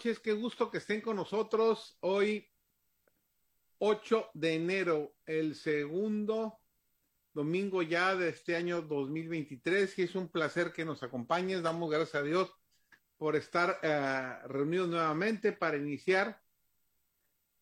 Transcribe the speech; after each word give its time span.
noches, 0.00 0.18
qué 0.18 0.32
gusto 0.32 0.70
que 0.70 0.78
estén 0.78 1.02
con 1.02 1.16
nosotros 1.16 1.98
hoy, 2.00 2.48
8 3.80 4.30
de 4.32 4.54
enero, 4.54 5.14
el 5.26 5.54
segundo 5.54 6.58
domingo 7.34 7.82
ya 7.82 8.16
de 8.16 8.30
este 8.30 8.56
año 8.56 8.80
2023 8.80 9.98
y 9.98 10.02
es 10.04 10.14
un 10.14 10.30
placer 10.30 10.72
que 10.72 10.86
nos 10.86 11.02
acompañes. 11.02 11.60
Damos 11.60 11.90
gracias 11.90 12.14
a 12.14 12.22
Dios 12.22 12.50
por 13.18 13.36
estar 13.36 13.78
uh, 13.82 14.48
reunidos 14.48 14.88
nuevamente 14.88 15.52
para 15.52 15.76
iniciar 15.76 16.40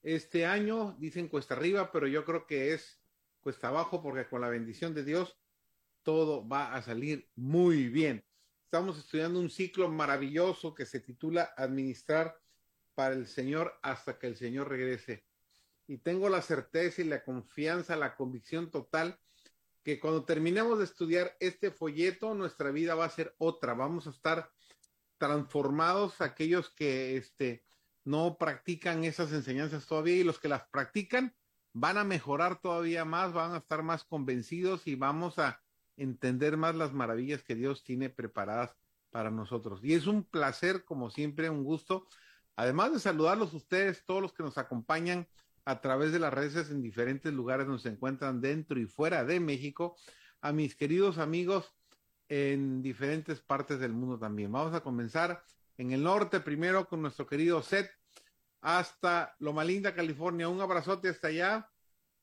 este 0.04 0.46
año. 0.46 0.94
Dicen 1.00 1.26
cuesta 1.26 1.54
arriba, 1.54 1.90
pero 1.90 2.06
yo 2.06 2.24
creo 2.24 2.46
que 2.46 2.72
es 2.72 3.02
cuesta 3.40 3.66
abajo 3.66 4.00
porque 4.00 4.28
con 4.28 4.42
la 4.42 4.48
bendición 4.48 4.94
de 4.94 5.02
Dios 5.02 5.36
todo 6.04 6.46
va 6.46 6.72
a 6.72 6.82
salir 6.82 7.28
muy 7.34 7.88
bien. 7.88 8.24
Estamos 8.68 8.98
estudiando 8.98 9.40
un 9.40 9.48
ciclo 9.48 9.88
maravilloso 9.88 10.74
que 10.74 10.84
se 10.84 11.00
titula 11.00 11.54
Administrar 11.56 12.38
para 12.94 13.14
el 13.14 13.26
Señor 13.26 13.72
hasta 13.80 14.18
que 14.18 14.26
el 14.26 14.36
Señor 14.36 14.68
regrese. 14.68 15.24
Y 15.86 15.96
tengo 15.96 16.28
la 16.28 16.42
certeza 16.42 17.00
y 17.00 17.06
la 17.06 17.24
confianza, 17.24 17.96
la 17.96 18.14
convicción 18.14 18.70
total 18.70 19.18
que 19.82 19.98
cuando 19.98 20.26
terminemos 20.26 20.76
de 20.76 20.84
estudiar 20.84 21.34
este 21.40 21.70
folleto, 21.70 22.34
nuestra 22.34 22.70
vida 22.70 22.94
va 22.94 23.06
a 23.06 23.10
ser 23.10 23.34
otra. 23.38 23.72
Vamos 23.72 24.06
a 24.06 24.10
estar 24.10 24.50
transformados 25.16 26.20
aquellos 26.20 26.68
que 26.68 27.16
este, 27.16 27.64
no 28.04 28.36
practican 28.36 29.02
esas 29.02 29.32
enseñanzas 29.32 29.86
todavía 29.86 30.16
y 30.16 30.24
los 30.24 30.38
que 30.38 30.48
las 30.48 30.68
practican 30.68 31.34
van 31.72 31.96
a 31.96 32.04
mejorar 32.04 32.60
todavía 32.60 33.06
más, 33.06 33.32
van 33.32 33.54
a 33.54 33.58
estar 33.58 33.82
más 33.82 34.04
convencidos 34.04 34.86
y 34.86 34.94
vamos 34.94 35.38
a 35.38 35.58
entender 35.98 36.56
más 36.56 36.74
las 36.74 36.92
maravillas 36.92 37.42
que 37.42 37.54
Dios 37.54 37.84
tiene 37.84 38.08
preparadas 38.08 38.74
para 39.10 39.30
nosotros. 39.30 39.80
Y 39.82 39.94
es 39.94 40.06
un 40.06 40.24
placer, 40.24 40.84
como 40.84 41.10
siempre, 41.10 41.50
un 41.50 41.64
gusto, 41.64 42.06
además 42.56 42.92
de 42.92 43.00
saludarlos 43.00 43.52
ustedes, 43.52 44.04
todos 44.04 44.22
los 44.22 44.32
que 44.32 44.42
nos 44.42 44.58
acompañan 44.58 45.28
a 45.64 45.80
través 45.80 46.12
de 46.12 46.18
las 46.18 46.32
redes 46.32 46.70
en 46.70 46.82
diferentes 46.82 47.32
lugares 47.32 47.66
donde 47.66 47.82
se 47.82 47.90
encuentran 47.90 48.40
dentro 48.40 48.80
y 48.80 48.86
fuera 48.86 49.24
de 49.24 49.38
México, 49.38 49.96
a 50.40 50.52
mis 50.52 50.74
queridos 50.74 51.18
amigos 51.18 51.74
en 52.28 52.82
diferentes 52.82 53.40
partes 53.40 53.80
del 53.80 53.92
mundo 53.92 54.18
también. 54.18 54.52
Vamos 54.52 54.74
a 54.74 54.80
comenzar 54.80 55.42
en 55.76 55.92
el 55.92 56.02
norte 56.02 56.40
primero 56.40 56.88
con 56.88 57.02
nuestro 57.02 57.26
querido 57.26 57.62
Seth 57.62 57.90
hasta 58.60 59.34
Loma 59.38 59.64
Linda, 59.64 59.94
California. 59.94 60.48
Un 60.48 60.60
abrazote 60.60 61.08
hasta 61.08 61.28
allá. 61.28 61.70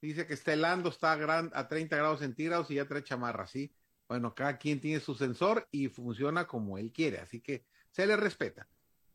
Dice 0.01 0.27
que 0.27 0.33
está 0.33 0.53
helando, 0.53 0.89
está 0.89 1.13
a, 1.13 1.15
gran, 1.15 1.51
a 1.53 1.67
30 1.67 1.95
grados 1.95 2.19
centígrados 2.19 2.69
y 2.69 2.75
ya 2.75 2.87
trae 2.87 3.03
chamarra, 3.03 3.47
¿sí? 3.47 3.73
Bueno, 4.07 4.35
cada 4.35 4.57
quien 4.57 4.79
tiene 4.79 4.99
su 4.99 5.15
sensor 5.15 5.67
y 5.71 5.87
funciona 5.87 6.45
como 6.45 6.77
él 6.77 6.91
quiere, 6.91 7.19
así 7.19 7.41
que 7.41 7.65
se 7.91 8.05
le 8.05 8.15
respeta. 8.15 8.67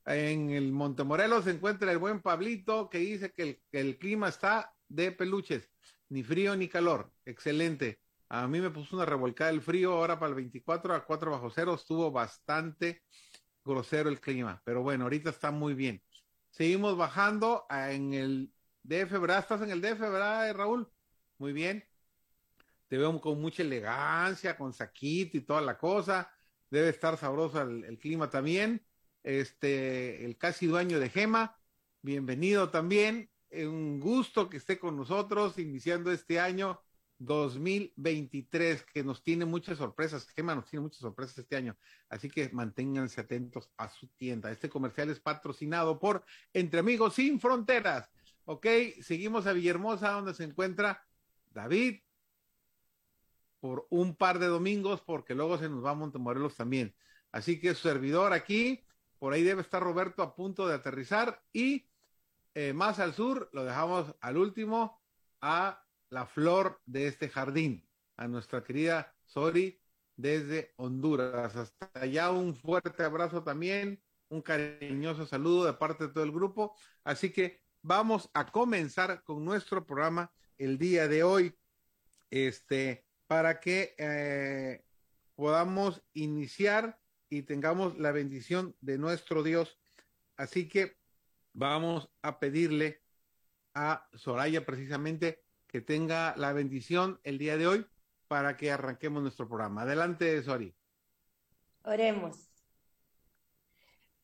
En 0.07 0.51
el 0.51 0.73
Montemorelos 0.73 1.45
se 1.45 1.53
encuentra 1.53 1.93
el 1.93 1.99
buen 1.99 2.21
Pablito 2.21 2.89
que 2.89 2.99
dice 2.99 3.33
que 3.33 3.43
el, 3.43 3.63
que 3.71 3.81
el 3.81 3.99
clima 3.99 4.29
está 4.29 4.73
de 4.89 5.13
peluches, 5.13 5.71
ni 6.09 6.23
frío 6.23 6.57
ni 6.57 6.69
calor. 6.69 7.13
Excelente. 7.25 8.01
A 8.29 8.49
mí 8.49 8.61
me 8.61 8.71
puso 8.71 8.97
una 8.97 9.05
revolcada 9.05 9.51
el 9.51 9.61
frío, 9.61 9.93
ahora 9.93 10.19
para 10.19 10.31
el 10.31 10.37
24 10.37 10.95
a 10.95 11.05
4 11.05 11.31
bajo 11.31 11.51
cero 11.51 11.75
estuvo 11.75 12.11
bastante 12.11 13.03
grosero 13.65 14.09
el 14.09 14.21
clima, 14.21 14.61
pero 14.65 14.83
bueno, 14.83 15.05
ahorita 15.05 15.31
está 15.31 15.51
muy 15.51 15.75
bien. 15.75 16.03
Seguimos 16.51 16.97
bajando 16.97 17.67
en 17.71 18.15
el 18.15 18.53
DF, 18.83 19.19
¿verdad? 19.21 19.39
¿Estás 19.41 19.63
en 19.63 19.71
el 19.71 19.81
DF, 19.81 20.01
verdad, 20.01 20.55
Raúl? 20.55 20.91
Muy 21.39 21.53
bien. 21.53 21.85
Te 22.89 22.99
veo 22.99 23.21
con 23.21 23.41
mucha 23.41 23.63
elegancia, 23.63 24.57
con 24.57 24.73
saquito 24.73 25.37
y 25.37 25.43
toda 25.43 25.61
la 25.61 25.79
cosa. 25.79 26.33
Debe 26.71 26.89
estar 26.89 27.17
sabroso 27.17 27.63
el, 27.63 27.85
el 27.85 27.99
clima 27.99 28.29
también. 28.31 28.85
Este, 29.23 30.25
el 30.25 30.37
casi 30.39 30.67
dueño 30.67 30.99
de 30.99 31.11
Gema, 31.11 31.59
bienvenido 32.03 32.71
también. 32.71 33.31
Un 33.53 34.01
gusto 34.01 34.49
que 34.49 34.57
esté 34.57 34.79
con 34.79 34.97
nosotros 34.97 35.59
iniciando 35.59 36.11
este 36.11 36.41
año 36.41 36.81
2023, 37.21 38.85
que 38.85 39.05
nos 39.05 39.23
tiene 39.23 39.45
muchas 39.45 39.79
sorpresas. 39.79 40.27
Gema 40.31 40.55
nos 40.55 40.67
tiene 40.67 40.83
muchas 40.83 41.01
sorpresas 41.01 41.39
este 41.39 41.57
año. 41.57 41.77
Así 42.09 42.31
que 42.31 42.49
manténganse 42.51 43.21
atentos 43.21 43.71
a 43.77 43.89
su 43.89 44.09
tienda. 44.09 44.51
Este 44.51 44.69
comercial 44.69 45.11
es 45.11 45.21
patrocinado 45.21 45.99
por 45.99 46.25
Entre 46.53 46.81
Amigos 46.81 47.15
Sin 47.15 47.39
Fronteras. 47.39 48.11
Ok, 48.53 48.67
seguimos 49.01 49.47
a 49.47 49.53
Villahermosa, 49.53 50.11
donde 50.11 50.35
se 50.35 50.43
encuentra 50.43 51.07
David 51.51 52.01
por 53.61 53.87
un 53.91 54.17
par 54.17 54.41
de 54.41 54.49
domingos, 54.49 55.03
porque 55.03 55.37
luego 55.37 55.57
se 55.57 55.69
nos 55.69 55.85
va 55.85 55.91
a 55.91 55.95
Montemorelos 55.95 56.57
también. 56.57 56.97
Así 57.31 57.61
que 57.61 57.77
su 57.77 57.83
servidor 57.83 58.33
aquí, 58.33 58.85
por 59.21 59.35
ahí 59.35 59.45
debe 59.45 59.63
estar 59.63 59.81
Roberto 59.81 60.25
a 60.25 60.35
punto 60.35 60.67
de 60.67 60.75
aterrizar 60.75 61.41
y 61.53 61.89
eh, 62.55 62.73
más 62.73 62.99
al 62.99 63.15
sur 63.15 63.49
lo 63.53 63.65
dejamos 63.65 64.17
al 64.21 64.37
último 64.37 65.01
a 65.41 65.85
la 66.09 66.27
flor 66.27 66.81
de 66.87 67.07
este 67.07 67.29
jardín, 67.29 67.89
a 68.17 68.27
nuestra 68.27 68.65
querida 68.65 69.15
Sori 69.27 69.81
desde 70.17 70.75
Honduras. 70.75 71.55
Hasta 71.55 71.89
allá 71.95 72.33
un 72.33 72.57
fuerte 72.57 73.05
abrazo 73.05 73.45
también, 73.45 74.03
un 74.29 74.43
cariñoso 74.43 75.25
saludo 75.25 75.67
de 75.67 75.75
parte 75.75 76.09
de 76.09 76.13
todo 76.13 76.25
el 76.25 76.33
grupo. 76.33 76.75
Así 77.05 77.31
que 77.31 77.70
vamos 77.83 78.31
a 78.35 78.47
comenzar 78.47 79.23
con 79.23 79.45
nuestro 79.45 79.87
programa 79.87 80.33
el 80.59 80.79
día 80.79 81.09
de 81.09 81.23
hoy, 81.23 81.57
este, 82.31 83.05
para 83.27 83.61
que 83.61 83.95
eh, 83.99 84.85
podamos 85.35 86.03
iniciar 86.13 86.99
y 87.29 87.43
tengamos 87.43 87.99
la 87.99 88.13
bendición 88.13 88.77
de 88.81 88.99
nuestro 88.99 89.43
Dios. 89.43 89.79
Así 90.37 90.69
que 90.69 90.97
vamos 91.53 92.11
a 92.23 92.39
pedirle 92.39 93.03
a 93.75 94.09
Soraya 94.15 94.67
precisamente 94.67 95.43
que 95.67 95.81
tenga 95.81 96.35
la 96.37 96.53
bendición 96.53 97.21
el 97.23 97.39
día 97.39 97.57
de 97.57 97.67
hoy 97.67 97.87
para 98.27 98.57
que 98.57 98.71
arranquemos 98.71 99.23
nuestro 99.23 99.49
programa. 99.49 99.83
Adelante, 99.83 100.43
Sori. 100.43 100.75
Oremos. 101.83 102.50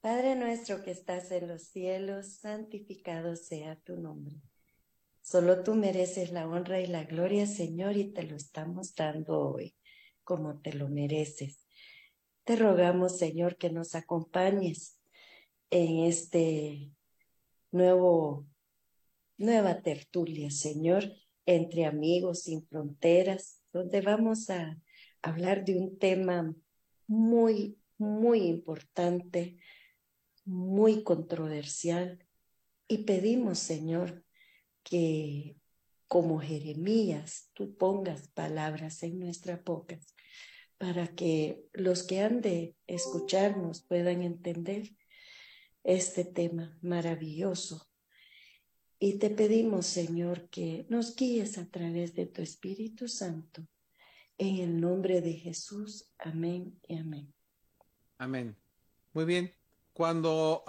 Padre 0.06 0.37
nuestro 0.37 0.84
que 0.84 0.93
estás 0.93 1.33
en 1.33 1.49
los 1.49 1.62
cielos, 1.62 2.34
santificado 2.34 3.34
sea 3.34 3.75
tu 3.75 3.97
nombre. 3.97 4.37
Solo 5.21 5.65
tú 5.65 5.75
mereces 5.75 6.31
la 6.31 6.47
honra 6.49 6.81
y 6.81 6.87
la 6.87 7.03
gloria, 7.03 7.44
Señor, 7.49 7.97
y 7.97 8.12
te 8.12 8.22
lo 8.22 8.37
estamos 8.37 8.95
dando 8.95 9.41
hoy, 9.41 9.75
como 10.22 10.60
te 10.60 10.75
lo 10.75 10.89
mereces. 10.89 11.66
Te 12.45 12.54
rogamos, 12.54 13.19
Señor, 13.19 13.57
que 13.57 13.69
nos 13.71 13.97
acompañes 13.97 15.01
en 15.71 16.04
este 16.04 16.92
nuevo, 17.72 18.47
nueva 19.39 19.83
tertulia, 19.83 20.53
Señor, 20.53 21.15
entre 21.47 21.84
amigos 21.84 22.42
sin 22.42 22.65
fronteras, 22.65 23.60
donde 23.72 24.03
vamos 24.03 24.51
a 24.51 24.80
hablar 25.21 25.65
de 25.65 25.77
un 25.77 25.98
tema 25.98 26.54
muy, 27.09 27.80
muy 27.98 28.42
importante, 28.42 29.57
muy 30.47 31.03
controversial. 31.03 32.25
Y 32.89 32.98
pedimos, 33.04 33.59
Señor, 33.59 34.25
que 34.83 35.57
como 36.09 36.41
Jeremías, 36.41 37.51
tú 37.53 37.77
pongas 37.77 38.28
palabras 38.28 39.03
en 39.03 39.19
nuestras 39.19 39.63
bocas 39.63 40.15
para 40.78 41.09
que 41.09 41.65
los 41.72 42.03
que 42.04 42.21
han 42.21 42.41
de 42.41 42.77
escucharnos 42.87 43.83
puedan 43.83 44.22
entender 44.22 44.95
este 45.83 46.25
tema 46.25 46.78
maravilloso 46.81 47.87
y 48.99 49.19
te 49.19 49.28
pedimos, 49.28 49.87
Señor, 49.87 50.49
que 50.49 50.87
nos 50.89 51.16
guíes 51.16 51.59
a 51.59 51.66
través 51.66 52.15
de 52.15 52.27
tu 52.27 52.41
Espíritu 52.41 53.09
Santo. 53.09 53.66
En 54.39 54.57
el 54.57 54.81
nombre 54.81 55.21
de 55.21 55.34
Jesús. 55.34 56.10
Amén 56.19 56.78
y 56.89 56.97
amén. 56.97 57.33
Amén. 58.19 58.57
Muy 59.13 59.27
bien. 59.27 59.66
Cuando 59.97 60.63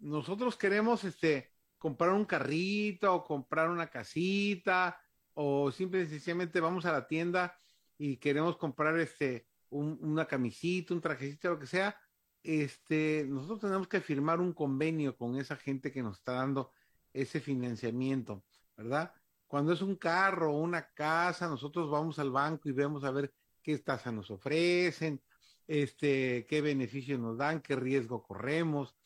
nosotros 0.00 0.56
queremos 0.56 1.04
este, 1.04 1.52
comprar 1.78 2.10
un 2.10 2.24
carrito 2.24 3.14
o 3.14 3.22
comprar 3.22 3.70
una 3.70 3.86
casita 3.86 5.00
o 5.34 5.70
simple 5.70 6.02
y 6.02 6.08
sencillamente 6.08 6.58
vamos 6.58 6.84
a 6.84 6.90
la 6.90 7.06
tienda 7.06 7.56
y 7.96 8.16
queremos 8.16 8.56
comprar 8.56 8.98
este, 8.98 9.46
un, 9.68 9.96
una 10.02 10.26
camisita, 10.26 10.92
un 10.92 11.00
trajecito, 11.00 11.50
lo 11.50 11.60
que 11.60 11.68
sea, 11.68 11.96
este, 12.42 13.24
nosotros 13.28 13.60
tenemos 13.60 13.86
que 13.86 14.00
firmar 14.00 14.40
un 14.40 14.52
convenio 14.52 15.16
con 15.16 15.36
esa 15.36 15.54
gente 15.54 15.92
que 15.92 16.02
nos 16.02 16.18
está 16.18 16.32
dando 16.32 16.72
ese 17.12 17.38
financiamiento, 17.38 18.44
¿verdad? 18.76 19.14
Cuando 19.46 19.72
es 19.72 19.80
un 19.80 19.94
carro 19.94 20.52
o 20.54 20.58
una 20.58 20.90
casa, 20.92 21.46
nosotros 21.46 21.88
vamos 21.88 22.18
al 22.18 22.32
banco 22.32 22.68
y 22.68 22.72
vemos 22.72 23.04
a 23.04 23.12
ver 23.12 23.32
qué 23.62 23.78
tasa 23.78 24.10
nos 24.10 24.28
ofrecen, 24.32 25.22
este, 25.70 26.46
qué 26.46 26.60
beneficios 26.60 27.20
nos 27.20 27.38
dan, 27.38 27.60
qué 27.62 27.76
riesgo 27.76 28.24
corremos, 28.24 28.96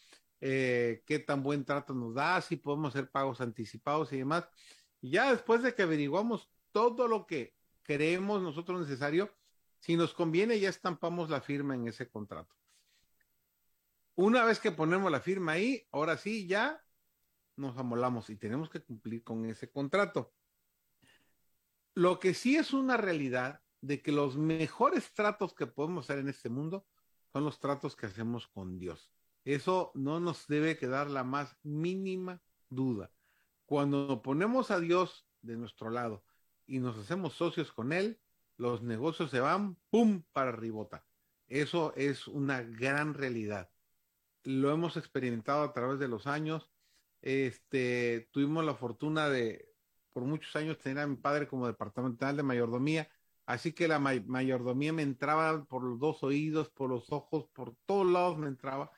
eh, 0.41 1.03
qué 1.05 1.19
tan 1.19 1.43
buen 1.43 1.67
trato 1.67 1.93
nos 1.93 2.15
da, 2.15 2.41
si 2.41 2.57
podemos 2.57 2.95
hacer 2.95 3.11
pagos 3.11 3.43
anticipados 3.43 4.11
y 4.15 4.19
demás. 4.19 4.49
Y 5.03 5.11
ya 5.11 5.31
después 5.31 5.63
de 5.63 5.75
que 5.75 5.83
averiguamos 5.83 6.51
todo 6.73 7.07
lo 7.07 7.27
que 7.27 7.55
creemos 7.83 8.41
nosotros 8.41 8.81
necesario, 8.81 9.31
si 9.79 9.95
nos 9.95 10.15
conviene, 10.15 10.59
ya 10.59 10.71
estampamos 10.71 11.29
la 11.29 11.43
firma 11.43 11.75
en 11.75 11.87
ese 11.87 12.09
contrato. 12.09 12.57
Una 14.15 14.43
vez 14.47 14.59
que 14.59 14.73
ponemos 14.73 15.13
la 15.13 15.21
firma 15.21 15.53
ahí, 15.53 15.87
ahora 15.93 16.17
sí 16.17 16.47
ya 16.47 16.83
nos 17.57 17.77
amolamos 17.77 18.31
y 18.31 18.37
tenemos 18.37 18.71
que 18.71 18.81
cumplir 18.81 19.23
con 19.23 19.45
ese 19.45 19.71
contrato. 19.71 20.33
Lo 21.93 22.19
que 22.19 22.33
sí 22.33 22.57
es 22.57 22.73
una 22.73 22.97
realidad 22.97 23.61
de 23.87 24.01
que 24.01 24.13
los 24.13 24.37
mejores 24.37 25.13
tratos 25.13 25.53
que 25.53 25.67
podemos 25.67 26.07
hacer 26.07 26.19
en 26.19 26.29
este 26.31 26.49
mundo 26.49 26.87
son 27.33 27.45
los 27.45 27.61
tratos 27.61 27.95
que 27.95 28.07
hacemos 28.07 28.47
con 28.49 28.79
Dios. 28.79 29.13
Eso 29.45 29.93
no 29.95 30.21
nos 30.21 30.47
debe 30.47 30.79
quedar 30.79 31.11
la 31.11 31.23
más 31.23 31.55
mínima 31.63 32.41
duda. 32.71 33.11
Cuando 33.67 34.23
ponemos 34.23 34.71
a 34.71 34.81
Dios 34.81 35.27
de 35.43 35.57
nuestro 35.57 35.91
lado 35.91 36.25
y 36.67 36.79
nos 36.79 36.97
hacemos 36.97 37.35
socios 37.35 37.73
con 37.73 37.93
Él, 37.93 38.19
los 38.57 38.83
negocios 38.83 39.31
se 39.31 39.41
van, 39.41 39.77
¡pum!, 39.91 40.23
para 40.33 40.53
ribota. 40.53 41.05
Eso 41.47 41.93
es 41.95 42.27
una 42.27 42.63
gran 42.63 43.13
realidad. 43.13 43.71
Lo 44.45 44.71
hemos 44.71 44.97
experimentado 44.97 45.63
a 45.63 45.75
través 45.75 45.99
de 45.99 46.09
los 46.09 46.27
años. 46.27 46.71
Este, 47.21 48.31
tuvimos 48.33 48.65
la 48.65 48.75
fortuna 48.75 49.29
de, 49.29 49.69
por 50.15 50.23
muchos 50.23 50.57
años, 50.57 50.79
tener 50.79 51.01
a 51.01 51.07
mi 51.07 51.17
padre 51.17 51.49
como 51.49 51.67
departamental 51.67 52.37
de 52.37 52.43
mayordomía. 52.43 53.11
Así 53.47 53.73
que 53.73 53.89
la 53.89 53.99
mayordomía 53.99 54.93
me 54.93 55.03
entraba 55.03 55.65
por 55.65 55.83
los 55.83 55.99
dos 55.99 56.23
oídos, 56.23 56.71
por 56.71 56.89
los 56.89 57.13
ojos, 57.13 57.47
por 57.53 57.77
todos 57.85 58.11
lados 58.11 58.39
me 58.39 58.49
entraba. 58.49 58.91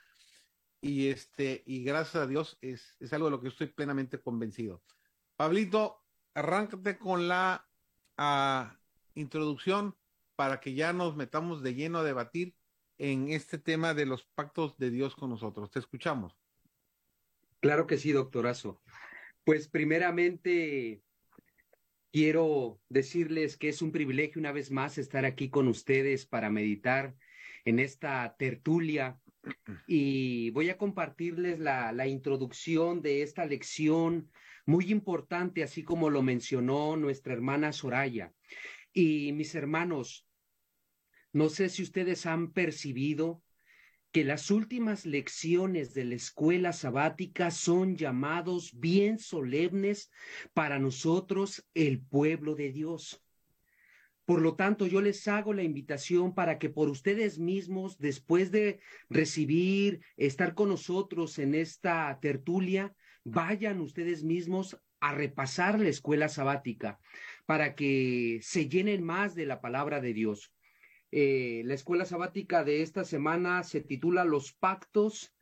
Y 0.81 1.09
este, 1.09 1.65
y 1.67 1.83
gracias 1.83 2.23
a 2.23 2.27
Dios 2.27 2.59
es, 2.61 2.97
es 3.01 3.13
algo 3.13 3.27
de 3.27 3.33
lo 3.33 3.41
que 3.41 3.49
estoy 3.49 3.67
plenamente 3.67 4.21
convencido. 4.21 4.83
Pablito, 5.35 6.05
arráncate 6.35 6.97
con 6.99 7.27
la 7.27 7.67
ah, 8.17 8.79
introducción 9.15 9.97
para 10.37 10.61
que 10.61 10.75
ya 10.75 10.93
nos 10.93 11.17
metamos 11.17 11.63
de 11.63 11.75
lleno 11.75 11.99
a 11.99 12.05
debatir 12.05 12.55
en 12.99 13.31
este 13.31 13.59
tema 13.59 13.95
de 13.95 14.07
los 14.07 14.25
pactos 14.25 14.77
de 14.79 14.91
Dios 14.91 15.17
con 15.17 15.31
nosotros. 15.31 15.71
Te 15.71 15.81
escuchamos. 15.81 16.37
Claro 17.61 17.87
que 17.87 17.99
sí, 17.99 18.13
doctorazo. 18.13 18.81
Pues 19.45 19.69
primeramente 19.69 21.03
quiero 22.13 22.81
decirles 22.89 23.57
que 23.57 23.69
es 23.69 23.83
un 23.83 23.93
privilegio 23.93 24.41
una 24.41 24.53
vez 24.53 24.71
más 24.71 24.99
estar 24.99 25.25
aquí 25.25 25.51
con 25.51 25.69
ustedes 25.69 26.27
para 26.27 26.51
meditar 26.51 27.15
en 27.65 27.79
esta 27.79 28.37
tertulia 28.39 29.21
y 29.87 30.51
voy 30.51 30.71
a 30.71 30.79
compartirles 30.79 31.59
la, 31.59 31.93
la 31.93 32.07
introducción 32.07 33.03
de 33.03 33.23
esta 33.23 33.45
lección 33.45 34.31
muy 34.65 34.91
importante, 34.91 35.63
así 35.63 35.83
como 35.83 36.11
lo 36.11 36.23
mencionó 36.23 36.97
nuestra 36.97 37.33
hermana 37.33 37.73
Soraya. 37.73 38.33
Y 38.93 39.33
mis 39.33 39.55
hermanos, 39.55 40.27
no 41.33 41.49
sé 41.49 41.69
si 41.69 41.83
ustedes 41.83 42.27
han 42.27 42.53
percibido 42.53 43.43
que 44.17 44.25
las 44.25 44.51
últimas 44.51 45.05
lecciones 45.05 45.93
de 45.93 46.07
la 46.07 46.15
escuela 46.15 46.73
sabática 46.73 47.51
son 47.51 47.97
llamados 47.97 48.73
bien 48.81 49.19
solemnes 49.19 50.11
para 50.55 50.79
nosotros, 50.79 51.69
el 51.75 52.01
pueblo 52.01 52.55
de 52.55 52.73
Dios. 52.73 53.23
Por 54.25 54.41
lo 54.41 54.57
tanto, 54.57 54.87
yo 54.87 55.03
les 55.03 55.29
hago 55.29 55.53
la 55.53 55.65
invitación 55.65 56.35
para 56.35 56.59
que 56.59 56.71
por 56.71 56.89
ustedes 56.89 57.39
mismos, 57.39 57.99
después 57.99 58.51
de 58.51 58.81
recibir, 59.11 60.01
estar 60.17 60.55
con 60.55 60.71
nosotros 60.71 61.39
en 61.39 61.55
esta 61.55 62.19
tertulia, 62.19 62.97
vayan 63.23 63.83
ustedes 63.83 64.25
mismos 64.25 64.81
a 64.99 65.13
repasar 65.13 65.79
la 65.79 65.91
escuela 65.91 66.31
sabática 66.31 66.99
para 67.45 67.75
que 67.75 68.39
se 68.41 68.67
llenen 68.67 69.05
más 69.05 69.35
de 69.35 69.45
la 69.45 69.61
palabra 69.61 70.01
de 70.01 70.15
Dios. 70.15 70.56
Eh, 71.13 71.63
la 71.65 71.75
escuela 71.75 72.05
sabática 72.05 72.65
de 72.65 72.83
esta 72.83 73.05
semana 73.05 73.63
se 73.63 73.81
titula 73.81 74.25
Los 74.25 74.53
pactos 74.53 75.35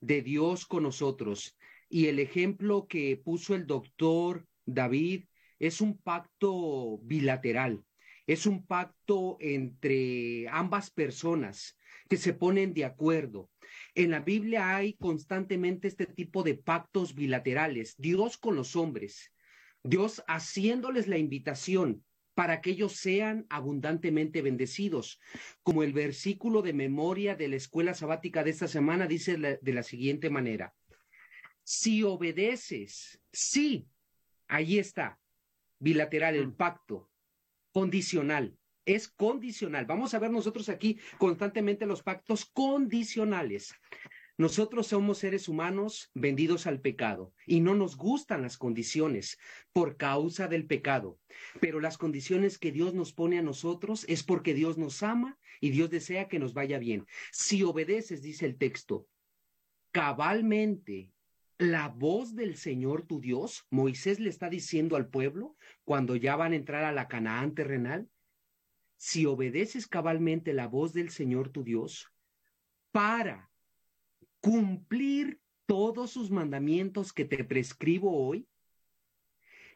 de 0.00 0.22
Dios 0.22 0.66
con 0.66 0.84
nosotros. 0.84 1.56
Y 1.88 2.06
el 2.06 2.18
ejemplo 2.18 2.86
que 2.86 3.16
puso 3.16 3.54
el 3.54 3.66
doctor 3.66 4.46
David 4.64 5.24
es 5.58 5.80
un 5.80 5.98
pacto 5.98 6.98
bilateral, 7.02 7.84
es 8.26 8.46
un 8.46 8.66
pacto 8.66 9.38
entre 9.40 10.46
ambas 10.48 10.90
personas 10.90 11.76
que 12.08 12.16
se 12.16 12.34
ponen 12.34 12.74
de 12.74 12.84
acuerdo. 12.84 13.50
En 13.94 14.10
la 14.10 14.20
Biblia 14.20 14.76
hay 14.76 14.94
constantemente 14.94 15.88
este 15.88 16.06
tipo 16.06 16.42
de 16.42 16.54
pactos 16.54 17.14
bilaterales, 17.14 17.94
Dios 17.98 18.38
con 18.38 18.54
los 18.54 18.76
hombres, 18.76 19.32
Dios 19.82 20.22
haciéndoles 20.26 21.08
la 21.08 21.18
invitación 21.18 22.04
para 22.38 22.60
que 22.60 22.70
ellos 22.70 22.92
sean 22.92 23.46
abundantemente 23.50 24.42
bendecidos. 24.42 25.18
Como 25.64 25.82
el 25.82 25.92
versículo 25.92 26.62
de 26.62 26.72
memoria 26.72 27.34
de 27.34 27.48
la 27.48 27.56
escuela 27.56 27.94
sabática 27.94 28.44
de 28.44 28.50
esta 28.50 28.68
semana 28.68 29.08
dice 29.08 29.58
de 29.60 29.72
la 29.72 29.82
siguiente 29.82 30.30
manera. 30.30 30.72
Si 31.64 32.04
obedeces, 32.04 33.20
sí, 33.32 33.88
ahí 34.46 34.78
está, 34.78 35.18
bilateral, 35.80 36.36
el 36.36 36.46
mm. 36.46 36.54
pacto, 36.54 37.10
condicional, 37.72 38.56
es 38.84 39.08
condicional. 39.08 39.86
Vamos 39.86 40.14
a 40.14 40.20
ver 40.20 40.30
nosotros 40.30 40.68
aquí 40.68 40.96
constantemente 41.18 41.86
los 41.86 42.04
pactos 42.04 42.46
condicionales. 42.46 43.74
Nosotros 44.38 44.86
somos 44.86 45.18
seres 45.18 45.48
humanos 45.48 46.12
vendidos 46.14 46.68
al 46.68 46.80
pecado 46.80 47.34
y 47.44 47.58
no 47.58 47.74
nos 47.74 47.96
gustan 47.96 48.42
las 48.42 48.56
condiciones 48.56 49.36
por 49.72 49.96
causa 49.96 50.46
del 50.46 50.64
pecado. 50.64 51.18
Pero 51.60 51.80
las 51.80 51.98
condiciones 51.98 52.56
que 52.56 52.70
Dios 52.70 52.94
nos 52.94 53.12
pone 53.12 53.36
a 53.38 53.42
nosotros 53.42 54.04
es 54.08 54.22
porque 54.22 54.54
Dios 54.54 54.78
nos 54.78 55.02
ama 55.02 55.36
y 55.60 55.70
Dios 55.70 55.90
desea 55.90 56.28
que 56.28 56.38
nos 56.38 56.54
vaya 56.54 56.78
bien. 56.78 57.04
Si 57.32 57.64
obedeces, 57.64 58.22
dice 58.22 58.46
el 58.46 58.56
texto, 58.56 59.08
cabalmente 59.90 61.10
la 61.58 61.88
voz 61.88 62.36
del 62.36 62.56
Señor 62.56 63.02
tu 63.02 63.20
Dios, 63.20 63.66
Moisés 63.70 64.20
le 64.20 64.30
está 64.30 64.48
diciendo 64.48 64.94
al 64.94 65.08
pueblo 65.08 65.56
cuando 65.82 66.14
ya 66.14 66.36
van 66.36 66.52
a 66.52 66.56
entrar 66.56 66.84
a 66.84 66.92
la 66.92 67.08
Canaán 67.08 67.56
terrenal, 67.56 68.08
si 68.96 69.26
obedeces 69.26 69.88
cabalmente 69.88 70.52
la 70.52 70.68
voz 70.68 70.92
del 70.92 71.10
Señor 71.10 71.48
tu 71.48 71.64
Dios, 71.64 72.12
para 72.92 73.47
cumplir 74.40 75.40
todos 75.66 76.10
sus 76.10 76.30
mandamientos 76.30 77.12
que 77.12 77.24
te 77.24 77.44
prescribo 77.44 78.26
hoy? 78.26 78.48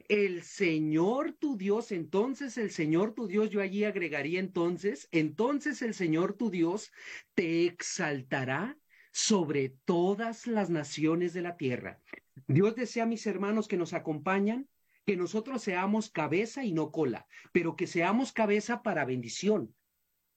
El 0.09 0.43
Señor 0.43 1.33
tu 1.33 1.57
Dios, 1.57 1.93
entonces 1.93 2.59
el 2.59 2.71
Señor 2.71 3.15
tu 3.15 3.27
Dios, 3.29 3.51
yo 3.51 3.61
allí 3.61 3.85
agregaría 3.85 4.41
entonces, 4.41 5.09
entonces 5.13 5.81
el 5.83 5.95
Señor 5.95 6.35
tu 6.35 6.51
Dios 6.51 6.93
te 7.35 7.67
exaltará 7.67 8.77
sobre 9.13 9.71
todas 9.85 10.47
las 10.47 10.71
naciones 10.71 11.35
de 11.35 11.43
la 11.43 11.57
tierra. 11.57 12.01
Dios 12.47 12.75
desea, 12.75 13.07
mis 13.07 13.27
hermanos 13.27 13.69
que 13.69 13.77
nos 13.77 13.93
acompañan, 13.93 14.69
que 15.05 15.17
nosotros 15.17 15.63
seamos 15.63 16.11
cabeza 16.11 16.65
y 16.65 16.73
no 16.73 16.91
cola, 16.91 17.27
pero 17.53 17.77
que 17.77 17.87
seamos 17.87 18.33
cabeza 18.33 18.83
para 18.83 19.05
bendición, 19.05 19.75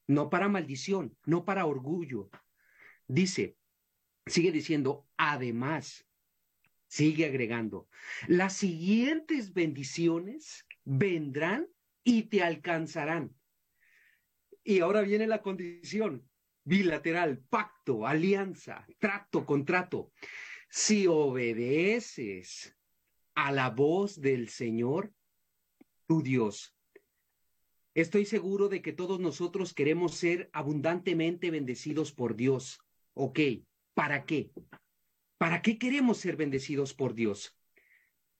no 0.08 0.30
para 0.30 0.50
maldición, 0.50 1.18
no 1.26 1.46
para 1.46 1.66
orgullo. 1.66 2.30
Dice, 3.08 3.58
Sigue 4.26 4.52
diciendo, 4.52 5.08
además, 5.18 6.08
sigue 6.88 7.26
agregando, 7.26 7.88
las 8.28 8.54
siguientes 8.54 9.54
bendiciones 9.54 10.66
vendrán 10.84 11.68
y 12.04 12.24
te 12.24 12.42
alcanzarán. 12.42 13.36
Y 14.64 14.80
ahora 14.80 15.02
viene 15.02 15.28
la 15.28 15.42
condición 15.42 16.28
bilateral, 16.64 17.38
pacto, 17.50 18.08
alianza, 18.08 18.88
trato, 18.98 19.46
contrato. 19.46 20.12
Si 20.70 21.06
obedeces 21.08 22.76
a 23.36 23.52
la 23.52 23.70
voz 23.70 24.20
del 24.20 24.50
Señor, 24.50 25.14
tu 26.08 26.22
Dios. 26.22 26.76
Estoy 27.94 28.26
seguro 28.26 28.68
de 28.68 28.82
que 28.82 28.92
todos 28.92 29.20
nosotros 29.20 29.74
queremos 29.74 30.16
ser 30.16 30.50
abundantemente 30.52 31.52
bendecidos 31.52 32.12
por 32.12 32.36
Dios. 32.36 32.80
Ok, 33.14 33.40
¿Para 33.96 34.26
qué? 34.26 34.52
¿Para 35.38 35.62
qué 35.62 35.80
queremos 35.80 36.18
ser 36.18 36.36
bendecidos 36.36 36.94
por 36.94 37.16
Dios? 37.16 37.58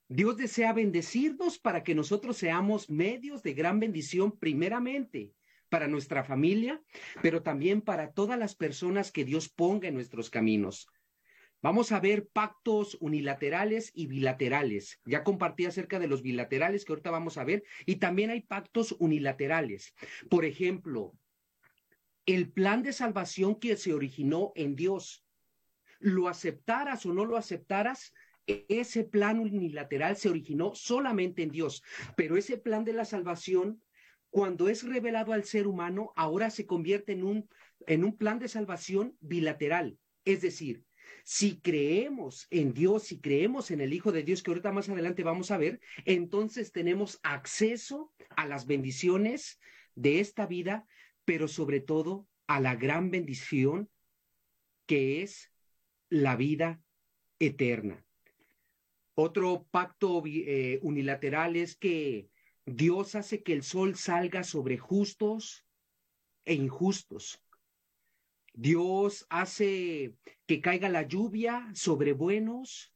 Dios 0.06 0.36
desea 0.36 0.72
bendecirnos 0.72 1.58
para 1.58 1.82
que 1.82 1.94
nosotros 1.94 2.36
seamos 2.36 2.90
medios 2.90 3.42
de 3.42 3.54
gran 3.54 3.80
bendición 3.80 4.38
primeramente 4.38 5.32
para 5.68 5.88
nuestra 5.88 6.22
familia, 6.22 6.80
pero 7.22 7.42
también 7.42 7.80
para 7.80 8.12
todas 8.12 8.38
las 8.38 8.54
personas 8.54 9.10
que 9.10 9.24
Dios 9.24 9.48
ponga 9.48 9.88
en 9.88 9.94
nuestros 9.94 10.30
caminos. 10.30 10.88
Vamos 11.62 11.90
a 11.90 12.00
ver 12.00 12.28
pactos 12.28 12.96
unilaterales 13.00 13.90
y 13.94 14.06
bilaterales. 14.06 15.00
Ya 15.06 15.24
compartí 15.24 15.64
acerca 15.64 15.98
de 15.98 16.06
los 16.06 16.22
bilaterales 16.22 16.84
que 16.84 16.92
ahorita 16.92 17.10
vamos 17.10 17.38
a 17.38 17.44
ver, 17.44 17.64
y 17.86 17.96
también 17.96 18.30
hay 18.30 18.42
pactos 18.42 18.94
unilaterales. 18.98 19.94
Por 20.28 20.44
ejemplo, 20.44 21.18
el 22.26 22.52
plan 22.52 22.82
de 22.82 22.92
salvación 22.92 23.58
que 23.58 23.76
se 23.76 23.94
originó 23.94 24.52
en 24.54 24.76
Dios 24.76 25.25
lo 25.98 26.28
aceptaras 26.28 27.06
o 27.06 27.12
no 27.12 27.24
lo 27.24 27.36
aceptaras, 27.36 28.12
ese 28.46 29.04
plan 29.04 29.40
unilateral 29.40 30.16
se 30.16 30.28
originó 30.28 30.74
solamente 30.74 31.42
en 31.42 31.50
Dios, 31.50 31.82
pero 32.16 32.36
ese 32.36 32.58
plan 32.58 32.84
de 32.84 32.92
la 32.92 33.04
salvación, 33.04 33.82
cuando 34.30 34.68
es 34.68 34.84
revelado 34.84 35.32
al 35.32 35.44
ser 35.44 35.66
humano, 35.66 36.12
ahora 36.16 36.50
se 36.50 36.66
convierte 36.66 37.12
en 37.12 37.24
un, 37.24 37.48
en 37.86 38.04
un 38.04 38.16
plan 38.16 38.38
de 38.38 38.48
salvación 38.48 39.16
bilateral. 39.20 39.98
Es 40.24 40.42
decir, 40.42 40.84
si 41.24 41.60
creemos 41.60 42.46
en 42.50 42.72
Dios, 42.72 43.04
si 43.04 43.20
creemos 43.20 43.70
en 43.70 43.80
el 43.80 43.92
Hijo 43.92 44.12
de 44.12 44.22
Dios, 44.22 44.42
que 44.42 44.50
ahorita 44.50 44.72
más 44.72 44.88
adelante 44.88 45.22
vamos 45.22 45.50
a 45.50 45.58
ver, 45.58 45.80
entonces 46.04 46.72
tenemos 46.72 47.18
acceso 47.22 48.12
a 48.36 48.46
las 48.46 48.66
bendiciones 48.66 49.58
de 49.94 50.20
esta 50.20 50.46
vida, 50.46 50.86
pero 51.24 51.48
sobre 51.48 51.80
todo 51.80 52.28
a 52.46 52.60
la 52.60 52.76
gran 52.76 53.10
bendición 53.10 53.90
que 54.86 55.22
es 55.22 55.52
la 56.08 56.36
vida 56.36 56.80
eterna. 57.38 58.04
Otro 59.14 59.66
pacto 59.70 60.22
eh, 60.26 60.78
unilateral 60.82 61.56
es 61.56 61.76
que 61.76 62.28
Dios 62.66 63.14
hace 63.14 63.42
que 63.42 63.52
el 63.52 63.62
sol 63.62 63.96
salga 63.96 64.44
sobre 64.44 64.76
justos 64.76 65.64
e 66.44 66.54
injustos. 66.54 67.42
Dios 68.52 69.26
hace 69.30 70.14
que 70.46 70.60
caiga 70.60 70.88
la 70.88 71.02
lluvia 71.02 71.70
sobre 71.74 72.12
buenos 72.12 72.92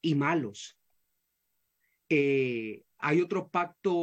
y 0.00 0.14
malos. 0.14 0.78
Eh, 2.08 2.84
hay 2.98 3.20
otro 3.20 3.48
pacto 3.48 3.94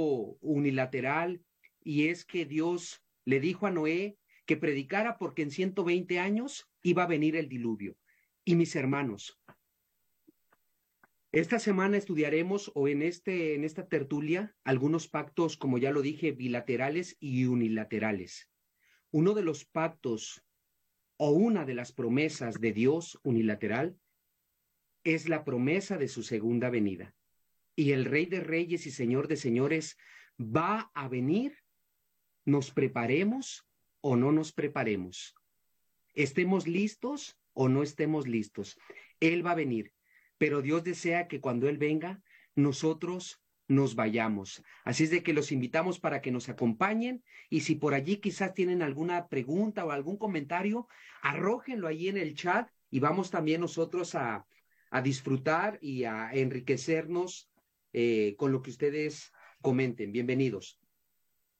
unilateral 0.42 1.42
y 1.84 2.08
es 2.08 2.26
que 2.26 2.46
Dios 2.46 3.04
le 3.26 3.40
dijo 3.40 3.66
a 3.66 3.72
Noé 3.72 4.18
que 4.46 4.58
predicara 4.58 5.18
porque 5.18 5.44
en 5.44 5.52
120 5.52 6.20
años 6.20 6.70
iba 6.82 7.04
a 7.04 7.08
venir 7.08 7.36
el 7.36 7.48
diluvio. 7.48 7.96
Y 8.46 8.56
mis 8.56 8.76
hermanos, 8.76 9.40
esta 11.32 11.60
semana 11.60 11.96
estudiaremos 11.96 12.72
o 12.76 12.90
en 12.90 13.02
este 13.02 13.56
en 13.56 13.64
esta 13.64 13.88
tertulia 13.88 14.54
algunos 14.66 15.08
pactos, 15.08 15.56
como 15.56 15.78
ya 15.78 15.92
lo 15.92 16.02
dije, 16.02 16.34
bilaterales 16.34 17.16
y 17.22 17.46
unilaterales. 17.46 18.52
Uno 19.12 19.34
de 19.34 19.44
los 19.44 19.64
pactos 19.64 20.44
o 21.16 21.30
una 21.32 21.64
de 21.64 21.74
las 21.74 21.94
promesas 21.94 22.60
de 22.60 22.74
Dios 22.74 23.18
unilateral 23.24 23.98
es 25.06 25.30
la 25.30 25.46
promesa 25.46 25.98
de 25.98 26.10
su 26.10 26.22
segunda 26.22 26.70
venida. 26.70 27.16
Y 27.78 27.92
el 27.92 28.04
Rey 28.04 28.26
de 28.26 28.42
Reyes 28.42 28.86
y 28.88 28.92
Señor 28.92 29.30
de 29.30 29.38
Señores 29.38 29.98
va 30.38 30.92
a 30.94 31.08
venir, 31.08 31.58
nos 32.44 32.72
preparemos 32.72 33.66
o 34.02 34.18
no 34.18 34.34
nos 34.34 34.52
preparemos, 34.52 35.34
estemos 36.14 36.68
listos 36.68 37.40
o 37.54 37.70
no 37.70 37.84
estemos 37.84 38.28
listos. 38.28 38.78
Él 39.20 39.46
va 39.46 39.52
a 39.52 39.56
venir, 39.56 39.94
pero 40.38 40.62
Dios 40.62 40.84
desea 40.84 41.28
que 41.28 41.40
cuando 41.40 41.70
Él 41.70 41.78
venga, 41.78 42.22
nosotros 42.56 43.42
nos 43.68 43.96
vayamos. 43.96 44.64
Así 44.84 45.06
es 45.06 45.10
de 45.10 45.24
que 45.24 45.34
los 45.34 45.52
invitamos 45.52 46.00
para 46.00 46.22
que 46.22 46.32
nos 46.32 46.50
acompañen 46.50 47.24
y 47.50 47.62
si 47.62 47.76
por 47.76 47.94
allí 47.94 48.18
quizás 48.18 48.54
tienen 48.54 48.82
alguna 48.82 49.28
pregunta 49.28 49.86
o 49.86 49.92
algún 49.92 50.18
comentario, 50.18 50.88
arrójenlo 51.22 51.88
ahí 51.88 52.10
en 52.10 52.18
el 52.18 52.36
chat 52.36 52.70
y 52.90 53.00
vamos 53.00 53.32
también 53.32 53.62
nosotros 53.62 54.16
a, 54.16 54.46
a 54.92 55.02
disfrutar 55.02 55.80
y 55.82 56.04
a 56.04 56.32
enriquecernos 56.34 57.50
eh, 57.94 58.36
con 58.38 58.52
lo 58.52 58.62
que 58.62 58.72
ustedes 58.72 59.32
comenten. 59.62 60.12
Bienvenidos. 60.12 60.80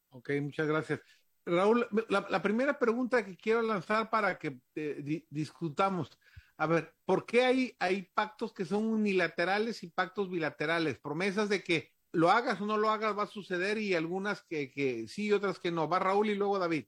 Ok, 0.10 0.32
muchas 0.42 0.68
gracias. 0.68 1.23
Raúl, 1.46 1.88
la, 2.10 2.42
primera 2.42 2.80
pregunta 2.80 3.26
que 3.26 3.36
quiero 3.36 3.62
lanzar 3.62 4.10
para 4.10 4.38
que 4.40 4.60
eh, 4.76 5.26
discutamos, 5.30 6.18
a 6.58 6.68
ver, 6.68 6.94
¿por 7.06 7.26
qué 7.26 7.44
hay, 7.44 7.76
hay 7.80 8.10
pactos 8.14 8.54
que 8.54 8.66
son 8.66 8.86
unilaterales 8.86 9.84
y 9.84 9.90
pactos 9.90 10.30
bilaterales? 10.30 11.00
Promesas 11.00 11.50
de 11.50 11.64
que 11.64 11.92
lo 12.14 12.30
hagas 12.32 12.62
o 12.62 12.66
no 12.66 12.78
lo 12.78 12.90
hagas 12.90 13.18
va 13.18 13.24
a 13.24 13.28
suceder 13.28 13.78
y 13.78 13.96
algunas 13.96 14.44
que, 14.44 14.72
que 14.72 15.08
sí 15.08 15.26
y 15.26 15.32
otras 15.34 15.60
que 15.60 15.72
no. 15.72 15.90
Va 15.90 16.00
Raúl 16.00 16.30
y 16.30 16.36
luego 16.36 16.60
David. 16.60 16.86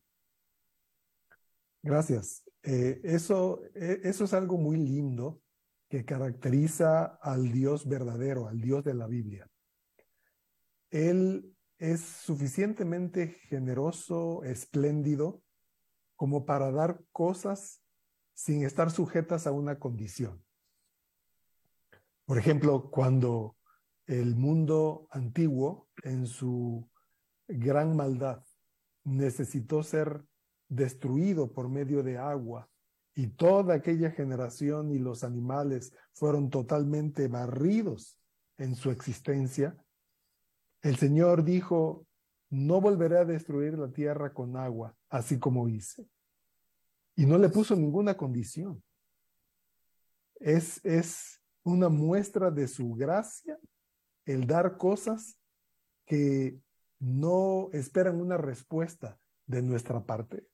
Gracias. 1.81 2.43
Eh, 2.63 3.01
eso, 3.03 3.61
eh, 3.75 4.01
eso 4.03 4.23
es 4.23 4.33
algo 4.33 4.57
muy 4.57 4.77
lindo 4.77 5.41
que 5.89 6.05
caracteriza 6.05 7.05
al 7.21 7.51
Dios 7.51 7.87
verdadero, 7.87 8.47
al 8.47 8.59
Dios 8.59 8.83
de 8.83 8.93
la 8.93 9.07
Biblia. 9.07 9.47
Él 10.89 11.54
es 11.77 12.01
suficientemente 12.01 13.39
generoso, 13.49 14.43
espléndido, 14.43 15.41
como 16.15 16.45
para 16.45 16.71
dar 16.71 17.03
cosas 17.11 17.81
sin 18.33 18.63
estar 18.63 18.91
sujetas 18.91 19.47
a 19.47 19.51
una 19.51 19.79
condición. 19.79 20.43
Por 22.25 22.37
ejemplo, 22.37 22.89
cuando 22.89 23.57
el 24.07 24.35
mundo 24.35 25.07
antiguo, 25.11 25.89
en 26.03 26.27
su 26.27 26.89
gran 27.47 27.95
maldad, 27.95 28.43
necesitó 29.03 29.83
ser 29.83 30.23
destruido 30.67 31.51
por 31.51 31.69
medio 31.69 32.03
de 32.03 32.17
agua 32.17 32.69
y 33.13 33.27
toda 33.27 33.75
aquella 33.75 34.11
generación 34.11 34.91
y 34.91 34.99
los 34.99 35.23
animales 35.23 35.93
fueron 36.13 36.49
totalmente 36.49 37.27
barridos 37.27 38.19
en 38.57 38.75
su 38.75 38.91
existencia, 38.91 39.77
el 40.85 40.97
Señor 40.97 41.43
dijo, 41.43 42.05
no 42.51 42.79
volveré 42.79 43.17
a 43.17 43.25
destruir 43.25 43.75
la 43.75 43.91
tierra 43.91 44.31
con 44.35 44.55
agua, 44.55 44.95
así 45.09 45.39
como 45.39 45.67
hice. 45.67 46.07
Y 47.15 47.25
no 47.25 47.39
le 47.39 47.49
puso 47.49 47.75
ninguna 47.75 48.15
condición. 48.15 48.83
Es, 50.35 50.85
es 50.85 51.41
una 51.63 51.89
muestra 51.89 52.51
de 52.51 52.67
su 52.67 52.93
gracia 52.93 53.57
el 54.25 54.45
dar 54.45 54.77
cosas 54.77 55.39
que 56.05 56.59
no 56.99 57.69
esperan 57.73 58.21
una 58.21 58.37
respuesta 58.37 59.17
de 59.47 59.63
nuestra 59.63 60.05
parte. 60.05 60.45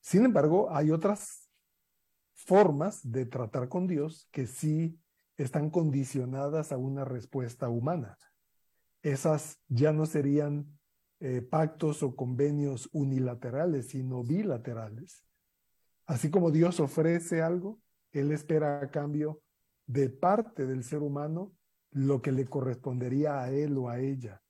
Sin 0.00 0.24
embargo, 0.24 0.74
hay 0.74 0.90
otras 0.90 1.50
formas 2.32 3.00
de 3.02 3.26
tratar 3.26 3.68
con 3.68 3.86
Dios 3.86 4.26
que 4.30 4.46
sí 4.46 4.98
están 5.36 5.68
condicionadas 5.68 6.72
a 6.72 6.78
una 6.78 7.04
respuesta 7.04 7.68
humana 7.68 8.16
esas 9.02 9.58
ya 9.68 9.92
no 9.92 10.06
serían 10.06 10.66
eh, 11.20 11.42
pactos 11.42 12.02
o 12.02 12.14
convenios 12.16 12.88
unilaterales, 12.92 13.88
sino 13.88 14.22
bilaterales. 14.22 15.24
Así 16.06 16.30
como 16.30 16.50
Dios 16.50 16.80
ofrece 16.80 17.42
algo, 17.42 17.80
Él 18.12 18.32
espera 18.32 18.80
a 18.80 18.90
cambio 18.90 19.42
de 19.86 20.08
parte 20.08 20.66
del 20.66 20.84
ser 20.84 21.02
humano 21.02 21.52
lo 21.90 22.22
que 22.22 22.32
le 22.32 22.46
correspondería 22.46 23.42
a 23.42 23.50
él 23.50 23.76
o 23.76 23.88
a 23.88 23.98
ella. 23.98 24.40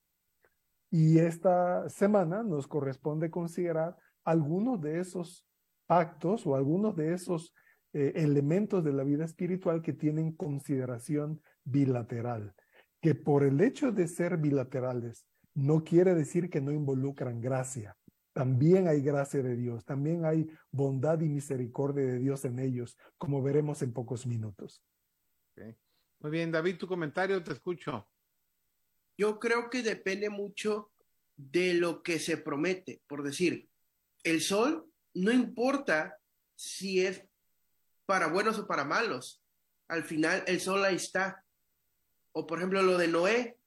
Y 0.91 1.19
esta 1.19 1.89
semana 1.89 2.43
nos 2.43 2.67
corresponde 2.67 3.31
considerar 3.31 3.97
algunos 4.25 4.81
de 4.81 5.01
esos 5.01 5.47
pactos 5.87 6.47
o 6.47 6.55
algunos 6.55 6.95
de 6.97 7.15
esos 7.15 7.55
eh, 7.93 8.13
elementos 8.17 8.85
de 8.85 8.93
la 8.93 9.03
vida 9.03 9.25
espiritual 9.25 9.83
que 9.83 9.93
tienen 9.93 10.33
consideración 10.33 11.41
bilateral 11.65 12.55
que 13.01 13.15
por 13.15 13.45
el 13.45 13.61
hecho 13.61 13.93
de 13.93 14.07
ser 14.07 14.37
bilaterales 14.37 15.27
no 15.55 15.83
quiere 15.83 16.15
decir 16.15 16.51
que 16.51 16.61
no 16.61 16.73
involucran 16.73 17.41
gracia. 17.41 17.97
También 18.33 18.87
hay 18.87 19.03
gracia 19.03 19.43
de 19.43 19.57
Dios, 19.57 19.85
también 19.85 20.25
hay 20.25 20.49
bondad 20.71 21.21
y 21.21 21.29
misericordia 21.29 22.05
de 22.05 22.19
Dios 22.19 22.45
en 22.45 22.59
ellos, 22.59 22.97
como 23.19 23.43
veremos 23.43 23.83
en 23.83 23.93
pocos 23.93 24.27
minutos. 24.27 24.83
Muy 26.21 26.31
bien, 26.31 26.53
David, 26.53 26.79
tu 26.79 26.87
comentario, 26.87 27.43
te 27.43 27.53
escucho. 27.53 28.09
Yo 29.17 29.39
creo 29.39 29.69
que 29.69 29.83
depende 29.83 30.31
mucho 30.31 30.93
de 31.37 31.75
lo 31.75 32.03
que 32.03 32.19
se 32.19 32.37
promete. 32.37 33.03
Por 33.07 33.23
decir, 33.23 33.69
el 34.23 34.41
sol 34.41 34.87
no 35.15 35.33
importa 35.33 36.19
si 36.55 37.05
es 37.05 37.27
para 38.07 38.29
buenos 38.29 38.59
o 38.59 38.67
para 38.67 38.85
malos. 38.85 39.43
Al 39.89 40.05
final, 40.05 40.45
el 40.47 40.61
sol 40.61 40.85
ahí 40.85 40.97
está 40.97 41.45
o 42.33 42.47
por 42.47 42.59
ejemplo 42.59 42.83
lo 42.83 42.99
de 42.99 43.09
Noé, 43.09 43.59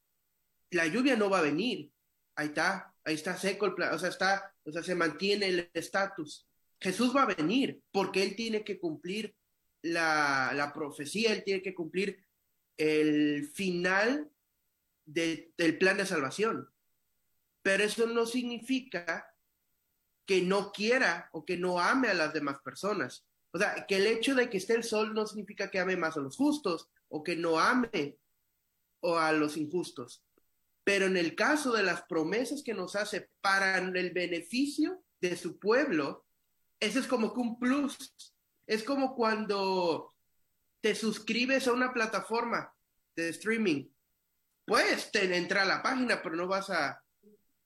la 0.72 0.88
lluvia 0.88 1.16
no 1.16 1.30
va 1.30 1.40
a 1.40 1.44
venir, 1.44 1.92
ahí 2.36 2.48
está, 2.48 2.94
ahí 3.04 3.16
está 3.16 3.38
seco 3.38 3.66
el 3.66 3.76
plan, 3.76 3.94
o 3.94 4.00
sea, 4.00 4.10
está, 4.10 4.54
o 4.64 4.72
sea, 4.72 4.84
se 4.84 4.96
mantiene 4.96 5.48
el 5.48 5.70
estatus. 5.74 6.48
Jesús 6.80 7.16
va 7.16 7.24
a 7.24 7.34
venir 7.34 7.82
porque 7.92 8.24
él 8.24 8.36
tiene 8.36 8.64
que 8.64 8.80
cumplir 8.80 9.36
la, 9.82 10.52
la 10.54 10.74
profecía, 10.74 11.32
él 11.32 11.44
tiene 11.44 11.62
que 11.62 11.74
cumplir 11.74 12.26
el 12.78 13.50
final 13.54 14.30
del 15.06 15.78
plan 15.80 15.98
de 15.98 16.06
salvación. 16.06 16.70
Pero 17.62 17.84
eso 17.84 18.08
no 18.08 18.26
significa 18.26 19.34
que 20.26 20.42
no 20.42 20.72
quiera 20.72 21.30
o 21.32 21.46
que 21.46 21.58
no 21.58 21.80
ame 21.80 22.10
a 22.10 22.14
las 22.14 22.34
demás 22.34 22.60
personas. 22.60 23.26
O 23.52 23.60
sea, 23.60 23.86
que 23.88 23.98
el 23.98 24.08
hecho 24.08 24.36
de 24.36 24.50
que 24.50 24.58
esté 24.58 24.74
el 24.74 24.84
sol 24.84 25.14
no 25.14 25.28
significa 25.28 25.70
que 25.70 25.80
ame 25.80 25.96
más 25.96 26.18
a 26.18 26.22
los 26.22 26.36
justos 26.36 26.90
o 27.10 27.24
que 27.24 27.36
no 27.36 27.60
ame 27.60 28.18
o 29.04 29.18
a 29.18 29.32
los 29.32 29.58
injustos. 29.58 30.24
Pero 30.84 31.06
en 31.06 31.18
el 31.18 31.36
caso 31.36 31.72
de 31.72 31.84
las 31.84 32.04
promesas 32.04 32.64
que 32.64 32.74
nos 32.74 32.96
hace 32.96 33.30
para 33.42 33.78
el 33.78 34.12
beneficio 34.12 35.04
de 35.22 35.38
su 35.38 35.60
pueblo, 35.60 36.26
ese 36.80 37.00
es 37.00 37.08
como 37.08 37.34
que 37.34 37.40
un 37.40 37.60
plus. 37.60 38.14
Es 38.66 38.84
como 38.84 39.16
cuando 39.16 40.14
te 40.82 40.96
suscribes 40.96 41.68
a 41.68 41.74
una 41.74 41.94
plataforma 41.94 42.74
de 43.16 43.30
streaming. 43.30 43.88
Puedes 44.66 45.10
entrar 45.14 45.64
a 45.64 45.78
la 45.78 45.84
página, 45.84 46.22
pero 46.22 46.36
no 46.36 46.48
vas 46.48 46.70
a 46.70 47.02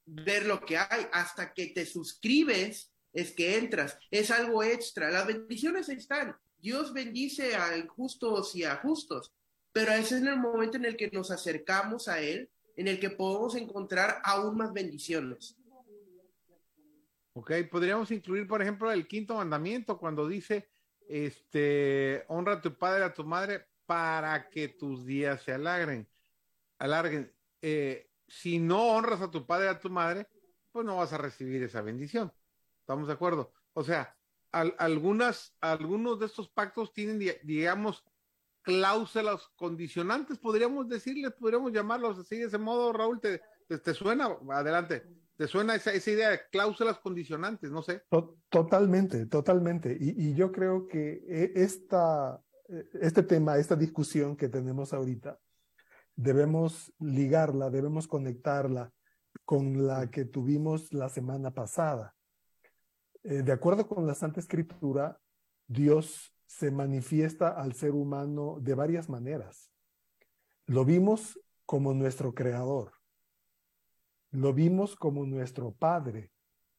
ver 0.05 0.45
lo 0.45 0.59
que 0.61 0.77
hay 0.77 1.07
hasta 1.11 1.53
que 1.53 1.67
te 1.67 1.85
suscribes 1.85 2.91
es 3.13 3.31
que 3.31 3.57
entras, 3.57 3.97
es 4.11 4.31
algo 4.31 4.63
extra. 4.63 5.09
Las 5.09 5.25
bendiciones 5.25 5.89
están. 5.89 6.35
Dios 6.59 6.93
bendice 6.93 7.55
a 7.55 7.77
injustos 7.77 8.55
y 8.55 8.63
a 8.63 8.77
justos, 8.77 9.31
pero 9.77 9.91
ese 9.91 10.17
es 10.17 10.23
el 10.23 10.39
momento 10.39 10.77
en 10.77 10.85
el 10.85 10.97
que 10.97 11.11
nos 11.11 11.29
acercamos 11.29 12.07
a 12.07 12.19
Él, 12.19 12.49
en 12.75 12.87
el 12.87 12.99
que 12.99 13.11
podemos 13.11 13.53
encontrar 13.55 14.19
aún 14.23 14.57
más 14.57 14.73
bendiciones. 14.73 15.55
Ok, 17.33 17.51
podríamos 17.69 18.09
incluir, 18.09 18.47
por 18.47 18.59
ejemplo, 18.63 18.91
el 18.91 19.07
quinto 19.07 19.35
mandamiento 19.35 19.99
cuando 19.99 20.27
dice, 20.27 20.67
este, 21.07 22.25
honra 22.27 22.53
a 22.53 22.61
tu 22.61 22.75
padre, 22.75 23.03
a 23.03 23.13
tu 23.13 23.23
madre, 23.23 23.67
para 23.85 24.49
que 24.49 24.67
tus 24.67 25.05
días 25.05 25.43
se 25.43 25.53
alarguen. 25.53 26.07
alarguen. 26.79 27.31
Eh, 27.61 28.09
si 28.27 28.57
no 28.57 28.87
honras 28.87 29.21
a 29.21 29.29
tu 29.29 29.45
padre, 29.45 29.67
a 29.67 29.79
tu 29.79 29.91
madre, 29.91 30.27
pues 30.71 30.87
no 30.87 30.97
vas 30.97 31.13
a 31.13 31.19
recibir 31.19 31.61
esa 31.61 31.83
bendición. 31.83 32.33
¿Estamos 32.79 33.07
de 33.07 33.13
acuerdo? 33.13 33.53
O 33.73 33.83
sea, 33.83 34.17
algunas, 34.51 35.55
algunos 35.61 36.19
de 36.19 36.25
estos 36.25 36.49
pactos 36.49 36.93
tienen, 36.93 37.19
digamos, 37.43 38.03
cláusulas 38.67 39.47
condicionantes, 39.55 40.37
podríamos 40.37 40.89
decirles, 40.89 41.31
podríamos 41.39 41.71
llamarlos 41.71 42.19
así 42.19 42.37
de 42.37 42.47
ese 42.47 42.57
modo, 42.57 42.91
Raúl, 42.91 43.21
¿te, 43.21 43.39
te, 43.69 43.93
suena? 43.93 44.27
Adelante. 44.51 45.03
¿Te 45.37 45.47
suena 45.47 45.73
esa, 45.73 45.93
esa, 45.93 46.11
idea 46.11 46.29
de 46.31 46.41
cláusulas 46.51 46.99
condicionantes? 46.99 47.71
No 47.71 47.81
sé. 47.81 48.01
Totalmente, 48.49 49.25
totalmente. 49.27 49.95
Y, 49.97 50.31
y 50.31 50.33
yo 50.33 50.51
creo 50.51 50.85
que 50.85 51.23
e, 51.29 51.53
esta, 51.55 52.41
e, 52.67 52.83
este 52.99 53.23
tema, 53.23 53.55
esta 53.55 53.77
discusión 53.77 54.35
que 54.35 54.49
tenemos 54.49 54.91
ahorita, 54.91 55.39
debemos 56.17 56.91
ligarla, 56.99 57.69
debemos 57.69 58.05
conectarla 58.05 58.91
con 59.45 59.87
la 59.87 60.11
que 60.11 60.25
tuvimos 60.25 60.91
la 60.91 61.07
semana 61.07 61.51
pasada. 61.51 62.15
Eh, 63.23 63.43
de 63.43 63.51
acuerdo 63.53 63.87
con 63.87 64.05
la 64.05 64.13
Santa 64.13 64.41
Escritura, 64.41 65.21
Dios 65.67 66.33
se 66.47 66.71
manifiesta 66.71 67.49
al 67.49 67.73
ser 67.73 67.91
humano 67.91 68.57
de 68.61 68.73
varias 68.73 69.09
maneras. 69.09 69.71
Lo 70.65 70.85
vimos 70.85 71.39
como 71.65 71.93
nuestro 71.93 72.33
creador. 72.33 72.93
Lo 74.31 74.53
vimos 74.53 74.95
como 74.95 75.25
nuestro 75.25 75.73
Padre. 75.73 76.31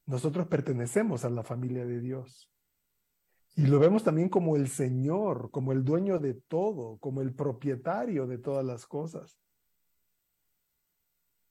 Nosotros 0.06 0.48
pertenecemos 0.48 1.24
a 1.24 1.30
la 1.30 1.44
familia 1.44 1.84
de 1.84 2.00
Dios. 2.00 2.50
Y 3.56 3.66
lo 3.66 3.78
vemos 3.78 4.04
también 4.04 4.28
como 4.28 4.56
el 4.56 4.68
Señor, 4.68 5.50
como 5.50 5.72
el 5.72 5.84
dueño 5.84 6.18
de 6.18 6.34
todo, 6.34 6.98
como 6.98 7.20
el 7.20 7.34
propietario 7.34 8.26
de 8.26 8.38
todas 8.38 8.64
las 8.64 8.86
cosas. 8.86 9.38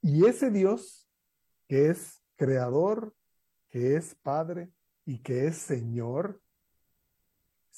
Y 0.02 0.26
ese 0.26 0.50
Dios, 0.52 1.10
que 1.68 1.90
es 1.90 2.24
creador, 2.36 3.14
que 3.70 3.96
es 3.96 4.16
Padre, 4.16 4.72
y 5.06 5.20
que 5.20 5.48
es 5.48 5.58
Señor, 5.58 6.42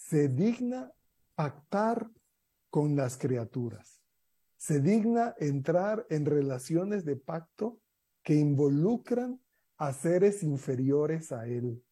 se 0.09 0.27
digna 0.27 0.91
pactar 1.35 2.09
con 2.71 2.95
las 2.95 3.15
criaturas, 3.15 4.01
se 4.57 4.81
digna 4.81 5.35
entrar 5.37 6.07
en 6.09 6.25
relaciones 6.25 7.05
de 7.05 7.15
pacto 7.15 7.79
que 8.23 8.33
involucran 8.33 9.39
a 9.77 9.93
seres 9.93 10.41
inferiores 10.41 11.31
a 11.31 11.45
Él. 11.45 11.83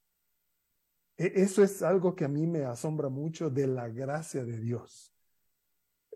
E, 1.16 1.32
eso 1.36 1.64
es 1.64 1.84
algo 1.84 2.16
que 2.16 2.26
a 2.26 2.28
mí 2.28 2.48
me 2.48 2.66
asombra 2.66 3.10
mucho 3.10 3.52
de 3.52 3.68
la 3.68 3.88
gracia 3.88 4.44
de 4.44 4.58
Dios, 4.58 5.14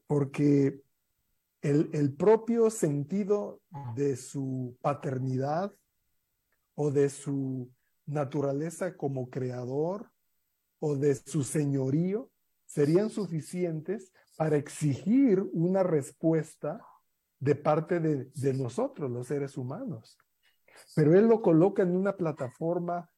porque 0.07 0.81
el, 1.61 1.91
el 1.93 2.15
propio 2.15 2.71
sentido 2.71 3.61
de 3.93 4.15
su 4.15 4.75
paternidad 4.81 5.71
o 6.73 6.89
de 6.89 7.09
su 7.09 7.71
naturaleza 8.07 8.97
como 8.97 9.29
creador 9.29 10.09
o 10.82 10.96
de 10.96 11.15
su 11.15 11.44
señorío 11.44 12.30
serían 12.65 13.10
suficientes 13.10 14.12
para 14.36 14.58
exigir 14.58 15.41
una 15.54 15.84
respuesta 15.84 16.84
de 17.39 17.56
parte 17.56 18.00
de, 18.00 18.54
nosotros, 18.54 19.10
los 19.10 19.28
seres 19.28 19.58
humanos. 19.58 20.17
Pero 20.96 21.17
Él 21.17 21.28
lo 21.28 21.41
coloca 21.41 21.84
en 21.84 21.96
una 21.96 22.17
plataforma 22.17 23.10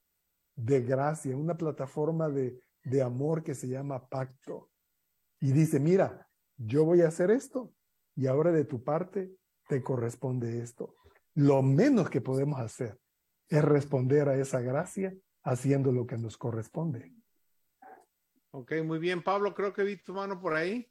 de 0.55 0.81
gracia, 0.81 1.35
una 1.37 1.55
plataforma 1.55 2.29
de 2.29 3.01
amor 3.01 3.43
que 3.43 3.55
se 3.55 3.67
llama 3.67 4.07
pacto. 4.07 4.69
Y 5.39 5.51
dice, 5.51 5.79
mira, 5.79 6.27
yo 6.57 6.85
voy 6.85 7.01
a 7.01 7.07
hacer 7.07 7.31
esto 7.31 7.73
y 8.15 8.27
ahora 8.27 8.51
de 8.51 8.65
tu 8.65 8.83
parte 8.83 9.33
te 9.67 9.81
corresponde 9.81 10.61
esto. 10.61 10.95
Lo 11.33 11.61
menos 11.61 12.09
que 12.09 12.21
podemos 12.21 12.59
hacer 12.59 12.99
es 13.47 13.63
responder 13.63 14.27
a 14.29 14.35
esa 14.35 14.61
gracia 14.61 15.15
haciendo 15.43 15.91
lo 15.91 16.05
que 16.05 16.17
nos 16.17 16.37
corresponde. 16.37 17.13
Ok, 18.55 18.73
muy 18.83 18.99
bien. 18.99 19.23
Pablo, 19.23 19.55
creo 19.55 19.73
que 19.73 19.83
vi 19.83 19.97
tu 19.97 20.13
mano 20.13 20.39
por 20.39 20.53
ahí. 20.53 20.87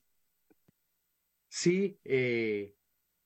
Sí, 1.48 2.00
eh, 2.02 2.74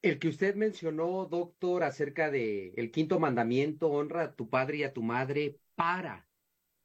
el 0.03 0.19
que 0.19 0.29
usted 0.29 0.55
mencionó, 0.57 1.25
doctor, 1.25 1.83
acerca 1.85 2.31
de 2.31 2.75
el 2.77 2.91
quinto 2.91 3.19
mandamiento, 3.19 3.89
honra 3.89 4.23
a 4.25 4.35
tu 4.35 4.51
padre 4.51 4.79
y 4.79 4.83
a 4.83 4.93
tu 4.93 5.03
madre 5.03 5.59
para. 5.75 6.29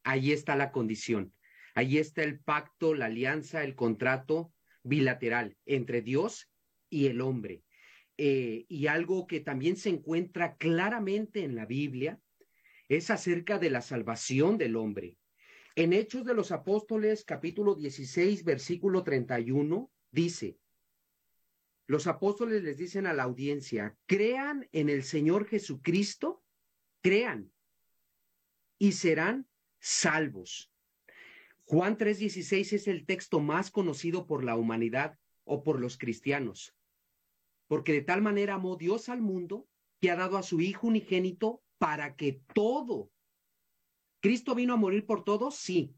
Ahí 0.03 0.31
está 0.31 0.55
la 0.55 0.71
condición. 0.71 1.33
Ahí 1.75 1.97
está 1.97 2.23
el 2.23 2.39
pacto, 2.39 2.93
la 2.93 3.07
alianza, 3.07 3.65
el 3.65 3.75
contrato 3.75 4.53
bilateral 4.83 5.57
entre 5.65 6.01
Dios 6.01 6.49
y 6.89 7.07
el 7.07 7.19
hombre. 7.19 7.63
Eh, 8.17 8.65
y 8.69 8.87
algo 8.87 9.27
que 9.27 9.41
también 9.41 9.75
se 9.75 9.89
encuentra 9.89 10.55
claramente 10.55 11.43
en 11.43 11.55
la 11.55 11.65
Biblia 11.65 12.21
es 12.87 13.09
acerca 13.09 13.59
de 13.59 13.71
la 13.71 13.81
salvación 13.81 14.57
del 14.57 14.77
hombre. 14.77 15.17
En 15.75 15.93
Hechos 15.93 16.25
de 16.25 16.34
los 16.34 16.51
Apóstoles, 16.51 17.23
capítulo 17.23 17.75
16, 17.75 18.43
versículo 18.43 19.03
31, 19.03 19.89
dice, 20.12 20.57
los 21.88 22.07
apóstoles 22.07 22.63
les 22.63 22.77
dicen 22.77 23.05
a 23.05 23.13
la 23.13 23.23
audiencia, 23.23 23.97
crean 24.05 24.69
en 24.71 24.89
el 24.89 25.03
Señor 25.03 25.45
Jesucristo, 25.45 26.41
crean 27.01 27.51
y 28.77 28.93
serán 28.93 29.47
salvos. 29.79 30.71
Juan 31.65 31.97
3:16 31.97 32.73
es 32.73 32.88
el 32.88 33.05
texto 33.05 33.39
más 33.39 33.71
conocido 33.71 34.25
por 34.25 34.43
la 34.43 34.55
humanidad 34.55 35.19
o 35.43 35.63
por 35.63 35.81
los 35.81 35.97
cristianos, 35.97 36.75
porque 37.67 37.91
de 37.93 38.01
tal 38.01 38.21
manera 38.21 38.53
amó 38.53 38.77
Dios 38.77 39.10
al 39.10 39.21
mundo 39.21 39.67
que 39.99 40.12
ha 40.12 40.15
dado 40.15 40.38
a 40.38 40.43
su 40.43 40.62
Hijo 40.62 40.88
unigénito 40.88 41.62
para 41.77 42.15
que 42.15 42.41
todo. 42.53 43.12
Cristo 44.21 44.55
vino 44.55 44.73
a 44.73 44.77
morir 44.77 45.05
por 45.05 45.23
todos, 45.23 45.55
sí, 45.55 45.95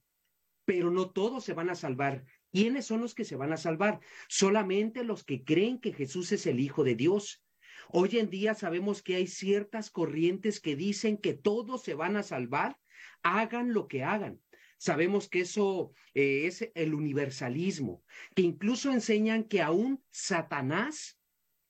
pero 0.65 0.91
no 0.91 1.11
todos 1.11 1.43
se 1.43 1.53
van 1.53 1.69
a 1.69 1.75
salvar. 1.75 2.25
¿Quiénes 2.51 2.85
son 2.85 3.01
los 3.01 3.15
que 3.15 3.25
se 3.25 3.35
van 3.35 3.51
a 3.51 3.57
salvar? 3.57 3.99
Solamente 4.27 5.03
los 5.03 5.23
que 5.23 5.43
creen 5.43 5.79
que 5.79 5.91
Jesús 5.91 6.31
es 6.31 6.45
el 6.45 6.59
Hijo 6.59 6.83
de 6.83 6.95
Dios. 6.95 7.43
Hoy 7.89 8.17
en 8.17 8.29
día 8.29 8.53
sabemos 8.53 9.01
que 9.01 9.15
hay 9.15 9.27
ciertas 9.27 9.89
corrientes 9.89 10.59
que 10.59 10.75
dicen 10.75 11.17
que 11.17 11.33
todos 11.33 11.83
se 11.83 11.95
van 11.95 12.15
a 12.15 12.23
salvar, 12.23 12.79
hagan 13.23 13.73
lo 13.73 13.87
que 13.87 14.03
hagan. 14.03 14.39
Sabemos 14.77 15.29
que 15.29 15.41
eso 15.41 15.93
eh, 16.13 16.45
es 16.45 16.69
el 16.75 16.93
universalismo, 16.93 18.03
que 18.35 18.43
incluso 18.43 18.91
enseñan 18.91 19.45
que 19.45 19.61
aún 19.61 20.03
Satanás 20.11 21.19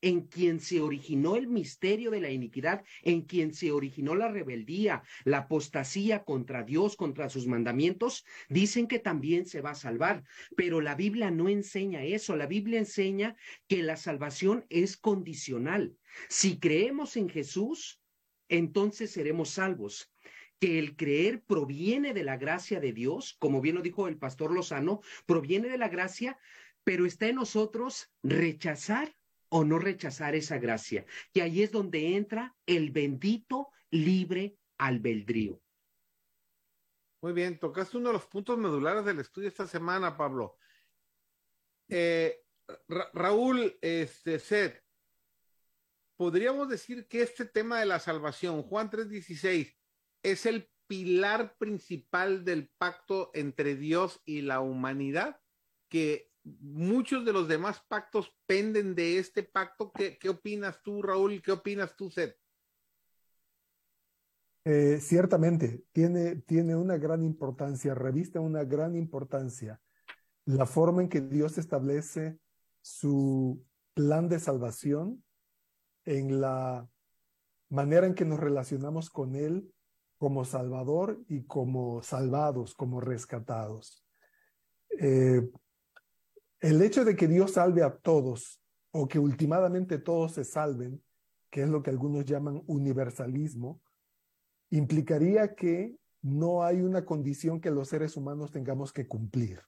en 0.03 0.27
quien 0.27 0.59
se 0.59 0.81
originó 0.81 1.37
el 1.37 1.47
misterio 1.47 2.11
de 2.11 2.19
la 2.19 2.29
iniquidad, 2.29 2.83
en 3.03 3.21
quien 3.21 3.53
se 3.53 3.71
originó 3.71 4.15
la 4.15 4.27
rebeldía, 4.27 5.01
la 5.23 5.39
apostasía 5.39 6.25
contra 6.25 6.63
Dios, 6.63 6.97
contra 6.97 7.29
sus 7.29 7.47
mandamientos, 7.47 8.25
dicen 8.49 8.87
que 8.87 8.99
también 8.99 9.45
se 9.45 9.61
va 9.61 9.71
a 9.71 9.75
salvar. 9.75 10.25
Pero 10.57 10.81
la 10.81 10.95
Biblia 10.95 11.31
no 11.31 11.47
enseña 11.47 12.03
eso. 12.03 12.35
La 12.35 12.47
Biblia 12.47 12.79
enseña 12.79 13.37
que 13.69 13.81
la 13.81 13.95
salvación 13.95 14.65
es 14.67 14.97
condicional. 14.97 15.95
Si 16.27 16.59
creemos 16.59 17.15
en 17.15 17.29
Jesús, 17.29 18.01
entonces 18.49 19.09
seremos 19.09 19.51
salvos 19.51 20.11
que 20.59 20.79
el 20.79 20.97
creer 20.97 21.43
proviene 21.43 22.13
de 22.13 22.25
la 22.25 22.35
gracia 22.35 22.81
de 22.81 22.91
Dios, 22.91 23.37
como 23.39 23.61
bien 23.61 23.75
lo 23.75 23.81
dijo 23.81 24.09
el 24.09 24.17
pastor 24.17 24.51
Lozano, 24.51 24.99
proviene 25.25 25.69
de 25.69 25.77
la 25.77 25.87
gracia, 25.87 26.37
pero 26.83 27.05
está 27.05 27.27
en 27.27 27.35
nosotros 27.35 28.11
rechazar 28.21 29.15
o 29.55 29.63
no 29.63 29.77
rechazar 29.77 30.33
esa 30.33 30.57
gracia. 30.57 31.05
Y 31.31 31.41
ahí 31.41 31.61
es 31.61 31.71
donde 31.71 32.15
entra 32.15 32.55
el 32.65 32.89
bendito 32.89 33.69
libre 33.91 34.57
albedrío. 34.79 35.61
Muy 37.21 37.33
bien, 37.33 37.59
tocaste 37.59 37.97
uno 37.97 38.09
de 38.09 38.13
los 38.13 38.25
puntos 38.25 38.57
medulares 38.57 39.05
del 39.05 39.19
estudio 39.19 39.47
esta 39.47 39.67
semana, 39.67 40.17
Pablo. 40.17 40.57
Eh, 41.87 42.41
Raúl, 43.13 43.77
este, 43.79 44.81
podríamos 46.15 46.67
decir 46.67 47.07
que 47.07 47.21
este 47.21 47.45
tema 47.45 47.79
de 47.79 47.85
la 47.85 47.99
salvación, 47.99 48.63
Juan 48.63 48.89
3:16, 48.89 49.77
es 50.23 50.47
el 50.47 50.67
pilar 50.87 51.55
principal 51.59 52.43
del 52.43 52.69
pacto 52.79 53.29
entre 53.35 53.75
Dios 53.75 54.19
y 54.25 54.41
la 54.41 54.61
humanidad, 54.61 55.39
que 55.89 56.32
muchos 56.43 57.25
de 57.25 57.33
los 57.33 57.47
demás 57.47 57.81
pactos 57.87 58.31
penden 58.45 58.95
de 58.95 59.17
este 59.17 59.43
pacto. 59.43 59.91
¿Qué, 59.91 60.17
qué 60.17 60.29
opinas 60.29 60.81
tú, 60.83 61.01
Raúl? 61.01 61.41
¿Qué 61.41 61.51
opinas 61.51 61.95
tú, 61.95 62.09
Seth? 62.09 62.35
Eh, 64.65 64.99
ciertamente, 65.01 65.83
tiene, 65.91 66.37
tiene 66.37 66.75
una 66.75 66.97
gran 66.97 67.21
importancia, 67.23 67.93
reviste 67.93 68.39
una 68.39 68.63
gran 68.63 68.95
importancia 68.95 69.81
la 70.45 70.65
forma 70.65 71.01
en 71.01 71.09
que 71.09 71.21
Dios 71.21 71.57
establece 71.57 72.39
su 72.81 73.63
plan 73.93 74.27
de 74.27 74.39
salvación, 74.39 75.23
en 76.05 76.41
la 76.41 76.89
manera 77.69 78.05
en 78.05 78.13
que 78.13 78.25
nos 78.25 78.39
relacionamos 78.39 79.09
con 79.09 79.35
Él 79.35 79.73
como 80.17 80.45
Salvador 80.45 81.21
y 81.27 81.45
como 81.45 82.01
salvados, 82.03 82.75
como 82.75 82.99
rescatados. 82.99 84.05
Eh, 84.99 85.49
el 86.63 86.81
hecho 86.81 87.03
de 87.03 87.17
que 87.17 87.27
Dios 87.27 87.51
salve 87.51 87.83
a 87.83 87.93
todos 87.93 88.61
o 88.91 89.05
que 89.09 89.19
últimamente 89.19 89.99
todos 89.99 90.31
se 90.31 90.45
salven, 90.45 91.03
que 91.49 91.63
es 91.63 91.69
lo 91.69 91.83
que 91.83 91.89
algunos 91.89 92.23
llaman 92.23 92.63
universalismo, 92.67 93.81
implicaría 94.69 95.55
que 95.55 95.93
no 96.21 96.63
hay 96.63 96.79
una 96.79 97.03
condición 97.03 97.59
que 97.59 97.69
los 97.69 97.89
seres 97.89 98.15
humanos 98.15 98.51
tengamos 98.51 98.93
que 98.93 99.09
cumplir, 99.09 99.61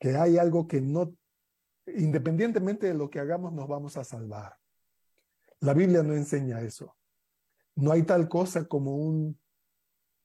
que 0.00 0.16
hay 0.16 0.36
algo 0.36 0.66
que 0.66 0.80
no, 0.80 1.14
independientemente 1.86 2.88
de 2.88 2.94
lo 2.94 3.08
que 3.08 3.20
hagamos, 3.20 3.52
nos 3.52 3.68
vamos 3.68 3.96
a 3.96 4.02
salvar. 4.02 4.56
La 5.60 5.74
Biblia 5.74 6.02
no 6.02 6.12
enseña 6.12 6.60
eso. 6.60 6.96
No 7.76 7.92
hay 7.92 8.02
tal 8.02 8.28
cosa 8.28 8.64
como 8.64 8.96
un, 8.96 9.38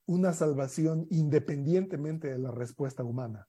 una 0.07 0.33
salvación 0.33 1.05
independientemente 1.11 2.31
de 2.31 2.39
la 2.39 2.49
respuesta 2.49 3.03
humana. 3.03 3.47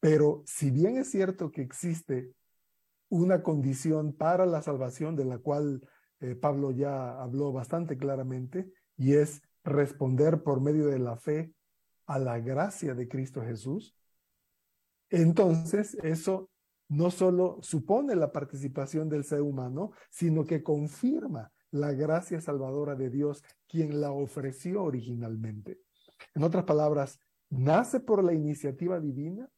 Pero 0.00 0.42
si 0.46 0.70
bien 0.70 0.96
es 0.96 1.10
cierto 1.10 1.50
que 1.50 1.62
existe 1.62 2.32
una 3.08 3.42
condición 3.42 4.12
para 4.12 4.46
la 4.46 4.62
salvación 4.62 5.16
de 5.16 5.24
la 5.24 5.38
cual 5.38 5.88
eh, 6.20 6.34
Pablo 6.34 6.70
ya 6.70 7.20
habló 7.20 7.52
bastante 7.52 7.96
claramente, 7.96 8.70
y 8.96 9.14
es 9.14 9.42
responder 9.64 10.42
por 10.42 10.60
medio 10.60 10.88
de 10.88 10.98
la 10.98 11.16
fe 11.16 11.52
a 12.06 12.18
la 12.18 12.40
gracia 12.40 12.94
de 12.94 13.08
Cristo 13.08 13.42
Jesús, 13.42 13.94
entonces 15.10 15.96
eso 16.02 16.50
no 16.88 17.10
solo 17.10 17.58
supone 17.62 18.16
la 18.16 18.32
participación 18.32 19.08
del 19.08 19.24
ser 19.24 19.42
humano, 19.42 19.92
sino 20.10 20.44
que 20.44 20.62
confirma 20.62 21.52
la 21.70 21.92
gracia 21.92 22.40
salvadora 22.40 22.94
de 22.94 23.10
Dios, 23.10 23.44
quien 23.68 24.00
la 24.00 24.10
ofreció 24.10 24.82
originalmente. 24.82 25.80
En 26.34 26.42
otras 26.42 26.64
palabras, 26.64 27.20
nace 27.50 28.00
por 28.00 28.24
la 28.24 28.32
iniciativa 28.32 29.00
divina 29.00 29.48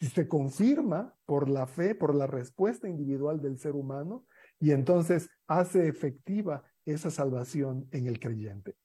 y 0.00 0.06
se 0.06 0.28
confirma 0.28 1.14
por 1.26 1.48
la 1.48 1.66
fe, 1.66 1.94
por 1.94 2.14
la 2.14 2.26
respuesta 2.26 2.88
individual 2.88 3.40
del 3.40 3.58
ser 3.58 3.72
humano, 3.72 4.26
y 4.60 4.72
entonces 4.72 5.28
hace 5.46 5.88
efectiva 5.88 6.64
esa 6.84 7.10
salvación 7.10 7.88
en 7.92 8.06
el 8.06 8.18
creyente. 8.18 8.76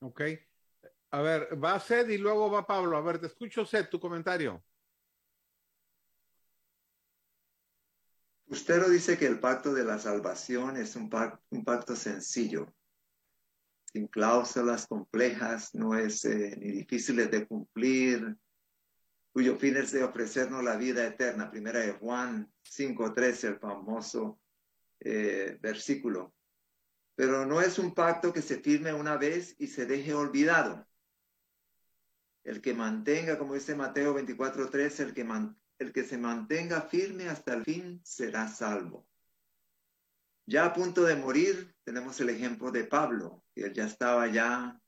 Ok. 0.00 0.22
A 1.10 1.22
ver, 1.22 1.62
va 1.62 1.78
Sed 1.78 2.08
y 2.08 2.18
luego 2.18 2.50
va 2.50 2.66
Pablo. 2.66 2.96
A 2.96 3.00
ver, 3.00 3.20
te 3.20 3.26
escucho, 3.26 3.64
Sed, 3.64 3.88
tu 3.88 4.00
comentario. 4.00 4.62
Usted 8.46 8.80
lo 8.80 8.88
dice 8.88 9.16
que 9.16 9.26
el 9.26 9.40
pacto 9.40 9.72
de 9.72 9.84
la 9.84 9.98
salvación 9.98 10.76
es 10.76 10.96
un 10.96 11.08
pacto, 11.08 11.42
un 11.50 11.64
pacto 11.64 11.96
sencillo, 11.96 12.72
sin 13.92 14.06
cláusulas 14.08 14.86
complejas, 14.86 15.74
no 15.74 15.96
es 15.96 16.24
eh, 16.24 16.56
ni 16.58 16.70
difícil 16.70 17.16
de 17.30 17.46
cumplir, 17.46 18.36
cuyo 19.34 19.56
fin 19.56 19.76
es 19.76 19.90
de 19.90 20.04
ofrecernos 20.04 20.62
la 20.62 20.76
vida 20.76 21.04
eterna. 21.04 21.50
Primera 21.50 21.80
de 21.80 21.90
Juan 21.90 22.48
5.13, 22.62 23.48
el 23.48 23.58
famoso 23.58 24.40
eh, 25.00 25.58
versículo. 25.60 26.32
Pero 27.16 27.44
no 27.44 27.60
es 27.60 27.80
un 27.80 27.94
pacto 27.94 28.32
que 28.32 28.42
se 28.42 28.60
firme 28.60 28.94
una 28.94 29.16
vez 29.16 29.56
y 29.58 29.66
se 29.66 29.86
deje 29.86 30.14
olvidado. 30.14 30.86
El 32.44 32.60
que 32.60 32.74
mantenga, 32.74 33.36
como 33.36 33.54
dice 33.54 33.74
Mateo 33.74 34.16
24.13, 34.16 35.00
el 35.00 35.14
que, 35.14 35.26
el 35.80 35.92
que 35.92 36.04
se 36.04 36.16
mantenga 36.16 36.82
firme 36.82 37.28
hasta 37.28 37.54
el 37.54 37.64
fin 37.64 38.00
será 38.04 38.46
salvo. 38.46 39.04
Ya 40.46 40.66
a 40.66 40.72
punto 40.72 41.02
de 41.02 41.16
morir, 41.16 41.74
tenemos 41.82 42.20
el 42.20 42.30
ejemplo 42.30 42.70
de 42.70 42.84
Pablo, 42.84 43.42
que 43.52 43.62
él 43.62 43.72
ya 43.72 43.86
estaba 43.86 44.28
ya 44.28 44.80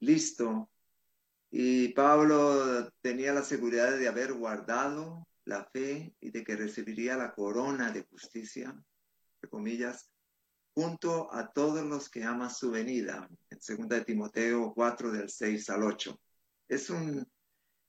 listo. 0.00 0.68
Y 1.52 1.88
Pablo 1.90 2.90
tenía 3.00 3.32
la 3.32 3.42
seguridad 3.42 3.96
de 3.96 4.08
haber 4.08 4.32
guardado 4.32 5.28
la 5.44 5.64
fe 5.66 6.16
y 6.18 6.30
de 6.30 6.42
que 6.42 6.56
recibiría 6.56 7.16
la 7.16 7.32
corona 7.32 7.92
de 7.92 8.02
justicia 8.04 8.74
comillas, 9.48 10.10
junto 10.74 11.32
a 11.32 11.52
todos 11.52 11.84
los 11.84 12.08
que 12.08 12.24
aman 12.24 12.50
su 12.50 12.70
venida, 12.70 13.28
en 13.50 13.58
2 13.78 13.88
de 13.88 14.04
Timoteo 14.04 14.72
4 14.74 15.12
del 15.12 15.28
6 15.28 15.68
al 15.70 15.82
8. 15.82 16.18
Es 16.68 16.88
un, 16.88 17.26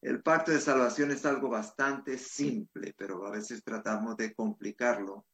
el 0.02 0.22
pacto 0.22 0.52
de 0.52 0.60
salvación 0.60 1.12
es 1.12 1.26
algo 1.26 1.50
bastante 1.50 2.18
simple, 2.18 2.94
pero 2.98 3.26
a 3.26 3.32
veces 3.32 3.64
tratamos 3.64 4.18
de 4.18 4.34
complicarlo 4.34 5.26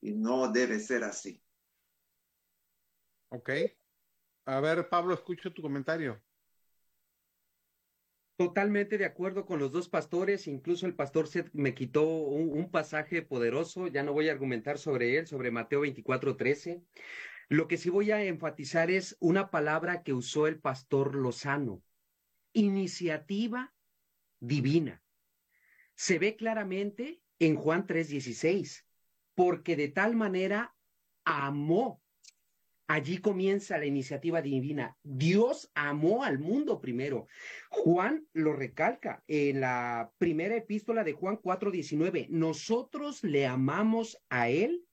y 0.00 0.12
no 0.12 0.50
debe 0.52 0.78
ser 0.78 1.02
así. 1.02 1.42
Ok. 3.30 3.50
A 4.46 4.60
ver, 4.60 4.88
Pablo, 4.88 5.14
escucho 5.14 5.52
tu 5.52 5.62
comentario. 5.62 6.22
Totalmente 8.36 8.98
de 8.98 9.04
acuerdo 9.04 9.46
con 9.46 9.60
los 9.60 9.70
dos 9.70 9.88
pastores, 9.88 10.48
incluso 10.48 10.86
el 10.86 10.94
pastor 10.94 11.28
me 11.52 11.72
quitó 11.72 12.04
un, 12.04 12.68
pasaje 12.68 13.22
poderoso, 13.22 13.86
ya 13.86 14.02
no 14.02 14.12
voy 14.12 14.28
a 14.28 14.32
argumentar 14.32 14.78
sobre 14.78 15.16
él, 15.16 15.28
sobre 15.28 15.52
Mateo 15.52 15.82
24, 15.82 16.36
13. 16.36 16.82
Lo 17.48 17.68
que 17.68 17.76
sí 17.76 17.90
voy 17.90 18.10
a 18.10 18.24
enfatizar 18.24 18.90
es 18.90 19.16
una 19.20 19.50
palabra 19.50 20.02
que 20.02 20.12
usó 20.12 20.48
el 20.48 20.58
pastor 20.58 21.14
Lozano, 21.14 21.80
iniciativa 22.52 23.72
divina. 24.40 25.00
Se 25.94 26.18
ve 26.18 26.34
claramente 26.34 27.22
en 27.38 27.54
Juan 27.54 27.86
3:16, 27.86 28.84
porque 29.36 29.76
de 29.76 29.88
tal 29.88 30.16
manera 30.16 30.74
amó 31.24 32.02
Allí 32.86 33.18
comienza 33.18 33.78
la 33.78 33.86
iniciativa 33.86 34.42
divina. 34.42 34.96
Dios 35.02 35.70
amó 35.74 36.22
al 36.22 36.38
mundo 36.38 36.82
primero. 36.82 37.28
Juan 37.70 38.26
lo 38.34 38.52
recalca 38.52 39.24
en 39.26 39.60
la 39.60 40.12
primera 40.18 40.54
epístola 40.54 41.02
de 41.02 41.14
Juan 41.14 41.38
4:19. 41.38 42.28
Nosotros 42.28 43.24
le 43.24 43.46
amamos 43.46 44.20
a 44.28 44.50
Él 44.50 44.84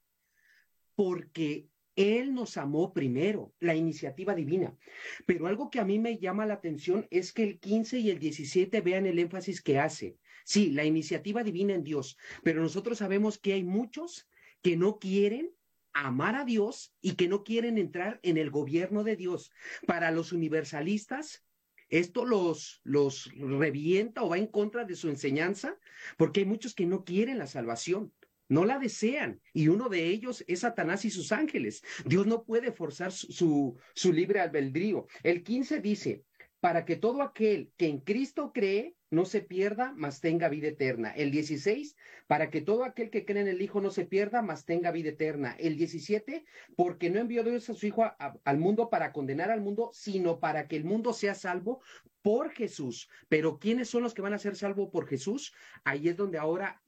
porque 0.96 1.68
Él 1.98 2.34
nos 2.34 2.56
amó 2.56 2.94
primero, 2.94 3.54
la 3.60 3.76
iniciativa 3.76 4.36
divina. 4.36 4.78
Pero 5.26 5.48
algo 5.48 5.70
que 5.70 5.82
a 5.82 5.86
mí 5.86 6.00
me 6.00 6.18
llama 6.18 6.46
la 6.46 6.54
atención 6.54 7.08
es 7.12 7.34
que 7.34 7.44
el 7.44 7.60
15 7.60 8.00
y 8.00 8.10
el 8.10 8.20
17 8.20 8.80
vean 8.80 9.06
el 9.06 9.20
énfasis 9.20 9.62
que 9.62 9.80
hace. 9.80 10.18
Sí, 10.46 10.72
la 10.72 10.86
iniciativa 10.86 11.44
divina 11.44 11.74
en 11.74 11.84
Dios, 11.84 12.18
pero 12.42 12.62
nosotros 12.62 13.00
sabemos 13.00 13.38
que 13.38 13.54
hay 13.54 13.64
muchos 13.64 14.30
que 14.62 14.78
no 14.78 14.98
quieren 14.98 15.52
amar 15.94 16.36
a 16.36 16.46
Dios 16.46 16.94
y 17.02 17.16
que 17.16 17.28
no 17.28 17.44
quieren 17.44 17.78
entrar 17.78 18.20
en 18.24 18.38
el 18.38 18.50
gobierno 18.50 19.04
de 19.04 19.16
Dios. 19.16 19.52
Para 19.88 20.12
los 20.12 20.32
universalistas, 20.32 21.44
esto 21.90 22.26
los, 22.26 22.82
los 22.84 23.32
revienta 23.36 24.24
o 24.24 24.30
va 24.30 24.38
en 24.38 24.48
contra 24.48 24.86
de 24.86 24.96
su 24.96 25.10
enseñanza, 25.10 25.78
porque 26.18 26.42
hay 26.42 26.46
muchos 26.46 26.74
que 26.74 26.86
no 26.86 27.04
quieren 27.04 27.38
la 27.38 27.48
salvación, 27.48 28.14
no 28.48 28.66
la 28.66 28.80
desean, 28.80 29.42
y 29.54 29.68
uno 29.68 29.90
de 29.90 30.08
ellos 30.08 30.44
es 30.48 30.62
Satanás 30.62 31.06
y 31.06 31.10
sus 31.10 31.32
ángeles. 31.32 31.84
Dios 32.06 32.28
no 32.28 32.44
puede 32.44 32.72
forzar 32.72 33.12
su, 33.12 33.78
su 33.94 34.14
libre 34.14 34.40
albedrío. 34.40 35.08
El 35.24 35.44
15 35.44 35.82
dice, 35.82 36.24
para 36.62 36.86
que 36.86 36.96
todo 36.96 37.22
aquel 37.22 37.72
que 37.76 37.88
en 37.88 38.00
Cristo 38.00 38.52
cree 38.54 38.96
no 39.12 39.26
se 39.26 39.42
pierda, 39.42 39.94
mas 39.96 40.22
tenga 40.22 40.50
vida 40.50 40.70
eterna. 40.70 41.12
El 41.12 41.32
16, 41.32 41.98
para 42.28 42.50
que 42.50 42.62
todo 42.62 42.86
aquel 42.86 43.10
que 43.10 43.26
cree 43.26 43.42
en 43.42 43.50
el 43.50 43.62
Hijo 43.62 43.82
no 43.82 43.92
se 43.92 44.06
pierda, 44.06 44.42
mas 44.42 44.66
tenga 44.66 44.90
vida 44.92 45.10
eterna. 45.10 45.56
El 45.60 45.76
17, 45.76 46.46
porque 46.78 47.10
no 47.10 47.20
envió 47.20 47.44
Dios 47.44 47.70
a 47.70 47.74
su 47.74 47.86
Hijo 47.86 48.06
al 48.44 48.58
mundo 48.58 48.90
para 48.90 49.12
condenar 49.12 49.52
al 49.52 49.62
mundo, 49.62 49.92
sino 49.94 50.40
para 50.40 50.68
que 50.68 50.78
el 50.78 50.86
mundo 50.86 51.12
sea 51.12 51.36
salvo 51.36 51.82
por 52.22 52.52
Jesús. 52.52 53.10
Pero 53.28 53.60
¿quiénes 53.60 53.90
son 53.90 54.04
los 54.04 54.14
que 54.14 54.22
van 54.22 54.34
a 54.34 54.40
ser 54.40 54.56
salvos 54.56 54.90
por 54.92 55.08
Jesús? 55.08 55.54
Ahí 55.84 56.08
es 56.08 56.16
donde 56.16 56.38
ahora 56.38 56.82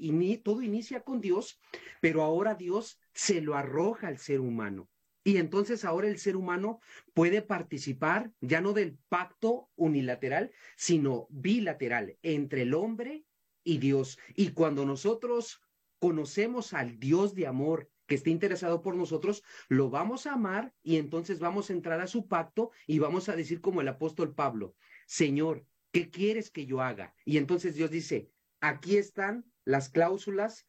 todo 0.44 0.62
inicia 0.62 1.02
con 1.02 1.20
Dios, 1.20 1.60
pero 2.00 2.24
ahora 2.24 2.56
Dios 2.56 3.02
se 3.14 3.42
lo 3.42 3.56
arroja 3.56 4.08
al 4.08 4.18
ser 4.18 4.40
humano. 4.40 4.88
Y 5.24 5.38
entonces 5.38 5.86
ahora 5.86 6.08
el 6.08 6.20
ser 6.20 6.36
humano 6.36 6.80
puede 7.14 7.42
participar 7.42 8.32
ya 8.42 8.60
no 8.60 8.74
del 8.74 8.98
pacto 9.10 9.70
unilateral, 9.76 10.52
sino 10.76 11.28
bilateral 11.30 12.18
entre 12.22 12.64
el 12.64 12.74
hombre 12.74 13.26
y 13.64 13.78
Dios. 13.78 14.20
Y 14.36 14.50
cuando 14.50 14.86
nosotros 14.86 15.62
conocemos 16.00 16.74
al 16.74 17.00
Dios 17.00 17.34
de 17.34 17.48
amor 17.48 17.90
que 18.06 18.16
esté 18.16 18.30
interesado 18.30 18.82
por 18.82 18.96
nosotros, 18.96 19.44
lo 19.70 19.90
vamos 19.90 20.28
a 20.28 20.34
amar 20.34 20.74
y 20.84 20.98
entonces 20.98 21.40
vamos 21.40 21.70
a 21.70 21.74
entrar 21.74 22.02
a 22.02 22.08
su 22.08 22.28
pacto 22.28 22.72
y 22.86 23.00
vamos 23.00 23.30
a 23.30 23.36
decir 23.38 23.62
como 23.62 23.80
el 23.80 23.88
apóstol 23.88 24.36
Pablo, 24.36 24.76
Señor, 25.06 25.66
¿qué 25.94 26.10
quieres 26.10 26.52
que 26.52 26.66
yo 26.66 26.82
haga? 26.82 27.16
Y 27.24 27.38
entonces 27.38 27.76
Dios 27.76 27.90
dice, 27.90 28.30
aquí 28.60 28.98
están 28.98 29.46
las 29.64 29.88
cláusulas 29.88 30.66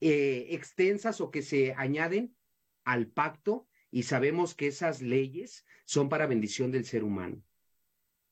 eh, 0.00 0.46
extensas 0.50 1.20
o 1.20 1.30
que 1.30 1.42
se 1.42 1.74
añaden 1.74 2.34
al 2.84 3.08
pacto 3.08 3.67
y 3.90 4.02
sabemos 4.02 4.54
que 4.54 4.66
esas 4.66 5.00
leyes 5.00 5.64
son 5.84 6.08
para 6.08 6.26
bendición 6.26 6.70
del 6.70 6.84
ser 6.84 7.04
humano. 7.04 7.42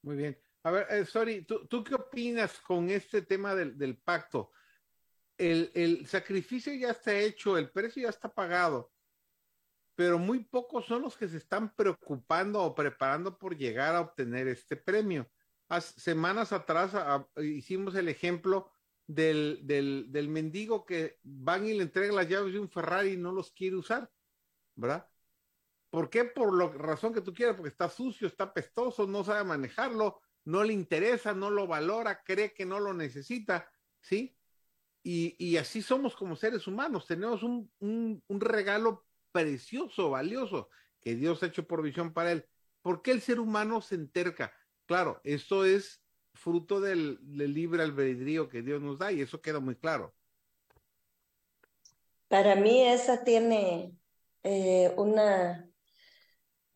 Muy 0.03 0.17
bien. 0.17 0.39
A 0.63 0.71
ver, 0.71 0.87
eh, 0.91 1.05
sorry, 1.05 1.43
¿tú, 1.43 1.67
¿tú, 1.67 1.85
qué 1.85 1.95
opinas 1.95 2.59
con 2.61 2.91
este 2.91 3.23
tema 3.23 3.55
del, 3.55 3.79
del 3.79 3.97
pacto? 3.97 4.51
El, 5.39 5.71
el, 5.75 6.07
sacrificio 6.07 6.75
ya 6.75 6.91
está 6.91 7.17
hecho, 7.19 7.57
el 7.57 7.71
precio 7.71 8.03
ya 8.03 8.09
está 8.09 8.33
pagado, 8.33 8.93
pero 9.95 10.19
muy 10.19 10.45
pocos 10.45 10.87
son 10.87 11.03
los 11.03 11.17
que 11.17 11.29
se 11.29 11.37
están 11.37 11.75
preocupando 11.75 12.63
o 12.63 12.75
preparando 12.75 13.39
por 13.39 13.57
llegar 13.57 13.95
a 13.95 14.01
obtener 14.01 14.49
este 14.49 14.77
premio. 14.77 15.31
Hace 15.69 16.01
semanas 16.01 16.53
atrás 16.53 16.95
a, 16.95 17.15
a, 17.15 17.43
hicimos 17.43 17.95
el 17.95 18.09
ejemplo 18.09 18.71
del, 19.07 19.61
del, 19.63 20.07
del 20.11 20.29
mendigo 20.29 20.85
que 20.85 21.19
van 21.23 21.67
y 21.67 21.75
le 21.75 21.83
entregan 21.83 22.17
las 22.17 22.29
llaves 22.29 22.53
de 22.53 22.61
un 22.61 22.71
Ferrari 22.71 23.13
y 23.13 23.17
no 23.17 23.33
los 23.33 23.53
quiere 23.53 23.77
usar, 23.77 24.11
¿verdad? 24.75 25.09
¿Por 25.97 26.11
qué? 26.11 26.27
Por 26.27 26.55
la 26.55 26.69
razón 26.69 27.15
que 27.15 27.23
tú 27.23 27.33
quieras, 27.33 27.57
porque 27.57 27.71
está 27.71 27.89
sucio, 27.89 28.29
está 28.29 28.53
pestoso, 28.53 29.07
no 29.07 29.25
sabe 29.25 29.45
manejarlo, 29.45 30.21
no 30.45 30.63
le 30.63 30.75
interesa, 30.75 31.33
no 31.33 31.49
lo 31.49 31.67
valora, 31.67 32.23
cree 32.23 32.53
que 32.53 32.67
no 32.67 32.81
lo 32.81 32.93
necesita, 32.93 33.73
¿sí? 34.03 34.37
Y, 35.03 35.57
así 35.57 35.81
somos 35.81 36.15
como 36.15 36.37
seres 36.37 36.67
humanos, 36.67 37.07
tenemos 37.07 37.43
un, 37.43 38.23
regalo 38.29 39.07
precioso, 39.33 40.11
valioso, 40.11 40.69
que 41.01 41.15
Dios 41.15 41.43
ha 41.43 41.47
hecho 41.47 41.67
provisión 41.67 42.13
para 42.13 42.33
él. 42.33 42.47
¿Por 42.83 43.01
qué 43.01 43.13
el 43.13 43.23
ser 43.23 43.41
humano 43.41 43.81
se 43.81 43.95
enterca? 43.95 44.53
Claro, 44.85 45.23
esto 45.25 45.65
es 45.65 46.03
fruto 46.35 46.79
del, 46.79 47.17
del 47.23 47.55
libre 47.55 47.83
albedrío 47.83 48.51
que 48.51 48.61
Dios 48.61 48.83
nos 48.83 48.99
da 48.99 49.13
y 49.13 49.23
eso 49.23 49.41
queda 49.41 49.61
muy 49.61 49.77
claro. 49.77 50.15
Para 52.29 52.55
mí 52.55 52.87
esa 52.87 53.25
tiene 53.25 53.97
eh, 54.43 54.93
una 54.99 55.67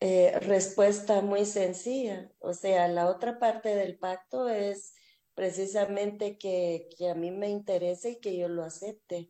eh, 0.01 0.39
respuesta 0.39 1.21
muy 1.21 1.45
sencilla. 1.45 2.31
O 2.39 2.53
sea, 2.53 2.87
la 2.87 3.07
otra 3.07 3.39
parte 3.39 3.75
del 3.75 3.99
pacto 3.99 4.49
es 4.49 4.95
precisamente 5.35 6.37
que, 6.39 6.89
que, 6.97 7.09
a 7.09 7.15
mí 7.15 7.31
me 7.31 7.49
interese 7.49 8.11
y 8.11 8.19
que 8.19 8.35
yo 8.35 8.49
lo 8.49 8.63
acepte. 8.63 9.29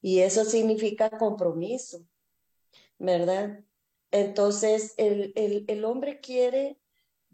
Y 0.00 0.20
eso 0.20 0.44
significa 0.44 1.10
compromiso, 1.10 2.06
¿verdad? 2.98 3.64
Entonces, 4.12 4.94
el, 4.96 5.32
el, 5.36 5.64
el 5.68 5.84
hombre 5.84 6.20
quiere 6.20 6.78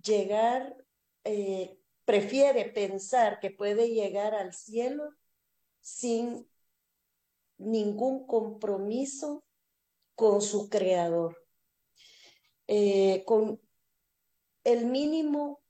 llegar, 0.03 0.77
eh, 1.25 1.79
prefiere 2.07 2.65
pensar 2.71 3.39
que 3.41 3.51
puede 3.51 3.91
llegar 3.91 4.35
al 4.35 4.55
cielo 4.55 5.15
sin 5.81 6.49
ningún 7.59 8.27
compromiso 8.27 9.45
con 10.15 10.41
su 10.41 10.71
creador 10.71 11.48
eh, 12.69 13.25
con 13.25 13.61
el 14.63 14.87
mínimo 14.87 15.63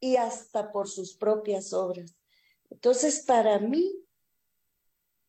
y 0.00 0.16
hasta 0.16 0.72
por 0.72 0.88
sus 0.88 1.14
propias 1.14 1.72
obras. 1.72 2.16
Entonces, 2.70 3.22
para 3.26 3.58
mí, 3.58 4.04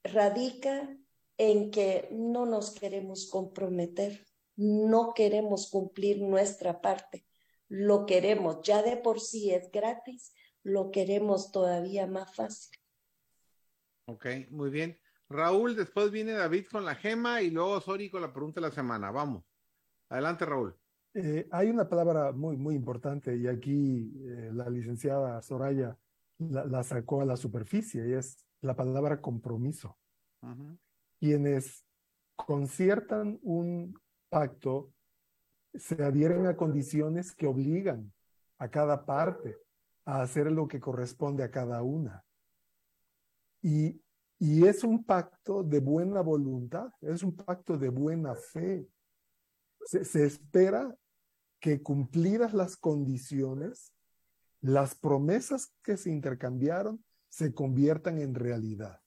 radica 0.04 0.98
en 1.38 1.70
que 1.70 2.08
no 2.12 2.46
nos 2.46 2.72
queremos 2.72 3.30
comprometer, 3.30 4.26
no 4.56 5.14
queremos 5.14 5.70
cumplir 5.70 6.22
nuestra 6.22 6.82
parte, 6.82 7.26
lo 7.68 8.06
queremos, 8.06 8.62
ya 8.64 8.82
de 8.82 8.98
por 8.98 9.20
sí 9.20 9.52
es 9.52 9.70
gratis, 9.72 10.34
lo 10.64 10.92
queremos 10.92 11.52
todavía 11.52 12.08
más 12.08 12.34
fácil. 12.34 12.78
Ok, 14.06 14.28
muy 14.50 14.70
bien. 14.70 14.98
Raúl, 15.28 15.76
después 15.76 16.12
viene 16.12 16.34
David 16.34 16.68
con 16.72 16.86
la 16.86 16.96
gema 16.96 17.42
y 17.42 17.50
luego 17.50 17.82
Sori 17.82 18.10
con 18.10 18.22
la 18.22 18.32
pregunta 18.32 18.62
de 18.62 18.68
la 18.68 18.74
semana. 18.74 19.12
Vamos. 19.12 19.44
Adelante, 20.10 20.46
Raúl. 20.46 20.78
Eh, 21.18 21.48
hay 21.50 21.70
una 21.70 21.88
palabra 21.88 22.34
muy, 22.34 22.58
muy 22.58 22.76
importante 22.76 23.38
y 23.38 23.48
aquí 23.48 24.12
eh, 24.26 24.52
la 24.54 24.70
licenciada 24.70 25.42
Soraya 25.42 25.98
la, 26.40 26.66
la, 26.66 26.84
sacó 26.84 27.22
a 27.22 27.26
la 27.26 27.38
superficie 27.38 28.06
y 28.06 28.14
es 28.14 28.46
la 28.60 28.76
palabra 28.76 29.22
compromiso. 29.22 29.98
Uh 30.42 30.50
-huh. 30.50 30.78
Quienes 31.18 31.86
conciertan 32.36 33.40
un 33.44 33.98
pacto 34.30 34.92
se 35.74 36.04
adhieren 36.04 36.48
a 36.48 36.58
condiciones 36.58 37.34
que 37.34 37.48
obligan 37.48 38.12
a 38.58 38.68
cada 38.70 39.06
parte 39.06 39.58
a 40.04 40.22
hacer 40.22 40.52
lo 40.52 40.68
que 40.68 40.82
corresponde 40.82 41.44
a 41.44 41.50
cada 41.50 41.82
una. 41.82 42.26
Y, 43.62 44.02
y 44.38 44.68
es 44.68 44.84
un 44.84 45.06
pacto 45.06 45.64
de 45.64 45.80
buena 45.80 46.20
voluntad, 46.20 46.92
es 47.00 47.24
un 47.24 47.34
pacto 47.34 47.78
de 47.78 47.88
buena 47.88 48.36
fe. 48.36 48.86
Se, 49.86 50.04
se 50.04 50.26
espera 50.26 50.94
que 51.60 51.82
cumplidas 51.82 52.54
las 52.54 52.78
condiciones, 52.78 53.94
las 54.62 54.96
promesas 54.96 55.74
que 55.84 55.98
se 55.98 56.12
intercambiaron 56.12 57.04
se 57.30 57.54
conviertan 57.54 58.20
en 58.20 58.36
realidad. 58.36 59.02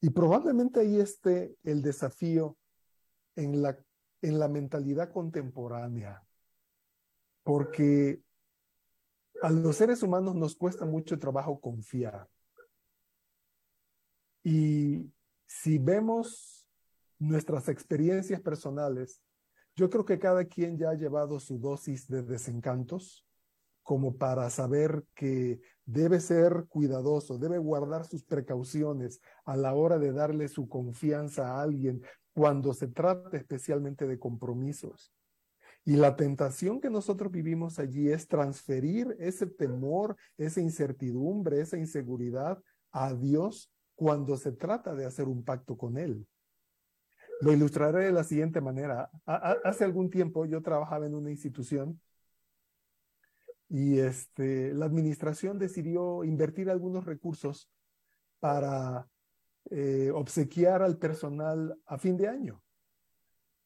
Y 0.00 0.10
probablemente 0.10 0.80
ahí 0.80 1.00
esté 1.00 1.56
el 1.62 1.82
desafío 1.82 2.56
en 3.36 3.62
la, 3.62 3.78
en 4.22 4.38
la 4.38 4.48
mentalidad 4.48 5.12
contemporánea, 5.12 6.22
porque 7.42 8.22
a 9.42 9.50
los 9.50 9.76
seres 9.76 10.02
humanos 10.02 10.34
nos 10.34 10.56
cuesta 10.56 10.84
mucho 10.84 11.18
trabajo 11.18 11.60
confiar. 11.60 12.28
Y 14.42 15.10
si 15.46 15.78
vemos 15.78 16.68
nuestras 17.18 17.68
experiencias 17.68 18.40
personales, 18.40 19.22
yo 19.76 19.90
creo 19.90 20.04
que 20.04 20.18
cada 20.18 20.44
quien 20.44 20.78
ya 20.78 20.90
ha 20.90 20.94
llevado 20.94 21.40
su 21.40 21.58
dosis 21.58 22.08
de 22.08 22.22
desencantos 22.22 23.26
como 23.82 24.16
para 24.16 24.48
saber 24.48 25.04
que 25.14 25.60
debe 25.84 26.18
ser 26.18 26.64
cuidadoso, 26.68 27.38
debe 27.38 27.58
guardar 27.58 28.06
sus 28.06 28.24
precauciones 28.24 29.20
a 29.44 29.56
la 29.56 29.74
hora 29.74 29.98
de 29.98 30.12
darle 30.12 30.48
su 30.48 30.68
confianza 30.68 31.48
a 31.48 31.62
alguien 31.62 32.02
cuando 32.32 32.72
se 32.72 32.88
trata 32.88 33.36
especialmente 33.36 34.06
de 34.06 34.18
compromisos. 34.18 35.12
Y 35.84 35.96
la 35.96 36.16
tentación 36.16 36.80
que 36.80 36.88
nosotros 36.88 37.30
vivimos 37.30 37.78
allí 37.78 38.08
es 38.08 38.26
transferir 38.26 39.14
ese 39.20 39.46
temor, 39.46 40.16
esa 40.38 40.62
incertidumbre, 40.62 41.60
esa 41.60 41.76
inseguridad 41.76 42.58
a 42.90 43.12
Dios 43.12 43.70
cuando 43.94 44.38
se 44.38 44.52
trata 44.52 44.94
de 44.94 45.04
hacer 45.04 45.28
un 45.28 45.44
pacto 45.44 45.76
con 45.76 45.98
Él. 45.98 46.26
Lo 47.40 47.52
ilustraré 47.52 48.06
de 48.06 48.12
la 48.12 48.24
siguiente 48.24 48.60
manera. 48.60 49.10
Hace 49.26 49.84
algún 49.84 50.10
tiempo 50.10 50.46
yo 50.46 50.62
trabajaba 50.62 51.06
en 51.06 51.14
una 51.14 51.30
institución 51.30 52.00
y 53.68 53.98
este, 53.98 54.72
la 54.72 54.86
administración 54.86 55.58
decidió 55.58 56.22
invertir 56.24 56.70
algunos 56.70 57.04
recursos 57.04 57.68
para 58.38 59.08
eh, 59.70 60.10
obsequiar 60.14 60.82
al 60.82 60.98
personal 60.98 61.76
a 61.86 61.98
fin 61.98 62.16
de 62.16 62.28
año. 62.28 62.62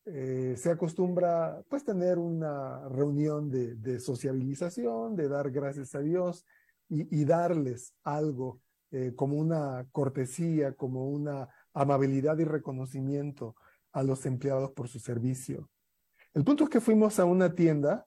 Eh, 0.06 0.54
se 0.56 0.70
acostumbra 0.70 1.62
pues 1.68 1.84
tener 1.84 2.18
una 2.18 2.88
reunión 2.88 3.50
de, 3.50 3.74
de, 3.74 4.00
sociabilización, 4.00 5.14
de 5.16 5.28
dar 5.28 5.50
gracias 5.50 5.94
a 5.94 6.00
Dios 6.00 6.46
y, 6.88 7.24
darles 7.26 7.94
algo 8.02 8.62
eh, 8.90 9.12
como 9.14 9.36
una 9.36 9.86
cortesía, 9.92 10.72
como 10.72 11.10
una 11.10 11.48
amabilidad 11.72 12.38
y 12.38 12.44
reconocimiento 12.44 13.56
a 13.92 14.02
los 14.02 14.26
empleados 14.26 14.72
por 14.72 14.88
su 14.88 14.98
servicio. 14.98 15.70
El 16.34 16.44
punto 16.44 16.64
es 16.64 16.70
que 16.70 16.80
fuimos 16.80 17.18
a 17.18 17.24
una 17.24 17.54
tienda, 17.54 18.06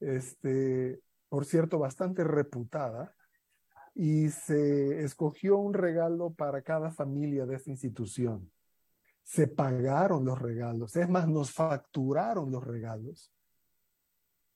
este, 0.00 1.00
por 1.28 1.44
cierto, 1.44 1.78
bastante 1.78 2.24
reputada, 2.24 3.14
y 3.94 4.28
se 4.30 5.02
escogió 5.04 5.56
un 5.58 5.74
regalo 5.74 6.32
para 6.32 6.62
cada 6.62 6.90
familia 6.90 7.46
de 7.46 7.56
esta 7.56 7.70
institución. 7.70 8.50
Se 9.22 9.46
pagaron 9.46 10.24
los 10.24 10.40
regalos, 10.40 10.96
es 10.96 11.08
más, 11.08 11.28
nos 11.28 11.52
facturaron 11.52 12.50
los 12.50 12.64
regalos. 12.64 13.32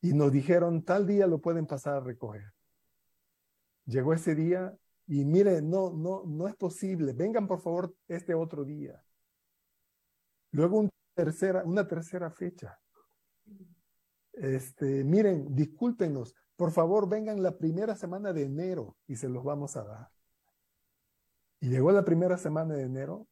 Y 0.01 0.13
nos 0.13 0.33
dijeron, 0.33 0.83
tal 0.83 1.07
día 1.07 1.27
lo 1.27 1.41
pueden 1.41 1.67
pasar 1.67 1.95
a 1.95 2.01
recoger. 2.01 2.53
Llegó 3.87 4.13
ese 4.13 4.35
día 4.35 4.77
y 5.07 5.25
mire, 5.25 5.61
no, 5.61 5.91
no, 5.93 6.23
no 6.25 6.49
es 6.49 6.55
posible, 6.57 7.13
vengan 7.13 7.47
por 7.47 7.61
favor 7.61 7.95
este 8.09 8.35
otro 8.35 8.65
día. 8.65 9.03
Luego 10.51 10.79
una 10.79 11.89
tercera 11.89 12.31
fecha. 12.31 12.79
Este, 14.33 15.05
miren, 15.05 15.55
discúlpenos, 15.55 16.35
por 16.57 16.73
favor 16.73 17.09
vengan 17.09 17.43
la 17.43 17.57
primera 17.57 17.95
semana 17.95 18.33
de 18.33 18.45
enero 18.45 18.97
y 19.07 19.17
se 19.17 19.29
los 19.29 19.45
vamos 19.45 19.77
a 19.77 19.85
dar. 19.85 20.09
Y 21.61 21.69
llegó 21.69 21.93
la 21.93 22.05
primera 22.05 22.37
semana 22.37 22.75
de 22.75 22.83
enero 22.83 23.29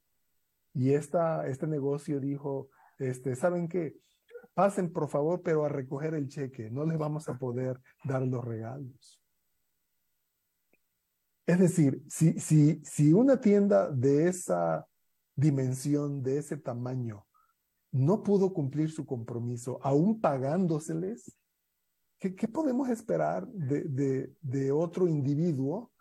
y 0.75 0.93
esta, 0.93 1.47
este 1.47 1.67
negocio 1.67 2.21
dijo, 2.21 2.71
este, 2.99 3.37
¿saben 3.37 3.69
qué? 3.69 3.97
Pasen 4.55 4.93
por 4.93 5.09
favor, 5.09 5.43
pero 5.43 5.65
a 5.65 5.69
recoger 5.69 6.15
el 6.15 6.29
cheque, 6.29 6.71
no 6.71 6.85
les 6.85 6.99
vamos 6.99 7.29
a 7.29 7.39
poder 7.39 7.81
dar 8.05 8.23
los 8.23 8.45
regalos. 8.45 9.22
Es 11.47 11.59
decir, 11.59 12.03
si, 12.09 12.39
si, 12.39 12.81
si 12.85 13.13
una 13.13 13.41
tienda 13.41 13.91
de 13.91 14.29
esa 14.29 14.87
dimensión, 15.35 16.23
de 16.23 16.39
ese 16.39 16.57
tamaño, 16.57 17.27
no 17.91 18.23
pudo 18.23 18.53
cumplir 18.53 18.91
su 18.91 19.05
compromiso, 19.05 19.79
aún 19.83 20.21
pagándoseles, 20.21 21.37
¿qué, 22.19 22.35
qué 22.35 22.49
podemos 22.49 22.89
esperar 22.89 23.47
de, 23.49 23.83
de, 23.85 24.35
de 24.41 24.73
otro 24.73 25.09
individuo, 25.09 25.93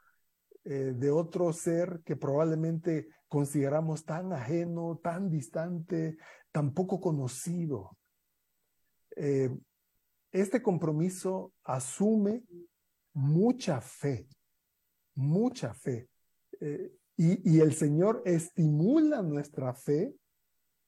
eh, 0.64 0.94
de 0.96 1.10
otro 1.10 1.52
ser 1.54 2.02
que 2.06 2.16
probablemente 2.16 3.08
consideramos 3.28 4.06
tan 4.06 4.32
ajeno, 4.32 5.00
tan 5.04 5.30
distante, 5.30 6.18
tan 6.52 6.74
poco 6.74 7.02
conocido? 7.02 7.98
Eh, 9.16 9.50
este 10.32 10.62
compromiso 10.62 11.52
asume 11.64 12.44
mucha 13.14 13.82
fe, 13.82 14.30
mucha 15.16 15.74
fe. 15.74 16.10
Eh, 16.60 16.94
y, 17.18 17.58
y, 17.58 17.60
el 17.60 17.74
Señor 17.74 18.22
estimula 18.26 19.22
nuestra 19.22 19.74
fe 19.74 20.16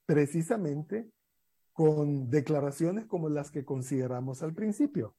precisamente 0.06 1.10
con 1.74 2.30
declaraciones 2.30 3.06
como 3.06 3.30
las 3.30 3.52
que 3.52 3.66
consideramos 3.66 4.44
al 4.44 4.54
principio. 4.54 5.16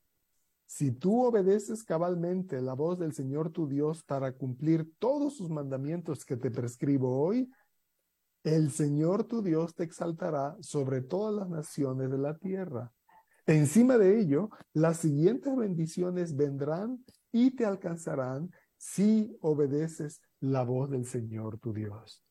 Si 0.67 0.91
tú 0.91 1.25
obedeces 1.25 1.85
cabalmente 1.85 2.61
la 2.63 2.75
voz 2.75 2.99
del 2.99 3.13
Señor 3.13 3.51
tu 3.51 3.69
Dios 3.69 4.03
para 4.03 4.33
cumplir 4.33 4.93
todos 4.99 5.37
sus 5.37 5.51
mandamientos 5.51 6.25
que 6.25 6.37
te 6.37 6.51
prescribo 6.51 7.21
hoy, 7.21 7.51
el 8.45 8.71
Señor 8.71 9.25
tu 9.25 9.43
Dios 9.43 9.75
te 9.75 9.85
exaltará 9.85 10.57
sobre 10.61 11.01
todas 11.01 11.35
las 11.35 11.49
naciones 11.49 12.11
de 12.11 12.19
la 12.19 12.37
tierra. 12.37 12.93
Encima 13.47 13.99
de 13.99 14.19
ello, 14.19 14.51
las 14.73 14.99
siguientes 14.99 15.55
bendiciones 15.55 16.35
vendrán 16.35 17.05
y 17.31 17.51
te 17.53 17.65
alcanzarán 17.67 18.51
si 18.85 19.35
obedeces 19.41 20.21
la 20.41 20.63
voz 20.63 20.91
del 20.91 21.07
Señor 21.07 21.59
tu 21.59 21.73
Dios. 21.73 22.23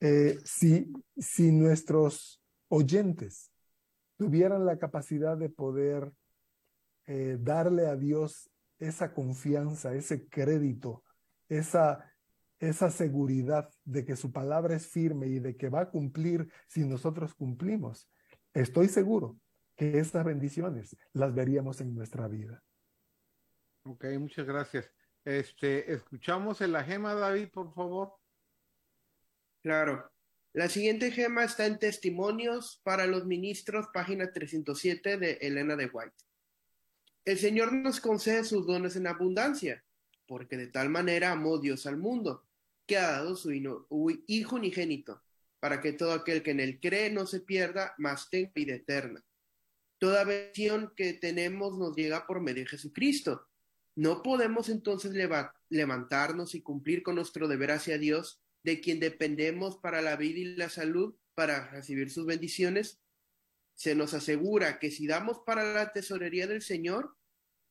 Eh, 0.00 0.40
si, 0.44 0.92
si 1.16 1.52
nuestros 1.52 2.42
oyentes 2.66 3.52
tuvieran 4.16 4.66
la 4.66 4.76
capacidad 4.76 5.36
de 5.36 5.50
poder 5.50 6.12
eh, 7.06 7.38
darle 7.40 7.86
a 7.86 7.94
Dios 7.94 8.50
esa 8.80 9.14
confianza, 9.14 9.94
ese 9.94 10.28
crédito, 10.28 11.04
esa, 11.48 12.12
esa 12.58 12.90
seguridad 12.90 13.70
de 13.84 14.04
que 14.04 14.16
su 14.16 14.32
palabra 14.32 14.74
es 14.74 14.88
firme 14.88 15.28
y 15.28 15.38
de 15.38 15.56
que 15.56 15.68
va 15.68 15.82
a 15.82 15.90
cumplir 15.90 16.48
si 16.66 16.84
nosotros 16.84 17.34
cumplimos, 17.34 18.10
estoy 18.52 18.88
seguro 18.88 19.38
que 19.76 20.00
estas 20.00 20.24
bendiciones 20.24 20.96
las 21.12 21.32
veríamos 21.32 21.80
en 21.80 21.94
nuestra 21.94 22.26
vida. 22.26 22.64
Ok, 23.84 24.06
muchas 24.18 24.44
gracias. 24.44 24.92
Este, 25.24 25.92
escuchamos 25.92 26.60
en 26.60 26.72
la 26.72 26.84
gema, 26.84 27.14
David, 27.14 27.48
por 27.48 27.72
favor. 27.74 28.14
Claro. 29.62 30.10
La 30.52 30.68
siguiente 30.68 31.10
gema 31.10 31.44
está 31.44 31.64
en 31.66 31.78
Testimonios 31.78 32.80
para 32.82 33.06
los 33.06 33.24
Ministros, 33.24 33.86
página 33.94 34.32
307 34.32 35.16
de 35.16 35.32
Elena 35.40 35.76
de 35.76 35.86
White. 35.86 36.16
El 37.24 37.38
Señor 37.38 37.72
nos 37.72 38.00
concede 38.00 38.44
sus 38.44 38.66
dones 38.66 38.96
en 38.96 39.06
abundancia, 39.06 39.84
porque 40.26 40.56
de 40.56 40.66
tal 40.66 40.90
manera 40.90 41.30
amó 41.30 41.58
Dios 41.58 41.86
al 41.86 41.96
mundo, 41.96 42.46
que 42.84 42.98
ha 42.98 43.12
dado 43.12 43.36
su 43.36 43.52
Hijo 43.52 44.56
unigénito, 44.56 45.22
para 45.60 45.80
que 45.80 45.92
todo 45.92 46.12
aquel 46.12 46.42
que 46.42 46.50
en 46.50 46.60
él 46.60 46.80
cree 46.80 47.10
no 47.10 47.26
se 47.26 47.40
pierda, 47.40 47.94
mas 47.96 48.28
tenga 48.28 48.50
vida 48.54 48.74
eterna. 48.74 49.24
Toda 49.98 50.24
bendición 50.24 50.92
que 50.96 51.14
tenemos 51.14 51.78
nos 51.78 51.94
llega 51.94 52.26
por 52.26 52.40
medio 52.40 52.64
de 52.64 52.70
Jesucristo. 52.70 53.48
No 53.94 54.22
podemos 54.22 54.68
entonces 54.68 55.12
levantarnos 55.68 56.54
y 56.54 56.62
cumplir 56.62 57.02
con 57.02 57.16
nuestro 57.16 57.46
deber 57.48 57.72
hacia 57.72 57.98
Dios, 57.98 58.40
de 58.64 58.80
quien 58.80 59.00
dependemos 59.00 59.76
para 59.76 60.00
la 60.00 60.16
vida 60.16 60.38
y 60.40 60.56
la 60.56 60.68
salud, 60.68 61.14
para 61.34 61.70
recibir 61.70 62.10
sus 62.10 62.26
bendiciones. 62.26 63.00
Se 63.74 63.94
nos 63.94 64.14
asegura 64.14 64.78
que 64.78 64.90
si 64.90 65.06
damos 65.06 65.40
para 65.40 65.72
la 65.72 65.92
tesorería 65.92 66.46
del 66.46 66.62
Señor, 66.62 67.16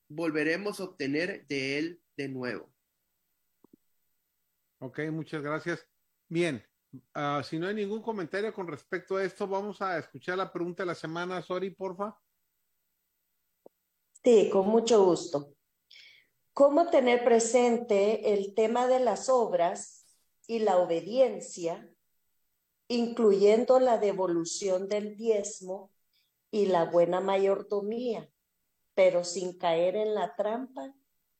volveremos 0.10 0.80
a 0.80 0.86
obtener 0.86 1.46
de 1.48 1.78
Él 1.78 2.02
de 2.18 2.30
nuevo. 2.30 2.72
Ok, 4.80 5.00
muchas 5.12 5.42
gracias. 5.42 5.88
Bien, 6.28 6.64
uh, 7.16 7.44
si 7.44 7.60
no 7.60 7.68
hay 7.68 7.76
ningún 7.76 8.02
comentario 8.02 8.54
con 8.54 8.68
respecto 8.68 9.18
a 9.18 9.24
esto, 9.24 9.48
vamos 9.48 9.82
a 9.82 9.98
escuchar 9.98 10.38
la 10.38 10.52
pregunta 10.52 10.84
de 10.84 10.88
la 10.88 10.96
semana. 10.96 11.42
Sori, 11.42 11.70
porfa. 11.70 12.20
Sí, 14.24 14.50
con 14.52 14.68
mucho 14.68 15.06
gusto. 15.06 15.56
¿Cómo 16.54 16.90
tener 16.90 17.24
presente 17.24 18.34
el 18.34 18.54
tema 18.54 18.86
de 18.88 19.00
las 19.00 19.30
obras 19.30 20.06
y 20.48 20.60
la 20.60 20.80
obediencia, 20.80 21.90
incluyendo 22.90 23.80
la 23.80 23.98
devolución 23.98 24.90
del 24.90 25.16
diezmo 25.16 25.92
y 26.52 26.66
la 26.66 26.84
buena 26.84 27.22
mayordomía, 27.22 28.30
pero 28.96 29.24
sin 29.24 29.58
caer 29.58 29.96
en 29.96 30.14
la 30.14 30.36
trampa 30.36 30.94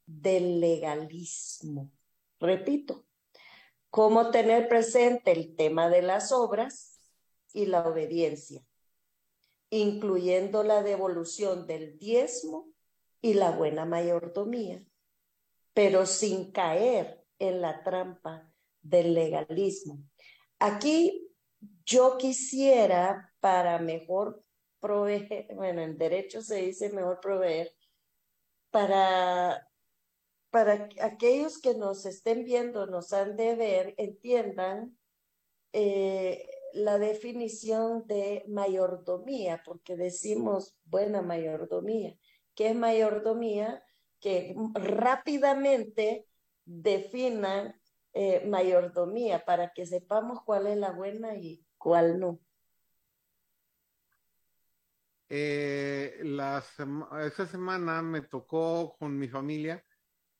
del 0.06 0.62
legalismo? 0.62 1.92
Repito, 2.40 3.04
¿cómo 3.90 4.32
tener 4.32 4.70
presente 4.70 5.34
el 5.34 5.58
tema 5.58 5.90
de 5.90 6.04
las 6.04 6.32
obras 6.32 7.02
y 7.52 7.66
la 7.66 7.86
obediencia, 7.86 8.64
incluyendo 9.70 10.64
la 10.64 10.84
devolución 10.84 11.68
del 11.68 12.00
diezmo 12.00 12.70
y 13.22 13.34
la 13.34 13.52
buena 13.52 13.84
mayordomía? 13.84 14.86
Pero 15.74 16.06
sin 16.06 16.52
caer 16.52 17.24
en 17.40 17.62
la 17.62 17.84
trampa 17.84 18.52
del 18.82 19.14
legalismo. 19.14 20.00
Aquí 20.60 21.30
yo 21.86 22.18
quisiera, 22.18 23.34
para 23.40 23.80
mejor 23.80 24.44
proveer, 24.80 25.48
bueno, 25.56 25.82
en 25.82 25.98
derecho 25.98 26.42
se 26.42 26.58
dice 26.58 26.90
mejor 26.92 27.20
proveer, 27.20 27.72
para, 28.70 29.68
para 30.50 30.90
aquellos 31.02 31.60
que 31.60 31.76
nos 31.76 32.06
estén 32.06 32.44
viendo, 32.44 32.86
nos 32.88 33.14
han 33.14 33.36
de 33.36 33.56
ver, 33.56 33.94
entiendan 33.98 34.98
eh, 35.74 36.50
la 36.74 36.98
definición 36.98 38.08
de 38.08 38.46
mayordomía, 38.48 39.62
porque 39.66 39.96
decimos 39.96 40.78
buena 40.86 41.22
mayordomía. 41.22 42.18
¿Qué 42.56 42.70
es 42.70 42.76
mayordomía? 42.76 43.84
Que 44.22 44.56
rápidamente 44.74 46.28
definan 46.64 47.76
eh, 48.14 48.46
mayordomía 48.48 49.44
para 49.44 49.74
que 49.74 49.86
sepamos 49.86 50.42
cuál 50.44 50.68
es 50.68 50.78
la 50.78 50.92
buena 50.92 51.36
y 51.36 51.66
cuál 51.78 52.20
no. 52.20 52.40
Eh, 55.28 56.20
la 56.24 56.62
esta 57.26 57.48
semana 57.48 58.02
me 58.02 58.22
tocó 58.22 58.98
con 59.00 59.18
mi 59.18 59.30
familia 59.30 59.84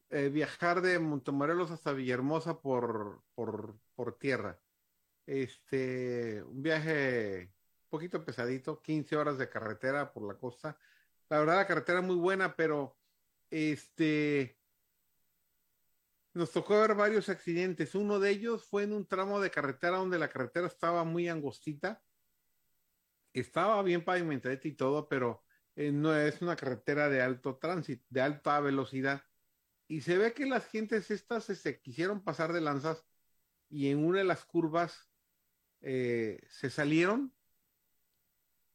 eh, 0.10 0.28
viajar 0.28 0.82
de 0.82 1.00
Montemorelos 1.00 1.72
hasta 1.72 1.94
Villahermosa 1.94 2.60
por, 2.60 3.24
por, 3.34 3.80
por 3.96 4.18
tierra. 4.18 4.60
Este, 5.26 6.44
un 6.44 6.62
viaje 6.62 7.54
un 7.84 7.90
poquito 7.90 8.26
pesadito, 8.26 8.82
15 8.82 9.16
horas 9.16 9.38
de 9.38 9.50
carretera 9.50 10.12
por 10.12 10.28
la 10.28 10.38
costa. 10.38 10.78
La 11.30 11.40
verdad, 11.40 11.56
la 11.56 11.68
carretera 11.68 12.02
muy 12.02 12.18
buena, 12.18 12.54
pero 12.58 12.98
este, 13.52 14.58
nos 16.34 16.52
tocó 16.52 16.80
ver 16.80 16.96
varios 16.96 17.30
accidentes. 17.30 17.94
Uno 17.94 18.20
de 18.20 18.32
ellos 18.32 18.66
fue 18.66 18.84
en 18.84 18.94
un 18.94 19.06
tramo 19.06 19.40
de 19.40 19.52
carretera 19.52 19.98
donde 19.98 20.18
la 20.18 20.30
carretera 20.30 20.68
estaba 20.68 21.04
muy 21.04 21.28
angostita. 21.28 22.02
Estaba 23.34 23.82
bien 23.84 24.04
pavimentada 24.04 24.58
y 24.64 24.72
todo, 24.74 25.08
pero 25.08 25.44
eh, 25.76 25.92
no 25.92 26.16
es 26.16 26.42
una 26.42 26.56
carretera 26.56 27.10
de 27.10 27.22
alto 27.22 27.58
tránsito, 27.58 28.06
de 28.10 28.22
alta 28.22 28.60
velocidad. 28.60 29.24
Y 29.88 30.02
se 30.02 30.18
ve 30.18 30.34
que 30.34 30.46
las 30.46 30.66
gentes 30.68 31.12
estas 31.12 31.46
se, 31.46 31.82
quisieron 31.82 32.24
pasar 32.24 32.54
de 32.54 32.62
lanzas 32.62 33.06
y 33.70 33.90
en 33.90 34.04
una 34.04 34.20
de 34.20 34.26
las 34.26 34.46
curvas 34.46 35.10
eh, 35.82 36.42
se 36.50 36.70
salieron 36.70 37.34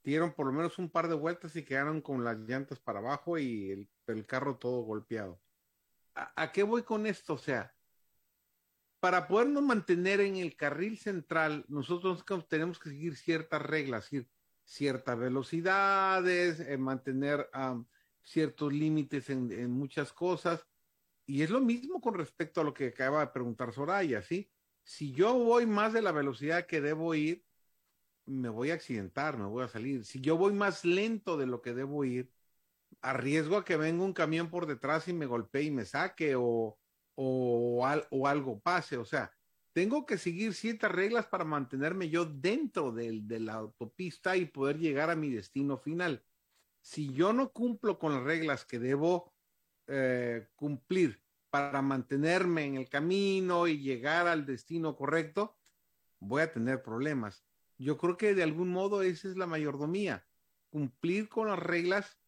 dieron 0.06 0.32
por 0.32 0.46
lo 0.46 0.52
menos 0.52 0.78
un 0.78 0.88
par 0.88 1.08
de 1.08 1.16
vueltas 1.16 1.56
y 1.56 1.64
quedaron 1.64 2.00
con 2.00 2.22
las 2.22 2.38
llantas 2.38 2.78
para 2.78 3.00
abajo 3.00 3.38
y 3.38 3.72
el, 3.72 3.90
el 4.14 4.26
carro 4.26 4.58
todo 4.58 4.82
golpeado. 4.82 5.40
¿A, 6.14 6.32
¿A, 6.42 6.52
qué 6.52 6.62
voy 6.62 6.82
con 6.82 7.06
esto? 7.06 7.34
O 7.34 7.38
sea, 7.38 7.76
para 9.00 9.28
podernos 9.28 9.62
mantener 9.62 10.20
en 10.20 10.36
el 10.36 10.56
carril 10.56 10.98
central, 10.98 11.64
nosotros 11.68 12.24
tenemos 12.48 12.78
que 12.78 12.90
seguir 12.90 13.16
ciertas 13.16 13.62
reglas, 13.62 14.10
ciertas 14.64 15.18
velocidades, 15.18 16.60
eh, 16.60 16.76
mantener 16.76 17.48
ciertos 18.22 18.72
límites 18.72 19.30
en, 19.30 19.52
en, 19.52 19.70
muchas 19.70 20.12
cosas. 20.12 20.66
Y 21.26 21.42
es 21.42 21.50
lo 21.50 21.60
mismo 21.60 22.00
con 22.00 22.14
respecto 22.14 22.60
a 22.60 22.64
lo 22.64 22.74
que 22.74 22.88
acaba 22.88 23.20
de 23.20 23.32
preguntar 23.32 23.72
Soraya, 23.72 24.22
¿sí? 24.22 24.50
Si 24.82 25.12
yo 25.12 25.34
voy 25.34 25.66
más 25.66 25.92
de 25.92 26.02
la 26.02 26.12
velocidad 26.12 26.66
que 26.66 26.80
debo 26.80 27.14
ir, 27.14 27.44
me 28.24 28.48
voy 28.48 28.70
a 28.70 28.74
accidentar, 28.74 29.36
me 29.36 29.46
voy 29.46 29.64
a 29.64 29.68
salir. 29.68 30.04
Si 30.04 30.20
yo 30.20 30.36
voy 30.36 30.52
más 30.52 30.84
lento 30.84 31.36
de 31.36 31.46
lo 31.46 31.62
que 31.62 31.74
debo 31.74 32.04
ir, 32.04 32.32
arriesgo 33.00 33.56
a 33.56 33.64
que 33.64 33.76
venga 33.76 34.04
un 34.04 34.12
camión 34.12 34.50
por 34.50 34.66
detrás 34.66 35.08
y 35.08 35.12
me 35.12 35.26
golpee 35.26 35.64
y 35.64 35.70
me 35.70 35.84
saque 35.84 36.34
o, 36.36 36.78
o, 37.14 37.86
o 38.10 38.26
algo 38.26 38.60
pase. 38.60 38.96
O 38.96 39.04
sea, 39.04 39.32
tengo 39.72 40.06
que 40.06 40.18
seguir 40.18 40.54
ciertas 40.54 40.90
reglas 40.90 41.26
para 41.26 41.44
mantenerme 41.44 42.08
yo 42.08 42.24
dentro 42.24 42.92
del, 42.92 43.28
de 43.28 43.40
la 43.40 43.54
autopista 43.54 44.36
y 44.36 44.46
poder 44.46 44.78
llegar 44.78 45.10
a 45.10 45.16
mi 45.16 45.30
destino 45.30 45.76
final. 45.76 46.24
Si 46.80 47.12
yo 47.12 47.32
no 47.32 47.52
cumplo 47.52 47.98
con 47.98 48.14
las 48.14 48.22
reglas 48.22 48.64
que 48.64 48.78
debo 48.78 49.34
eh, 49.86 50.48
cumplir 50.54 51.22
para 51.50 51.82
mantenerme 51.82 52.64
en 52.64 52.76
el 52.76 52.88
camino 52.88 53.66
y 53.66 53.78
llegar 53.78 54.26
al 54.26 54.46
destino 54.46 54.96
correcto, 54.96 55.58
voy 56.20 56.42
a 56.42 56.52
tener 56.52 56.82
problemas. 56.82 57.44
Yo 57.78 57.98
creo 57.98 58.16
que 58.16 58.34
de 58.34 58.42
algún 58.42 58.70
modo 58.70 59.02
esa 59.02 59.28
es 59.28 59.36
la 59.36 59.46
mayordomía, 59.46 60.26
cumplir 60.70 61.28
con 61.28 61.48
las 61.48 61.58
reglas, 61.58 62.18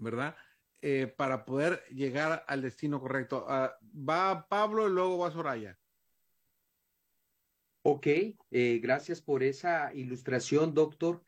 ¿verdad? 0.00 0.36
Eh, 0.82 1.12
para 1.16 1.44
poder 1.44 1.84
llegar 1.90 2.44
al 2.48 2.62
destino 2.62 3.00
correcto. 3.00 3.44
Ah, 3.48 3.76
va 3.94 4.46
Pablo 4.48 4.88
y 4.88 4.90
luego 4.90 5.18
va 5.18 5.30
Soraya. 5.30 5.78
Ok, 7.82 8.06
eh, 8.06 8.80
gracias 8.82 9.22
por 9.22 9.42
esa 9.42 9.92
ilustración, 9.94 10.74
doctor. 10.74 11.22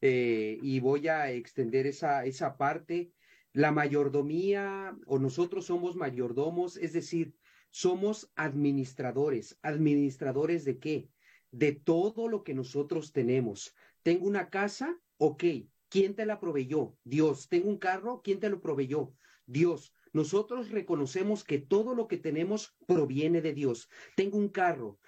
Eh, 0.00 0.58
y 0.62 0.80
voy 0.80 1.08
a 1.08 1.30
extender 1.32 1.86
esa, 1.86 2.24
esa 2.24 2.56
parte. 2.56 3.12
La 3.52 3.72
mayordomía, 3.72 4.96
o 5.06 5.18
nosotros 5.18 5.66
somos 5.66 5.96
mayordomos, 5.96 6.76
es 6.76 6.92
decir, 6.92 7.34
somos 7.70 8.30
administradores. 8.36 9.58
¿Administradores 9.62 10.64
de 10.64 10.78
qué? 10.78 11.10
De 11.50 11.72
todo 11.72 12.28
lo 12.28 12.44
que 12.44 12.54
nosotros 12.54 13.12
tenemos. 13.12 13.74
Tengo 14.02 14.26
una 14.26 14.50
casa, 14.50 14.98
ok. 15.16 15.44
¿Quién 15.88 16.14
te 16.14 16.26
la 16.26 16.40
proveyó? 16.40 16.96
Dios. 17.04 17.48
Tengo 17.48 17.68
un 17.68 17.78
carro, 17.78 18.20
¿quién 18.22 18.40
te 18.40 18.50
lo 18.50 18.60
proveyó? 18.60 19.12
Dios. 19.46 19.94
Nosotros 20.12 20.70
reconocemos 20.70 21.44
que 21.44 21.58
todo 21.58 21.94
lo 21.94 22.08
que 22.08 22.16
tenemos 22.16 22.74
proviene 22.86 23.40
de 23.40 23.52
Dios. 23.52 23.88
Tengo 24.16 24.38
un 24.38 24.48
carro, 24.48 24.98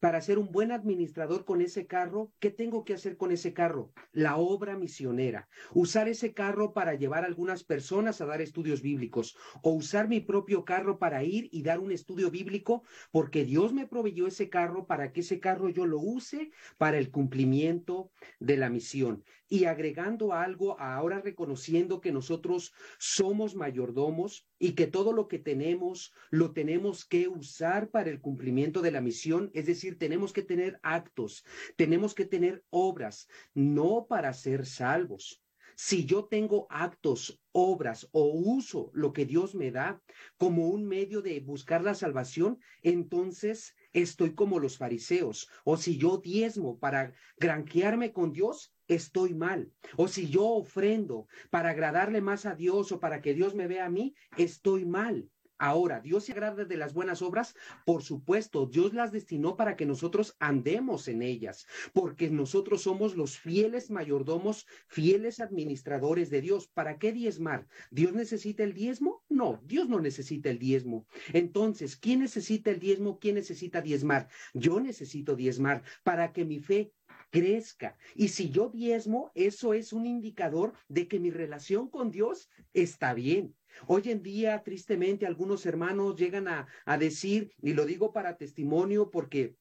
para 0.00 0.20
ser 0.20 0.38
un 0.38 0.50
buen 0.50 0.72
administrador 0.72 1.44
con 1.44 1.60
ese 1.60 1.86
carro, 1.86 2.32
¿qué 2.38 2.50
tengo 2.50 2.84
que 2.84 2.94
hacer 2.94 3.16
con 3.16 3.32
ese 3.32 3.52
carro? 3.52 3.92
La 4.12 4.36
obra 4.36 4.76
misionera. 4.76 5.48
Usar 5.74 6.08
ese 6.08 6.32
carro 6.32 6.72
para 6.72 6.94
llevar 6.94 7.24
a 7.24 7.26
algunas 7.26 7.64
personas 7.64 8.20
a 8.20 8.26
dar 8.26 8.40
estudios 8.40 8.82
bíblicos 8.82 9.36
o 9.62 9.72
usar 9.72 10.08
mi 10.08 10.20
propio 10.20 10.64
carro 10.64 10.98
para 10.98 11.24
ir 11.24 11.48
y 11.52 11.62
dar 11.62 11.80
un 11.80 11.92
estudio 11.92 12.30
bíblico 12.30 12.82
porque 13.10 13.44
Dios 13.44 13.72
me 13.72 13.86
proveyó 13.86 14.26
ese 14.26 14.48
carro 14.48 14.86
para 14.86 15.12
que 15.12 15.20
ese 15.20 15.40
carro 15.40 15.68
yo 15.68 15.86
lo 15.86 15.98
use 15.98 16.50
para 16.78 16.98
el 16.98 17.10
cumplimiento 17.10 18.10
de 18.38 18.56
la 18.56 18.70
misión. 18.70 19.24
Y 19.52 19.66
agregando 19.66 20.32
algo, 20.32 20.80
ahora 20.80 21.20
reconociendo 21.20 22.00
que 22.00 22.10
nosotros 22.10 22.72
somos 22.98 23.54
mayordomos 23.54 24.48
y 24.58 24.72
que 24.72 24.86
todo 24.86 25.12
lo 25.12 25.28
que 25.28 25.38
tenemos 25.38 26.14
lo 26.30 26.54
tenemos 26.54 27.04
que 27.04 27.28
usar 27.28 27.90
para 27.90 28.08
el 28.08 28.22
cumplimiento 28.22 28.80
de 28.80 28.92
la 28.92 29.02
misión, 29.02 29.50
es 29.52 29.66
decir, 29.66 29.98
tenemos 29.98 30.32
que 30.32 30.42
tener 30.42 30.80
actos, 30.82 31.44
tenemos 31.76 32.14
que 32.14 32.24
tener 32.24 32.64
obras, 32.70 33.28
no 33.52 34.06
para 34.08 34.32
ser 34.32 34.64
salvos. 34.64 35.42
Si 35.76 36.06
yo 36.06 36.24
tengo 36.24 36.66
actos, 36.70 37.38
obras 37.52 38.08
o 38.12 38.32
uso 38.32 38.90
lo 38.94 39.12
que 39.12 39.26
Dios 39.26 39.54
me 39.54 39.70
da 39.70 40.02
como 40.38 40.68
un 40.68 40.86
medio 40.86 41.20
de 41.20 41.40
buscar 41.40 41.82
la 41.82 41.94
salvación, 41.94 42.58
entonces 42.82 43.74
estoy 43.92 44.34
como 44.34 44.58
los 44.58 44.78
fariseos. 44.78 45.48
O 45.64 45.76
si 45.76 45.98
yo 45.98 46.18
diezmo 46.18 46.78
para 46.78 47.12
granjearme 47.36 48.12
con 48.12 48.32
Dios, 48.32 48.74
estoy 48.88 49.34
mal. 49.34 49.72
O 49.96 50.08
si 50.08 50.28
yo 50.28 50.46
ofrendo 50.46 51.26
para 51.50 51.70
agradarle 51.70 52.20
más 52.20 52.46
a 52.46 52.54
Dios 52.54 52.92
o 52.92 53.00
para 53.00 53.20
que 53.20 53.34
Dios 53.34 53.54
me 53.54 53.66
vea 53.66 53.86
a 53.86 53.90
mí, 53.90 54.14
estoy 54.36 54.84
mal. 54.84 55.30
Ahora, 55.62 56.00
¿Dios 56.00 56.24
se 56.24 56.32
agrada 56.32 56.64
de 56.64 56.76
las 56.76 56.92
buenas 56.92 57.22
obras? 57.22 57.54
Por 57.86 58.02
supuesto, 58.02 58.66
Dios 58.66 58.94
las 58.94 59.12
destinó 59.12 59.56
para 59.56 59.76
que 59.76 59.86
nosotros 59.86 60.34
andemos 60.40 61.06
en 61.06 61.22
ellas, 61.22 61.68
porque 61.92 62.28
nosotros 62.30 62.82
somos 62.82 63.16
los 63.16 63.38
fieles 63.38 63.88
mayordomos, 63.88 64.66
fieles 64.88 65.38
administradores 65.38 66.30
de 66.30 66.40
Dios. 66.40 66.66
¿Para 66.66 66.98
qué 66.98 67.12
diezmar? 67.12 67.68
¿Dios 67.92 68.12
necesita 68.12 68.64
el 68.64 68.74
diezmo? 68.74 69.22
No, 69.28 69.60
Dios 69.64 69.88
no 69.88 70.00
necesita 70.00 70.50
el 70.50 70.58
diezmo. 70.58 71.06
Entonces, 71.32 71.96
¿quién 71.96 72.18
necesita 72.18 72.72
el 72.72 72.80
diezmo? 72.80 73.20
¿Quién 73.20 73.36
necesita 73.36 73.80
diezmar? 73.80 74.28
Yo 74.54 74.80
necesito 74.80 75.36
diezmar 75.36 75.84
para 76.02 76.32
que 76.32 76.44
mi 76.44 76.58
fe 76.58 76.92
crezca. 77.32 77.96
Y 78.14 78.28
si 78.28 78.50
yo 78.50 78.68
diezmo, 78.68 79.32
eso 79.34 79.72
es 79.72 79.92
un 79.92 80.06
indicador 80.06 80.74
de 80.88 81.08
que 81.08 81.18
mi 81.18 81.30
relación 81.30 81.88
con 81.88 82.10
Dios 82.10 82.50
está 82.74 83.14
bien. 83.14 83.56
Hoy 83.86 84.02
en 84.04 84.22
día, 84.22 84.62
tristemente, 84.62 85.26
algunos 85.26 85.64
hermanos 85.64 86.14
llegan 86.16 86.46
a, 86.46 86.68
decir, 86.98 87.50
y 87.62 87.72
lo 87.72 87.86
digo 87.86 88.12
para 88.12 88.36
testimonio 88.36 89.10
porque 89.10 89.56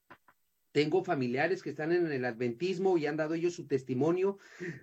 tengo 0.74 1.04
familiares 1.04 1.64
que 1.64 1.70
están 1.70 1.94
en 1.94 2.12
el 2.12 2.26
adventismo 2.26 2.98
y 2.98 3.06
han 3.06 3.18
dado 3.18 3.34
ellos 3.34 3.56
su 3.56 3.66
testimonio 3.68 4.38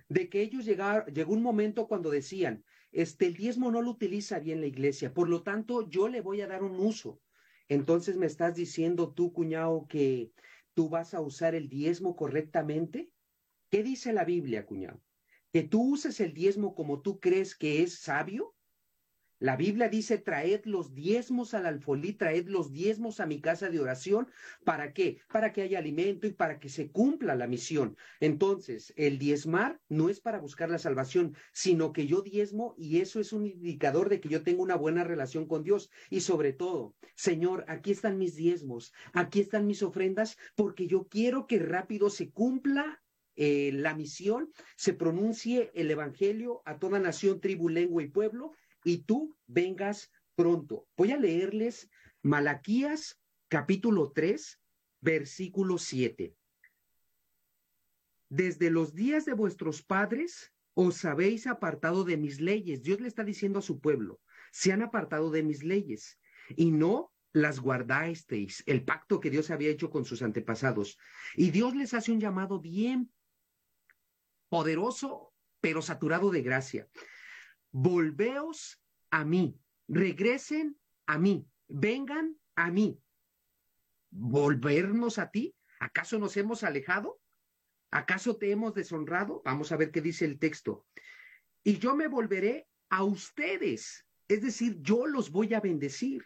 de 0.07 0.27
que 0.27 0.41
ellos 0.41 0.65
llegaron, 0.65 1.13
llegó 1.13 1.33
un 1.33 1.43
momento 1.43 1.87
cuando 1.87 2.09
decían, 2.09 2.63
este, 2.91 3.27
el 3.27 3.35
diezmo 3.35 3.69
no 3.69 3.83
lo 3.83 3.91
utiliza 3.91 4.39
bien 4.39 4.61
la 4.61 4.67
iglesia, 4.67 5.13
por 5.13 5.29
lo 5.29 5.43
tanto, 5.43 5.87
yo 5.89 6.07
le 6.07 6.21
voy 6.21 6.41
a 6.41 6.47
dar 6.47 6.63
un 6.63 6.79
uso. 6.79 7.21
Entonces 7.67 8.17
me 8.17 8.25
estás 8.25 8.55
diciendo 8.55 9.13
tú, 9.13 9.31
cuñado, 9.31 9.85
que 9.87 10.31
tú 10.79 10.87
vas 10.87 11.13
a 11.13 11.19
usar 11.19 11.55
el 11.55 11.67
diezmo 11.67 12.15
correctamente. 12.15 13.11
¿Qué 13.69 13.83
dice 13.83 14.13
la 14.13 14.23
Biblia, 14.23 14.65
cuñado? 14.65 15.03
¿Que 15.51 15.61
tú 15.61 15.81
uses 15.91 16.21
el 16.21 16.33
diezmo 16.33 16.73
como 16.73 17.01
tú 17.01 17.19
crees 17.19 17.53
que 17.53 17.83
es 17.83 17.99
sabio? 17.99 18.55
La 19.39 19.55
Biblia 19.55 19.87
dice, 19.87 20.17
traed 20.17 20.65
los 20.65 20.93
diezmos 20.93 21.53
al 21.53 21.65
alfolí, 21.65 22.11
traed 22.11 22.47
los 22.47 22.73
diezmos 22.73 23.21
a 23.21 23.25
mi 23.25 23.39
casa 23.39 23.69
de 23.69 23.79
oración. 23.79 24.27
¿Para 24.65 24.91
qué? 24.91 25.21
Para 25.31 25.53
que 25.53 25.61
haya 25.61 25.79
alimento 25.79 26.27
y 26.27 26.33
para 26.33 26.59
que 26.59 26.67
se 26.67 26.91
cumpla 26.91 27.35
la 27.35 27.47
misión. 27.47 27.95
Entonces, 28.19 28.93
el 28.97 29.17
diezmar 29.17 29.79
no 29.87 30.09
es 30.09 30.19
para 30.19 30.39
buscar 30.39 30.69
la 30.69 30.77
salvación, 30.77 31.37
sino 31.53 31.93
que 31.93 32.05
yo 32.05 32.21
diezmo 32.21 32.75
y 32.77 32.99
eso 32.99 33.21
es 33.21 33.31
un 33.31 33.45
indicador 33.45 34.09
de 34.09 34.19
que 34.19 34.27
yo 34.27 34.43
tengo 34.43 34.61
una 34.61 34.75
buena 34.75 35.05
relación 35.05 35.47
con 35.47 35.63
Dios. 35.63 35.89
Y 36.09 36.19
sobre 36.19 36.51
todo, 36.51 36.95
Señor, 37.15 37.63
aquí 37.69 37.91
están 37.91 38.17
mis 38.17 38.35
diezmos, 38.35 38.91
aquí 39.13 39.39
están 39.39 39.67
mis 39.67 39.83
ofrendas, 39.83 40.37
porque 40.55 40.85
yo 40.85 41.07
quiero 41.07 41.47
que 41.47 41.59
rápido 41.59 42.09
se 42.09 42.29
cumpla 42.29 43.01
eh, 43.37 43.71
la 43.71 43.95
misión, 43.95 44.51
se 44.75 44.93
pronuncie 44.93 45.71
el 45.73 45.89
Evangelio 45.89 46.61
a 46.65 46.77
toda 46.77 46.99
nación, 46.99 47.39
tribu, 47.39 47.69
lengua 47.69 48.03
y 48.03 48.09
pueblo 48.09 48.51
y 48.83 48.99
tú 48.99 49.37
vengas 49.47 50.11
pronto. 50.35 50.87
Voy 50.95 51.11
a 51.11 51.17
leerles 51.17 51.89
Malaquías 52.21 53.19
capítulo 53.47 54.11
3, 54.11 54.59
versículo 55.01 55.77
7. 55.77 56.35
Desde 58.29 58.69
los 58.69 58.93
días 58.93 59.25
de 59.25 59.33
vuestros 59.33 59.81
padres 59.81 60.53
os 60.73 61.03
habéis 61.03 61.47
apartado 61.47 62.03
de 62.03 62.17
mis 62.17 62.39
leyes. 62.39 62.83
Dios 62.83 63.01
le 63.01 63.07
está 63.07 63.23
diciendo 63.23 63.59
a 63.59 63.63
su 63.63 63.79
pueblo, 63.79 64.21
se 64.51 64.71
han 64.71 64.81
apartado 64.81 65.31
de 65.31 65.43
mis 65.43 65.63
leyes 65.63 66.19
y 66.55 66.71
no 66.71 67.11
las 67.31 67.59
guardasteis, 67.59 68.63
el 68.65 68.83
pacto 68.83 69.19
que 69.19 69.29
Dios 69.29 69.51
había 69.51 69.69
hecho 69.69 69.89
con 69.89 70.05
sus 70.05 70.21
antepasados. 70.21 70.97
Y 71.35 71.51
Dios 71.51 71.75
les 71.75 71.93
hace 71.93 72.11
un 72.11 72.19
llamado 72.19 72.59
bien 72.59 73.11
poderoso, 74.47 75.33
pero 75.61 75.81
saturado 75.81 76.31
de 76.31 76.41
gracia 76.41 76.89
volveos 77.71 78.81
a 79.11 79.25
mí, 79.25 79.59
regresen 79.87 80.79
a 81.05 81.17
mí, 81.17 81.47
vengan 81.67 82.37
a 82.55 82.71
mí. 82.71 83.01
¿Volvernos 84.11 85.19
a 85.19 85.29
ti? 85.29 85.55
¿Acaso 85.79 86.19
nos 86.19 86.35
hemos 86.37 86.63
alejado? 86.63 87.19
¿Acaso 87.91 88.37
te 88.37 88.51
hemos 88.51 88.73
deshonrado? 88.73 89.41
Vamos 89.45 89.71
a 89.71 89.77
ver 89.77 89.91
qué 89.91 90.01
dice 90.01 90.25
el 90.25 90.39
texto. 90.39 90.85
Y 91.63 91.77
yo 91.77 91.95
me 91.95 92.07
volveré 92.07 92.67
a 92.89 93.03
ustedes, 93.03 94.05
es 94.27 94.41
decir, 94.41 94.77
yo 94.81 95.05
los 95.05 95.31
voy 95.31 95.53
a 95.53 95.59
bendecir. 95.59 96.25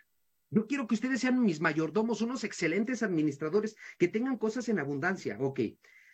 Yo 0.50 0.68
quiero 0.68 0.88
que 0.88 0.96
ustedes 0.96 1.22
sean 1.22 1.42
mis 1.42 1.62
mayordomos, 1.62 2.22
unos 2.22 2.44
excelentes 2.44 3.02
administradores, 3.02 3.76
que 3.98 4.08
tengan 4.08 4.38
cosas 4.38 4.70
en 4.70 4.80
abundancia. 4.80 5.38
Ok, 5.40 5.62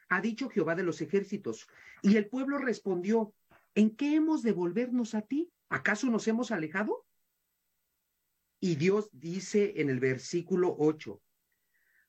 ha 0.10 0.22
dicho 0.22 0.50
Jehová 0.50 0.76
de 0.76 0.84
los 0.84 1.02
ejércitos. 1.02 1.68
Y 2.02 2.16
el 2.16 2.28
pueblo 2.30 2.58
respondió, 2.58 3.34
¿En 3.76 3.96
qué 3.96 4.16
hemos 4.16 4.42
de 4.42 4.52
volvernos 4.52 5.16
a 5.16 5.22
ti? 5.22 5.52
¿Acaso 5.70 6.08
nos 6.08 6.28
hemos 6.28 6.52
alejado? 6.52 7.06
Y 8.60 8.76
Dios 8.76 9.10
dice 9.14 9.74
en 9.78 9.90
el 9.90 10.00
versículo 10.00 10.76
8, 10.78 11.22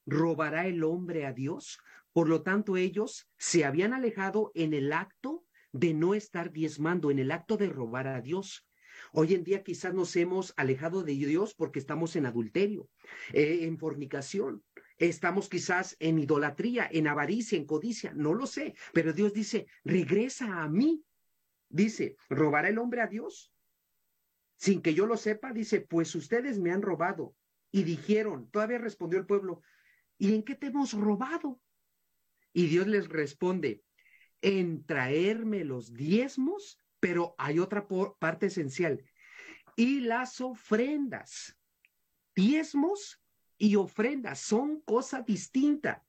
¿robará 0.07 0.67
el 0.67 0.83
hombre 0.83 1.27
a 1.27 1.33
Dios? 1.33 1.79
Por 2.13 2.29
lo 2.29 2.43
tanto, 2.43 2.77
ellos 2.77 3.29
se 3.39 3.65
habían 3.65 3.93
alejado 3.93 4.51
en 4.55 4.75
el 4.75 4.93
acto 4.93 5.45
de 5.73 5.95
no 5.95 6.15
estar 6.15 6.51
diezmando, 6.51 7.11
en 7.11 7.21
el 7.21 7.31
acto 7.31 7.57
de 7.57 7.69
robar 7.69 8.09
a 8.09 8.21
Dios. 8.21 8.67
Hoy 9.13 9.35
en 9.35 9.45
día 9.45 9.63
quizás 9.63 9.95
nos 9.95 10.17
hemos 10.17 10.53
alejado 10.57 11.05
de 11.05 11.13
Dios 11.13 11.55
porque 11.55 11.79
estamos 11.79 12.17
en 12.17 12.27
adulterio, 12.27 12.89
eh, 13.33 13.61
en 13.63 13.79
fornicación, 13.79 14.65
estamos 14.99 15.49
quizás 15.49 15.97
en 16.01 16.19
idolatría, 16.19 16.89
en 16.91 17.07
avaricia, 17.07 17.57
en 17.57 17.67
codicia, 17.67 18.13
no 18.15 18.35
lo 18.35 18.47
sé, 18.47 18.75
pero 18.93 19.13
Dios 19.13 19.33
dice, 19.33 19.67
regresa 19.85 20.63
a 20.63 20.69
mí 20.69 21.05
Dice, 21.71 22.17
¿robará 22.29 22.69
el 22.69 22.79
hombre 22.79 23.01
a 23.01 23.07
Dios? 23.07 23.55
Sin 24.57 24.83
que 24.83 24.93
yo 24.93 25.07
lo 25.07 25.17
sepa, 25.17 25.53
dice, 25.53 25.81
pues 25.81 26.15
ustedes 26.15 26.59
me 26.59 26.73
han 26.73 26.83
robado. 26.83 27.35
Y 27.71 27.85
dijeron, 27.85 28.51
todavía 28.51 28.79
respondió 28.79 29.19
el 29.19 29.27
pueblo, 29.27 29.63
¿y 30.19 30.35
en 30.35 30.43
qué 30.43 30.57
te 30.57 30.67
hemos 30.67 30.93
robado? 30.93 31.61
Y 32.53 32.67
Dios 32.67 32.89
les 32.89 33.09
responde, 33.09 33.85
en 34.43 34.85
traerme 34.85 35.65
los 35.65 35.95
diezmos, 35.95 36.79
pero 36.99 37.37
hay 37.39 37.61
otra 37.61 37.87
parte 38.19 38.47
esencial, 38.47 39.03
y 39.77 40.01
las 40.01 40.41
ofrendas. 40.41 41.57
Diezmos 42.35 43.23
y 43.57 43.77
ofrendas 43.77 44.41
son 44.41 44.81
cosa 44.81 45.23
distinta. 45.23 46.05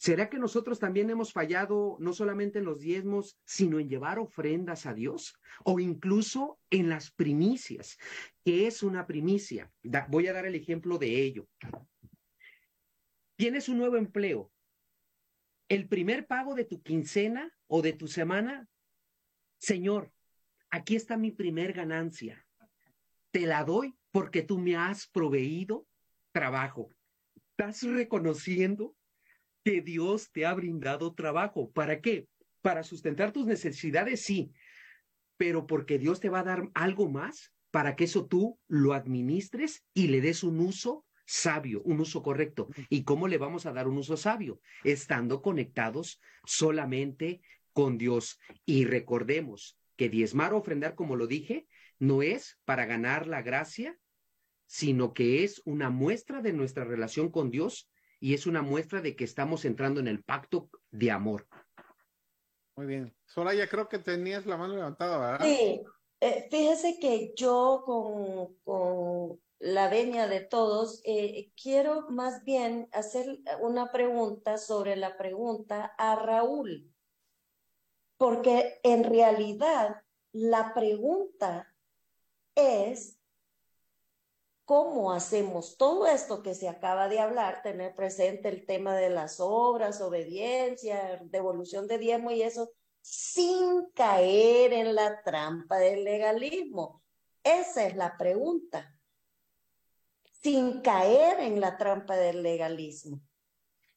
¿Será 0.00 0.30
que 0.30 0.38
nosotros 0.38 0.78
también 0.78 1.10
hemos 1.10 1.30
fallado 1.30 1.98
no 2.00 2.14
solamente 2.14 2.60
en 2.60 2.64
los 2.64 2.80
diezmos, 2.80 3.38
sino 3.44 3.78
en 3.78 3.90
llevar 3.90 4.18
ofrendas 4.18 4.86
a 4.86 4.94
Dios? 4.94 5.38
O 5.62 5.78
incluso 5.78 6.58
en 6.70 6.88
las 6.88 7.10
primicias. 7.10 7.98
¿Qué 8.42 8.66
es 8.66 8.82
una 8.82 9.06
primicia? 9.06 9.70
voy 10.08 10.26
a 10.26 10.32
dar 10.32 10.46
el 10.46 10.54
ejemplo 10.54 10.96
de 10.96 11.22
ello. 11.22 11.46
Tienes 13.36 13.68
un 13.68 13.76
nuevo 13.76 13.98
empleo. 13.98 14.50
El 15.68 15.86
primer 15.86 16.26
pago 16.26 16.54
de 16.54 16.64
tu 16.64 16.80
quincena 16.80 17.54
o 17.66 17.82
de 17.82 17.92
tu 17.92 18.08
semana, 18.08 18.70
Señor, 19.58 20.14
aquí 20.70 20.96
está 20.96 21.18
mi 21.18 21.30
primer 21.30 21.74
ganancia. 21.74 22.46
Te 23.32 23.40
la 23.40 23.64
doy 23.64 23.94
porque 24.12 24.40
tú 24.40 24.58
me 24.58 24.76
has 24.76 25.06
proveído 25.08 25.86
trabajo. 26.32 26.90
¿Estás 27.50 27.82
reconociendo 27.82 28.96
que 29.64 29.82
Dios 29.82 30.30
te 30.32 30.46
ha 30.46 30.54
brindado 30.54 31.14
trabajo. 31.14 31.70
¿Para 31.70 32.00
qué? 32.00 32.26
Para 32.62 32.82
sustentar 32.82 33.32
tus 33.32 33.46
necesidades, 33.46 34.22
sí, 34.22 34.52
pero 35.36 35.66
porque 35.66 35.98
Dios 35.98 36.20
te 36.20 36.28
va 36.28 36.40
a 36.40 36.44
dar 36.44 36.70
algo 36.74 37.08
más 37.08 37.52
para 37.70 37.96
que 37.96 38.04
eso 38.04 38.26
tú 38.26 38.58
lo 38.68 38.92
administres 38.92 39.84
y 39.94 40.08
le 40.08 40.20
des 40.20 40.42
un 40.42 40.60
uso 40.60 41.06
sabio, 41.24 41.80
un 41.82 42.00
uso 42.00 42.22
correcto. 42.22 42.68
¿Y 42.88 43.04
cómo 43.04 43.28
le 43.28 43.38
vamos 43.38 43.64
a 43.66 43.72
dar 43.72 43.86
un 43.86 43.98
uso 43.98 44.16
sabio? 44.16 44.60
Estando 44.84 45.42
conectados 45.42 46.20
solamente 46.44 47.40
con 47.72 47.98
Dios. 47.98 48.38
Y 48.66 48.84
recordemos 48.84 49.78
que 49.96 50.08
diezmar 50.08 50.52
o 50.52 50.58
ofrendar, 50.58 50.94
como 50.94 51.16
lo 51.16 51.26
dije, 51.26 51.66
no 51.98 52.22
es 52.22 52.58
para 52.64 52.86
ganar 52.86 53.26
la 53.26 53.42
gracia, 53.42 53.98
sino 54.66 55.14
que 55.14 55.44
es 55.44 55.62
una 55.64 55.90
muestra 55.90 56.42
de 56.42 56.52
nuestra 56.52 56.84
relación 56.84 57.30
con 57.30 57.50
Dios 57.50 57.89
y 58.20 58.34
es 58.34 58.46
una 58.46 58.62
muestra 58.62 59.00
de 59.00 59.16
que 59.16 59.24
estamos 59.24 59.64
entrando 59.64 59.98
en 59.98 60.06
el 60.06 60.22
pacto 60.22 60.70
de 60.90 61.10
amor. 61.10 61.48
Muy 62.76 62.86
bien. 62.86 63.16
Soraya, 63.26 63.68
creo 63.68 63.88
que 63.88 63.98
tenías 63.98 64.46
la 64.46 64.56
mano 64.56 64.76
levantada, 64.76 65.18
¿verdad? 65.18 65.46
Sí. 65.46 65.82
Eh, 66.20 66.48
fíjese 66.50 66.98
que 67.00 67.32
yo 67.34 67.82
con, 67.86 68.54
con 68.62 69.40
la 69.60 69.88
venia 69.88 70.26
de 70.26 70.40
todos, 70.40 71.00
eh, 71.04 71.52
quiero 71.60 72.08
más 72.10 72.44
bien 72.44 72.88
hacer 72.92 73.40
una 73.60 73.92
pregunta 73.92 74.58
sobre 74.58 74.96
la 74.96 75.16
pregunta 75.16 75.94
a 75.98 76.16
Raúl, 76.16 76.90
porque 78.16 78.80
en 78.82 79.04
realidad 79.04 80.02
la 80.32 80.72
pregunta 80.74 81.74
es 82.54 83.19
cómo 84.70 85.12
hacemos 85.12 85.76
todo 85.76 86.06
esto 86.06 86.44
que 86.44 86.54
se 86.54 86.68
acaba 86.68 87.08
de 87.08 87.18
hablar, 87.18 87.60
tener 87.60 87.92
presente 87.96 88.48
el 88.48 88.64
tema 88.66 88.94
de 88.94 89.10
las 89.10 89.40
obras, 89.40 90.00
obediencia, 90.00 91.20
devolución 91.24 91.88
de 91.88 91.98
diezmo 91.98 92.30
y 92.30 92.42
eso, 92.42 92.70
sin 93.00 93.90
caer 93.90 94.72
en 94.72 94.94
la 94.94 95.24
trampa 95.24 95.78
del 95.78 96.04
legalismo. 96.04 97.02
Esa 97.42 97.84
es 97.84 97.96
la 97.96 98.16
pregunta. 98.16 98.96
Sin 100.40 100.82
caer 100.82 101.40
en 101.40 101.60
la 101.60 101.76
trampa 101.76 102.14
del 102.14 102.40
legalismo. 102.40 103.20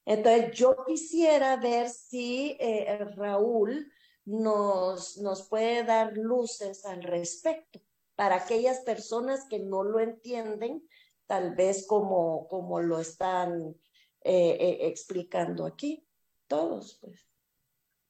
Entonces, 0.04 0.58
yo 0.58 0.74
quisiera 0.84 1.54
ver 1.56 1.88
si 1.88 2.56
eh, 2.58 2.98
Raúl 3.14 3.92
nos, 4.24 5.18
nos 5.18 5.48
puede 5.48 5.84
dar 5.84 6.16
luces 6.16 6.84
al 6.84 7.04
respecto 7.04 7.78
para 8.16 8.36
aquellas 8.36 8.80
personas 8.80 9.46
que 9.48 9.58
no 9.58 9.82
lo 9.82 10.00
entienden, 10.00 10.86
tal 11.26 11.54
vez 11.54 11.86
como, 11.86 12.46
como 12.48 12.80
lo 12.80 13.00
están 13.00 13.74
eh, 14.22 14.56
eh, 14.60 14.78
explicando 14.88 15.66
aquí, 15.66 16.06
todos, 16.46 16.98
pues. 17.00 17.28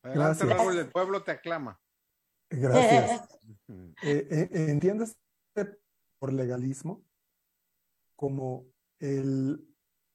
Gracias. 0.03 0.49
Raúl, 0.49 0.79
el 0.79 0.91
pueblo 0.91 1.23
te 1.23 1.31
aclama. 1.31 1.81
Gracias. 2.51 3.27
eh, 4.03 4.49
¿Entiendes 4.53 5.17
por 6.19 6.33
legalismo 6.33 7.03
como 8.17 8.67
el 9.01 9.67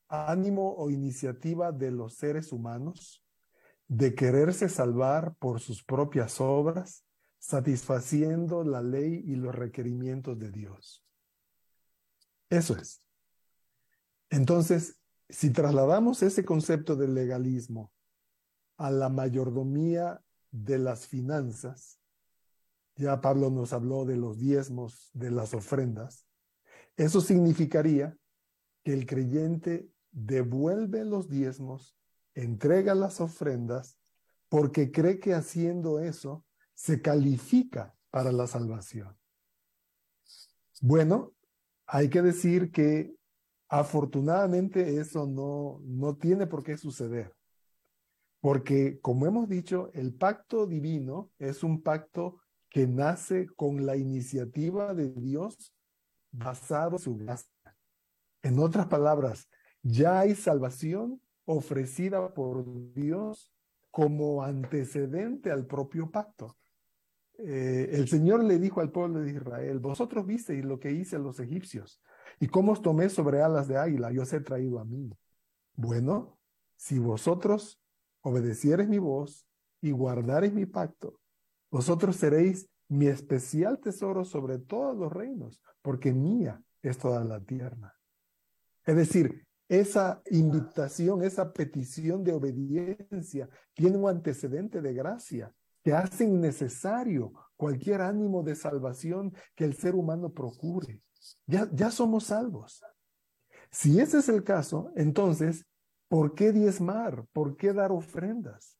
ánimo 0.07 0.75
o 0.75 0.89
iniciativa 0.89 1.71
de 1.71 1.91
los 1.91 2.15
seres 2.15 2.51
humanos 2.51 3.23
de 3.87 4.15
quererse 4.15 4.69
salvar 4.69 5.35
por 5.35 5.59
sus 5.59 5.83
propias 5.83 6.39
obras 6.39 7.05
satisfaciendo 7.39 8.63
la 8.63 8.81
ley 8.81 9.23
y 9.25 9.35
los 9.35 9.55
requerimientos 9.55 10.37
de 10.37 10.51
Dios. 10.51 11.03
Eso 12.49 12.75
es. 12.75 13.01
Entonces, 14.29 14.99
si 15.29 15.51
trasladamos 15.51 16.21
ese 16.21 16.43
concepto 16.43 16.95
del 16.95 17.13
legalismo 17.13 17.91
a 18.77 18.91
la 18.91 19.09
mayordomía 19.09 20.21
de 20.51 20.77
las 20.77 21.07
finanzas, 21.07 21.99
ya 22.95 23.21
Pablo 23.21 23.49
nos 23.49 23.71
habló 23.73 24.05
de 24.05 24.17
los 24.17 24.37
diezmos, 24.37 25.09
de 25.13 25.31
las 25.31 25.53
ofrendas, 25.53 26.27
eso 26.97 27.21
significaría 27.21 28.17
que 28.83 28.93
el 28.93 29.05
creyente 29.05 29.89
devuelve 30.11 31.05
los 31.05 31.29
diezmos, 31.29 31.95
entrega 32.33 32.95
las 32.95 33.21
ofrendas, 33.21 33.97
porque 34.49 34.91
cree 34.91 35.19
que 35.19 35.33
haciendo 35.33 35.99
eso 35.99 36.43
se 36.79 37.01
califica 37.01 37.93
para 38.09 38.31
la 38.31 38.47
salvación. 38.47 39.13
Bueno, 40.79 41.33
hay 41.85 42.09
que 42.09 42.21
decir 42.21 42.71
que 42.71 43.13
afortunadamente 43.67 44.97
eso 44.97 45.27
no, 45.27 45.81
no 45.83 46.15
tiene 46.15 46.47
por 46.47 46.63
qué 46.63 46.77
suceder, 46.77 47.35
porque 48.39 49.01
como 49.01 49.25
hemos 49.25 49.49
dicho, 49.49 49.91
el 49.93 50.13
pacto 50.13 50.67
divino 50.67 51.29
es 51.37 51.63
un 51.63 51.81
pacto 51.81 52.39
que 52.69 52.87
nace 52.87 53.47
con 53.57 53.85
la 53.85 53.97
iniciativa 53.97 54.93
de 54.93 55.09
Dios 55.09 55.75
basado 56.31 56.93
en 56.93 56.99
su 56.99 57.17
gracia. 57.17 57.75
En 58.41 58.57
otras 58.57 58.87
palabras, 58.87 59.49
ya 59.81 60.21
hay 60.21 60.33
salvación 60.33 61.21
ofrecida 61.43 62.33
por 62.33 62.93
Dios 62.93 63.51
como 63.91 64.43
antecedente 64.43 65.51
al 65.51 65.65
propio 65.65 66.09
pacto. 66.09 66.55
Eh, 67.41 67.91
el 67.93 68.07
Señor 68.09 68.43
le 68.43 68.59
dijo 68.59 68.81
al 68.81 68.91
pueblo 68.91 69.21
de 69.21 69.31
Israel, 69.31 69.79
vosotros 69.79 70.25
visteis 70.25 70.65
lo 70.65 70.79
que 70.79 70.91
hice 70.91 71.15
a 71.15 71.19
los 71.19 71.39
egipcios 71.39 72.01
y 72.39 72.47
cómo 72.47 72.73
os 72.73 72.81
tomé 72.81 73.09
sobre 73.09 73.41
alas 73.41 73.67
de 73.67 73.77
águila, 73.77 74.11
yo 74.11 74.23
os 74.23 74.33
he 74.33 74.41
traído 74.41 74.79
a 74.79 74.85
mí. 74.85 75.09
Bueno, 75.75 76.37
si 76.75 76.99
vosotros 76.99 77.81
obedeciereis 78.21 78.89
mi 78.89 78.97
voz 78.97 79.47
y 79.81 79.91
guardareis 79.91 80.53
mi 80.53 80.65
pacto, 80.65 81.19
vosotros 81.71 82.17
seréis 82.17 82.69
mi 82.89 83.07
especial 83.07 83.79
tesoro 83.79 84.25
sobre 84.25 84.57
todos 84.57 84.97
los 84.97 85.11
reinos, 85.11 85.61
porque 85.81 86.11
mía 86.11 86.61
es 86.81 86.97
toda 86.97 87.23
la 87.23 87.39
tierra. 87.39 87.95
Es 88.85 88.95
decir, 88.95 89.45
esa 89.69 90.21
invitación, 90.31 91.23
esa 91.23 91.53
petición 91.53 92.23
de 92.23 92.33
obediencia 92.33 93.47
tiene 93.73 93.97
un 93.97 94.09
antecedente 94.09 94.81
de 94.81 94.93
gracia 94.93 95.53
que 95.89 95.95
hacen 95.95 96.39
necesario 96.39 97.33
cualquier 97.57 98.01
ánimo 98.01 98.43
de 98.43 98.53
salvación 98.53 99.33
que 99.55 99.65
el 99.65 99.73
ser 99.73 99.95
humano 99.95 100.31
procure. 100.31 101.01
Ya, 101.47 101.67
ya 101.73 101.89
somos 101.89 102.25
salvos. 102.25 102.83
Si 103.71 103.99
ese 103.99 104.19
es 104.19 104.29
el 104.29 104.43
caso, 104.43 104.91
entonces, 104.95 105.65
¿por 106.07 106.35
qué 106.35 106.51
diezmar? 106.51 107.25
¿Por 107.33 107.57
qué 107.57 107.73
dar 107.73 107.91
ofrendas? 107.91 108.77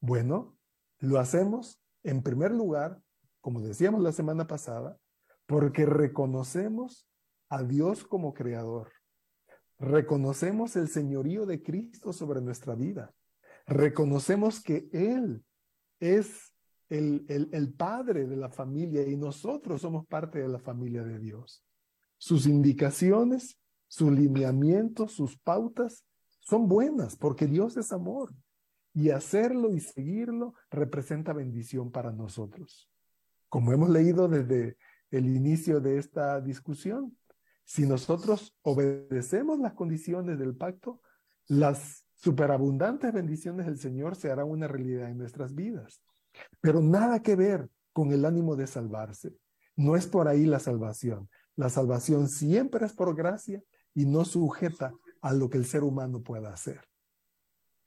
Bueno, 0.00 0.54
lo 0.98 1.18
hacemos 1.18 1.80
en 2.02 2.22
primer 2.22 2.50
lugar, 2.50 3.00
como 3.40 3.62
decíamos 3.62 4.02
la 4.02 4.12
semana 4.12 4.46
pasada, 4.46 4.98
porque 5.46 5.86
reconocemos 5.86 7.08
a 7.48 7.62
Dios 7.62 8.04
como 8.04 8.34
creador. 8.34 8.92
Reconocemos 9.78 10.76
el 10.76 10.88
señorío 10.88 11.46
de 11.46 11.62
Cristo 11.62 12.12
sobre 12.12 12.42
nuestra 12.42 12.74
vida. 12.74 13.14
Reconocemos 13.66 14.62
que 14.62 14.90
Él 14.92 15.42
es 16.02 16.52
el, 16.88 17.24
el, 17.28 17.72
padre 17.72 18.26
de 18.26 18.36
la 18.36 18.50
familia 18.50 19.06
y 19.06 19.16
nosotros 19.16 19.80
somos 19.80 20.04
parte 20.06 20.40
de 20.40 20.48
la 20.48 20.58
familia 20.58 21.04
de 21.04 21.20
Dios. 21.20 21.64
Sus 22.18 22.46
indicaciones, 22.46 23.56
sus 23.86 24.10
lineamientos, 24.10 25.12
sus 25.12 25.38
pautas 25.38 26.04
son 26.40 26.68
buenas 26.68 27.16
porque 27.16 27.46
Dios 27.46 27.76
es 27.76 27.92
amor 27.92 28.34
y 28.92 29.10
hacerlo 29.10 29.72
y 29.72 29.80
seguirlo 29.80 30.54
representa 30.70 31.32
bendición 31.32 31.92
para 31.92 32.10
nosotros. 32.10 32.90
Como 33.48 33.72
hemos 33.72 33.88
leído 33.88 34.28
desde 34.28 34.76
el 35.12 35.26
inicio 35.26 35.80
de 35.80 35.98
esta 35.98 36.40
discusión, 36.40 37.16
si 37.64 37.86
nosotros 37.86 38.56
obedecemos 38.62 39.60
las 39.60 39.74
condiciones 39.74 40.38
del 40.38 40.56
pacto, 40.56 41.00
Las 41.46 42.04
superabundantes 42.22 43.12
bendiciones 43.12 43.66
del 43.66 43.78
Señor 43.78 44.14
se 44.14 44.30
harán 44.30 44.48
una 44.48 44.68
realidad 44.68 45.10
en 45.10 45.18
nuestras 45.18 45.54
vidas, 45.56 46.00
pero 46.60 46.80
nada 46.80 47.20
que 47.20 47.34
ver 47.34 47.68
con 47.92 48.12
el 48.12 48.24
ánimo 48.24 48.54
de 48.54 48.68
salvarse. 48.68 49.34
No 49.74 49.96
es 49.96 50.06
por 50.06 50.28
ahí 50.28 50.44
la 50.44 50.60
salvación. 50.60 51.28
La 51.56 51.68
salvación 51.68 52.28
siempre 52.28 52.86
es 52.86 52.92
por 52.92 53.14
gracia 53.16 53.62
y 53.92 54.06
no 54.06 54.24
sujeta 54.24 54.92
a 55.20 55.32
lo 55.32 55.50
que 55.50 55.58
el 55.58 55.66
ser 55.66 55.82
humano 55.82 56.22
pueda 56.22 56.52
hacer. 56.52 56.80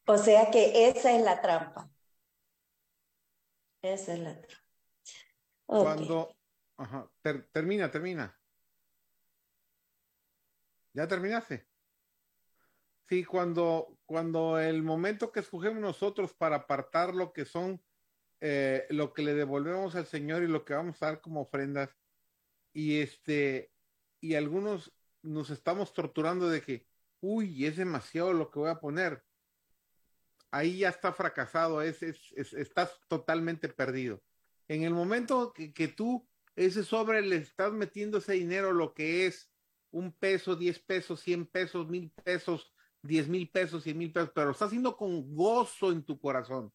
O 0.06 0.18
sea 0.18 0.52
que 0.52 0.90
esa 0.90 1.16
es 1.16 1.24
la 1.24 1.42
trampa. 1.42 1.90
Esa 3.82 4.14
es 4.14 4.20
la 4.20 4.42
trampa. 4.42 4.64
Cuando, 5.66 6.36
ajá, 6.76 7.10
termina, 7.54 7.90
termina. 7.90 8.38
¿Ya 10.94 11.08
terminaste? 11.08 11.66
Sí, 13.08 13.24
cuando, 13.24 14.00
cuando 14.06 14.60
el 14.60 14.82
momento 14.82 15.32
que 15.32 15.40
escogemos 15.42 15.80
nosotros 15.80 16.34
para 16.34 16.56
apartar 16.58 17.14
lo 17.14 17.34
que 17.34 17.46
son, 17.46 17.82
eh, 18.42 18.86
lo 18.90 19.14
que 19.14 19.22
le 19.22 19.36
devolvemos 19.36 19.96
al 19.96 20.08
Señor 20.08 20.42
y 20.42 20.48
lo 20.48 20.66
que 20.66 20.74
vamos 20.74 21.02
a 21.02 21.08
dar 21.08 21.22
como 21.22 21.42
ofrendas, 21.42 21.96
y 22.74 23.00
este, 23.00 23.72
y 24.20 24.34
algunos 24.34 24.92
nos 25.22 25.52
estamos 25.52 25.94
torturando 25.94 26.50
de 26.50 26.62
que, 26.62 26.88
uy, 27.22 27.66
es 27.66 27.78
demasiado 27.78 28.34
lo 28.34 28.50
que 28.50 28.60
voy 28.60 28.70
a 28.70 28.80
poner. 28.80 29.24
Ahí 30.50 30.80
ya 30.80 30.90
está 30.90 31.14
fracasado, 31.14 31.82
es, 31.82 32.02
es, 32.02 32.54
estás 32.54 33.00
totalmente 33.08 33.70
perdido. 33.70 34.24
En 34.68 34.84
el 34.84 34.94
momento 34.94 35.54
que, 35.54 35.74
que 35.74 35.88
tú, 35.88 36.28
ese 36.56 36.84
sobre, 36.84 37.22
le 37.22 37.38
estás 37.38 37.72
metiendo 37.72 38.18
ese 38.18 38.34
dinero, 38.34 38.74
lo 38.74 38.94
que 38.94 39.28
es 39.28 39.52
un 39.92 40.12
peso, 40.12 40.56
diez 40.56 40.80
pesos, 40.80 41.22
cien 41.22 41.46
pesos, 41.46 41.88
mil 41.88 42.12
pesos, 42.12 42.75
diez 43.06 43.28
mil 43.28 43.50
pesos, 43.50 43.84
cien 43.84 43.98
mil 43.98 44.12
pesos, 44.12 44.32
pero 44.34 44.48
lo 44.48 44.52
estás 44.52 44.68
haciendo 44.68 44.96
con 44.98 45.36
gozo 45.36 45.92
en 45.92 46.04
tu 46.04 46.20
corazón 46.20 46.72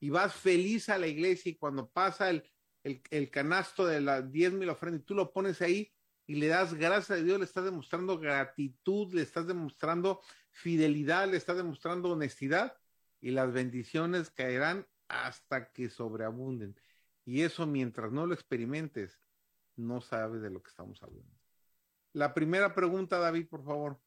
y 0.00 0.10
vas 0.10 0.34
feliz 0.34 0.88
a 0.88 0.98
la 0.98 1.06
iglesia 1.06 1.50
y 1.50 1.56
cuando 1.56 1.88
pasa 1.90 2.30
el, 2.30 2.44
el, 2.82 3.30
canasto 3.30 3.86
de 3.86 4.00
las 4.00 4.30
diez 4.32 4.52
mil 4.52 4.68
ofrendas 4.70 5.02
y 5.02 5.04
tú 5.04 5.14
lo 5.14 5.32
pones 5.32 5.60
ahí 5.60 5.92
y 6.26 6.36
le 6.36 6.48
das 6.48 6.74
gracias 6.74 7.18
a 7.18 7.22
Dios, 7.22 7.38
le 7.38 7.44
estás 7.44 7.64
demostrando 7.64 8.18
gratitud, 8.18 9.12
le 9.12 9.22
estás 9.22 9.46
demostrando 9.46 10.20
fidelidad, 10.50 11.28
le 11.28 11.36
estás 11.36 11.56
demostrando 11.56 12.10
honestidad 12.10 12.76
y 13.20 13.32
las 13.32 13.52
bendiciones 13.52 14.30
caerán 14.30 14.86
hasta 15.08 15.72
que 15.72 15.90
sobreabunden. 15.90 16.78
Y 17.24 17.42
eso 17.42 17.66
mientras 17.66 18.12
no 18.12 18.26
lo 18.26 18.34
experimentes, 18.34 19.20
no 19.76 20.00
sabes 20.00 20.40
de 20.40 20.50
lo 20.50 20.62
que 20.62 20.70
estamos 20.70 21.02
hablando. 21.02 21.40
La 22.12 22.32
primera 22.32 22.74
pregunta, 22.74 23.18
David, 23.18 23.48
por 23.48 23.64
favor. 23.64 24.00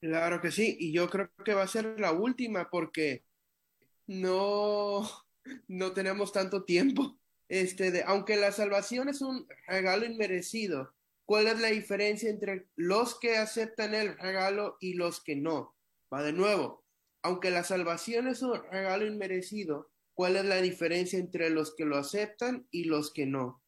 Claro 0.00 0.40
que 0.40 0.50
sí, 0.50 0.76
y 0.78 0.92
yo 0.92 1.08
creo 1.08 1.30
que 1.44 1.54
va 1.54 1.62
a 1.62 1.68
ser 1.68 1.98
la 1.98 2.12
última 2.12 2.68
porque 2.70 3.24
no, 4.06 5.02
no 5.68 5.92
tenemos 5.92 6.32
tanto 6.32 6.64
tiempo. 6.64 7.18
Este, 7.48 7.90
de, 7.92 8.02
aunque 8.04 8.36
la 8.36 8.52
salvación 8.52 9.08
es 9.08 9.22
un 9.22 9.46
regalo 9.68 10.04
inmerecido, 10.04 10.94
¿cuál 11.24 11.46
es 11.46 11.60
la 11.60 11.68
diferencia 11.68 12.28
entre 12.30 12.66
los 12.76 13.18
que 13.18 13.36
aceptan 13.36 13.94
el 13.94 14.16
regalo 14.18 14.76
y 14.80 14.94
los 14.94 15.20
que 15.22 15.36
no? 15.36 15.74
Va 16.12 16.22
de 16.22 16.32
nuevo, 16.32 16.84
aunque 17.22 17.50
la 17.50 17.64
salvación 17.64 18.28
es 18.28 18.42
un 18.42 18.62
regalo 18.70 19.06
inmerecido, 19.06 19.90
¿cuál 20.14 20.36
es 20.36 20.44
la 20.44 20.60
diferencia 20.60 21.18
entre 21.18 21.50
los 21.50 21.74
que 21.74 21.84
lo 21.84 21.96
aceptan 21.96 22.66
y 22.70 22.84
los 22.84 23.12
que 23.12 23.26
no? 23.26 23.62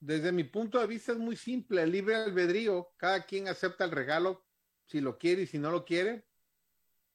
Desde 0.00 0.30
mi 0.30 0.44
punto 0.44 0.78
de 0.80 0.86
vista 0.86 1.12
es 1.12 1.18
muy 1.18 1.36
simple, 1.36 1.82
el 1.82 1.90
libre 1.90 2.14
albedrío, 2.14 2.92
cada 2.96 3.24
quien 3.26 3.48
acepta 3.48 3.84
el 3.84 3.90
regalo 3.90 4.44
si 4.86 5.00
lo 5.00 5.18
quiere 5.18 5.42
y 5.42 5.46
si 5.46 5.58
no 5.58 5.70
lo 5.70 5.84
quiere, 5.84 6.24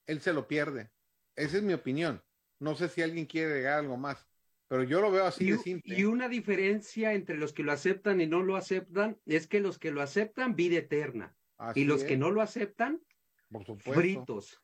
él 0.06 0.22
se 0.22 0.34
lo 0.34 0.48
pierde. 0.48 0.92
Esa 1.36 1.58
es 1.58 1.64
mi 1.64 1.74
opinión. 1.74 2.22
No 2.60 2.76
sé 2.76 2.90
si 2.90 3.02
alguien 3.02 3.26
quiere 3.26 3.48
agregar 3.52 3.80
algo 3.80 3.98
más, 3.98 4.28
pero 4.68 4.84
yo 4.84 5.02
lo 5.02 5.12
veo 5.12 5.26
así 5.26 5.52
de 5.52 5.58
simple. 5.58 5.98
Y 5.98 6.04
una 6.04 6.28
diferencia 6.28 7.14
entre 7.14 7.38
los 7.38 7.54
que 7.54 7.64
lo 7.64 7.72
aceptan 7.72 8.22
y 8.22 8.28
no 8.28 8.44
lo 8.44 8.56
aceptan 8.56 9.20
es 9.26 9.48
que 9.48 9.60
los 9.60 9.80
que 9.80 9.92
lo 9.92 10.02
aceptan, 10.02 10.56
vida 10.56 10.78
eterna. 10.78 11.36
y 11.76 11.86
los 11.86 12.04
que 12.04 12.18
no 12.18 12.32
lo 12.32 12.42
aceptan, 12.42 13.02
Por 13.50 13.66
supuesto. 13.66 13.94
fritos. 13.94 14.62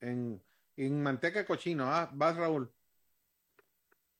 En, 0.00 0.40
en 0.76 1.02
manteca 1.02 1.44
cochino, 1.44 1.84
ah, 1.86 2.10
vas 2.14 2.36
Raúl. 2.36 2.72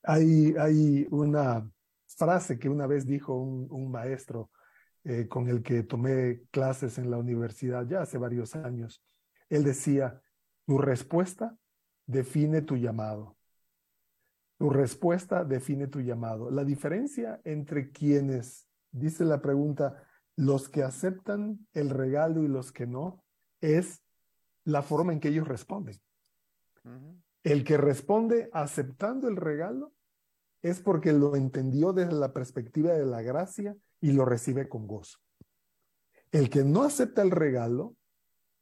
Hay, 0.02 0.54
hay 0.58 1.06
una 1.10 1.70
frase 2.16 2.58
que 2.58 2.68
una 2.68 2.86
vez 2.86 3.06
dijo 3.06 3.34
un, 3.34 3.66
un 3.70 3.90
maestro 3.90 4.50
eh, 5.04 5.26
con 5.26 5.48
el 5.48 5.64
que 5.64 5.82
tomé 5.82 6.42
clases 6.52 6.96
en 6.96 7.10
la 7.10 7.18
universidad 7.18 7.84
ya 7.88 8.02
hace 8.02 8.18
varios 8.18 8.54
años. 8.54 9.02
Él 9.48 9.64
decía, 9.64 10.22
tu 10.64 10.78
respuesta 10.78 11.58
define 12.06 12.62
tu 12.62 12.76
llamado. 12.76 13.36
Tu 14.58 14.70
respuesta 14.70 15.44
define 15.44 15.88
tu 15.88 16.00
llamado. 16.00 16.52
La 16.52 16.64
diferencia 16.64 17.40
entre 17.42 17.90
quienes, 17.90 18.68
dice 18.92 19.24
la 19.24 19.42
pregunta, 19.42 20.04
los 20.36 20.68
que 20.68 20.84
aceptan 20.84 21.66
el 21.72 21.90
regalo 21.90 22.44
y 22.44 22.48
los 22.48 22.70
que 22.70 22.86
no, 22.86 23.24
es 23.60 24.04
la 24.62 24.82
forma 24.82 25.12
en 25.12 25.18
que 25.18 25.28
ellos 25.28 25.48
responden. 25.48 25.96
Uh 26.84 26.90
-huh. 26.90 27.22
El 27.42 27.64
que 27.64 27.76
responde 27.76 28.50
aceptando 28.52 29.26
el 29.26 29.34
regalo 29.34 29.92
es 30.62 30.80
porque 30.80 31.12
lo 31.12 31.34
entendió 31.36 31.92
desde 31.92 32.12
la 32.12 32.32
perspectiva 32.32 32.92
de 32.92 33.04
la 33.04 33.22
gracia 33.22 33.76
y 34.00 34.12
lo 34.12 34.24
recibe 34.24 34.68
con 34.68 34.86
gozo. 34.86 35.18
El 36.30 36.48
que 36.48 36.64
no 36.64 36.82
acepta 36.82 37.22
el 37.22 37.30
regalo 37.30 37.96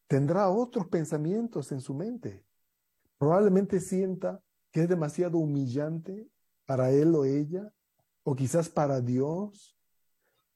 tendrá 0.07 0.49
otros 0.49 0.89
pensamientos 0.89 1.71
en 1.73 1.81
su 1.81 1.95
mente. 1.95 2.45
Probablemente 3.19 3.81
sienta 3.81 4.41
que 4.73 4.83
es 4.83 4.89
demasiado 4.89 5.39
humillante 5.39 6.29
para 6.65 6.91
él 6.91 7.15
o 7.15 7.25
ella, 7.25 7.71
o 8.23 8.35
quizás 8.35 8.69
para 8.69 9.01
Dios, 9.01 9.77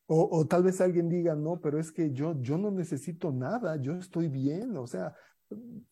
o, 0.06 0.28
o, 0.30 0.46
tal 0.46 0.62
vez 0.62 0.80
alguien 0.80 1.08
diga, 1.08 1.34
no, 1.34 1.60
pero 1.60 1.78
es 1.78 1.90
que 1.90 2.12
yo, 2.12 2.40
yo 2.40 2.58
no 2.58 2.70
necesito 2.70 3.32
nada, 3.32 3.76
yo 3.76 3.94
estoy 3.94 4.28
bien, 4.28 4.76
o 4.76 4.86
sea, 4.86 5.14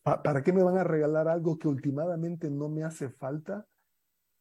¿para 0.03 0.43
qué 0.43 0.53
me 0.53 0.63
van 0.63 0.77
a 0.77 0.83
regalar 0.83 1.27
algo 1.27 1.57
que 1.57 1.67
últimamente 1.67 2.49
no 2.49 2.69
me 2.69 2.83
hace 2.83 3.09
falta? 3.09 3.65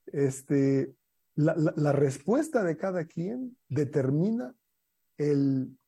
Este, 0.06 0.94
la, 1.34 1.54
la, 1.56 1.72
la, 1.76 1.92
respuesta 1.92 2.62
de 2.62 2.76
cada 2.76 3.06
quien 3.06 3.56
determina 3.68 4.54
el 5.16 5.78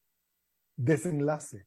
desenlace, 0.76 1.66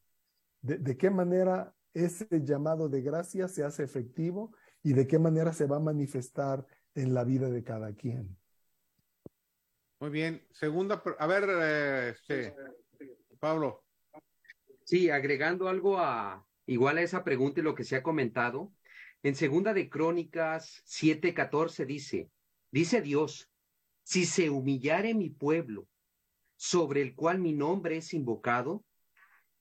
de, 0.60 0.78
de, 0.78 0.96
qué 0.96 1.10
manera 1.10 1.74
ese 1.94 2.26
llamado 2.42 2.88
de 2.88 3.02
gracia 3.02 3.48
se 3.48 3.64
hace 3.64 3.84
efectivo 3.84 4.52
y 4.82 4.92
de 4.92 5.06
qué 5.06 5.18
manera 5.18 5.52
se 5.52 5.66
va 5.66 5.76
a 5.76 5.80
manifestar 5.80 6.66
en 6.94 7.14
la 7.14 7.24
vida 7.24 7.48
de 7.50 7.62
cada 7.62 7.92
quien. 7.94 8.36
Muy 10.00 10.10
bien. 10.10 10.46
Segunda, 10.52 11.02
a 11.18 11.26
ver, 11.26 11.44
eh, 11.48 12.14
sí. 12.26 13.06
Pablo. 13.40 13.84
Sí, 14.84 15.10
agregando 15.10 15.68
algo 15.68 15.98
a 15.98 16.46
igual 16.66 16.98
a 16.98 17.02
esa 17.02 17.24
pregunta 17.24 17.60
y 17.60 17.62
lo 17.64 17.74
que 17.74 17.84
se 17.84 17.96
ha 17.96 18.02
comentado, 18.02 18.72
en 19.22 19.34
segunda 19.34 19.74
de 19.74 19.88
Crónicas 19.90 20.82
7:14 20.86 21.84
dice, 21.84 22.30
dice 22.70 23.02
Dios, 23.02 23.47
si 24.08 24.24
se 24.24 24.48
humillare 24.48 25.12
mi 25.12 25.28
pueblo, 25.28 25.86
sobre 26.56 27.02
el 27.02 27.14
cual 27.14 27.40
mi 27.40 27.52
nombre 27.52 27.98
es 27.98 28.14
invocado, 28.14 28.82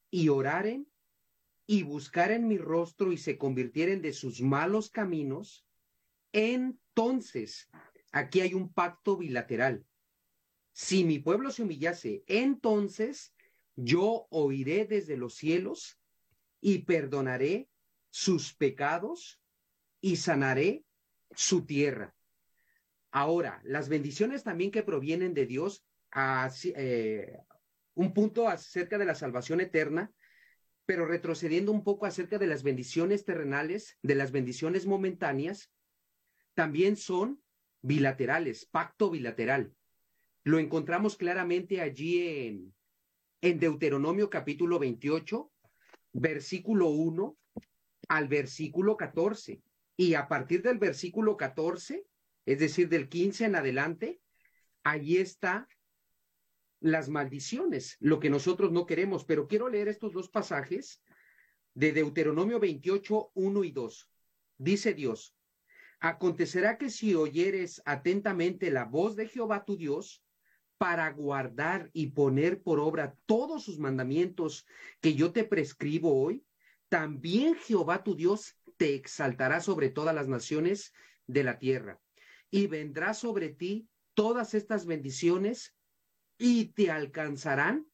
y 0.09 0.29
oraren 0.29 0.87
y 1.65 1.83
buscaren 1.83 2.47
mi 2.47 2.57
rostro 2.57 3.11
y 3.11 3.17
se 3.17 3.37
convirtieren 3.37 4.01
de 4.01 4.13
sus 4.13 4.39
malos 4.39 4.89
caminos, 4.89 5.67
entonces 6.31 7.67
aquí 8.13 8.39
hay 8.39 8.53
un 8.53 8.71
pacto 8.71 9.17
bilateral. 9.17 9.85
Si 10.71 11.03
mi 11.03 11.19
pueblo 11.19 11.51
se 11.51 11.63
humillase, 11.63 12.23
entonces 12.25 13.35
yo 13.75 14.27
oiré 14.29 14.85
desde 14.85 15.17
los 15.17 15.35
cielos 15.35 15.99
y 16.61 16.85
perdonaré 16.85 17.67
sus 18.11 18.53
pecados 18.53 19.41
y 19.99 20.15
sanaré 20.15 20.85
su 21.35 21.65
tierra. 21.65 22.16
Ahora, 23.19 23.59
las 23.63 23.89
bendiciones 23.89 24.43
también 24.43 24.69
que 24.69 24.83
provienen 24.83 25.33
de 25.33 25.47
Dios, 25.47 25.83
eh, 26.75 27.39
un 27.95 28.13
punto 28.13 28.47
acerca 28.47 28.99
de 28.99 29.05
la 29.05 29.15
salvación 29.15 29.59
eterna, 29.59 30.11
pero 30.85 31.07
retrocediendo 31.07 31.71
un 31.71 31.83
poco 31.83 32.05
acerca 32.05 32.37
de 32.37 32.45
las 32.45 32.61
bendiciones 32.61 33.25
terrenales, 33.25 33.97
de 34.03 34.13
las 34.13 34.31
bendiciones 34.31 34.85
momentáneas, 34.85 35.71
también 36.53 36.95
son 36.95 37.41
bilaterales, 37.81 38.67
pacto 38.67 39.09
bilateral. 39.09 39.73
Lo 40.43 40.59
encontramos 40.59 41.17
claramente 41.17 41.81
allí 41.81 42.21
en, 42.21 42.75
en 43.41 43.59
Deuteronomio 43.59 44.29
capítulo 44.29 44.77
28, 44.77 45.51
versículo 46.13 46.89
1 46.89 47.35
al 48.09 48.27
versículo 48.27 48.95
14. 48.95 49.63
Y 49.95 50.13
a 50.13 50.27
partir 50.27 50.61
del 50.61 50.77
versículo 50.77 51.35
14, 51.35 52.06
es 52.47 52.59
decir, 52.59 52.87
del 52.87 53.09
15 53.09 53.43
en 53.43 53.55
adelante, 53.57 54.21
allí 54.81 55.17
está 55.17 55.67
las 56.79 57.09
maldiciones, 57.09 57.97
lo 57.99 58.21
que 58.21 58.29
nosotros 58.29 58.71
no 58.71 58.85
queremos. 58.85 59.25
Pero 59.25 59.49
quiero 59.49 59.67
leer 59.67 59.89
estos 59.89 60.13
dos 60.13 60.29
pasajes 60.29 61.03
de 61.73 61.91
Deuteronomio 61.91 62.61
28, 62.61 63.31
1 63.33 63.63
y 63.65 63.71
2. 63.71 64.09
Dice 64.59 64.93
Dios, 64.93 65.35
acontecerá 65.99 66.77
que 66.77 66.89
si 66.89 67.15
oyeres 67.15 67.81
atentamente 67.83 68.71
la 68.71 68.85
voz 68.85 69.17
de 69.17 69.27
Jehová 69.27 69.65
tu 69.65 69.75
Dios, 69.75 70.23
para 70.77 71.11
guardar 71.11 71.89
y 71.91 72.11
poner 72.11 72.61
por 72.61 72.79
obra 72.79 73.17
todos 73.25 73.63
sus 73.63 73.77
mandamientos 73.77 74.65
que 75.01 75.15
yo 75.15 75.33
te 75.33 75.43
prescribo 75.43 76.23
hoy, 76.23 76.45
también 76.87 77.55
Jehová 77.55 78.03
tu 78.03 78.15
Dios 78.15 78.57
te 78.77 78.95
exaltará 78.95 79.59
sobre 79.59 79.89
todas 79.89 80.15
las 80.15 80.29
naciones 80.29 80.93
de 81.25 81.43
la 81.43 81.59
tierra 81.59 81.99
y 82.49 82.67
vendrá 82.67 83.13
sobre 83.13 83.49
ti 83.49 83.89
todas 84.13 84.53
estas 84.53 84.85
bendiciones 84.85 85.75
y 86.37 86.65
te 86.73 86.91
alcanzarán 86.91 87.87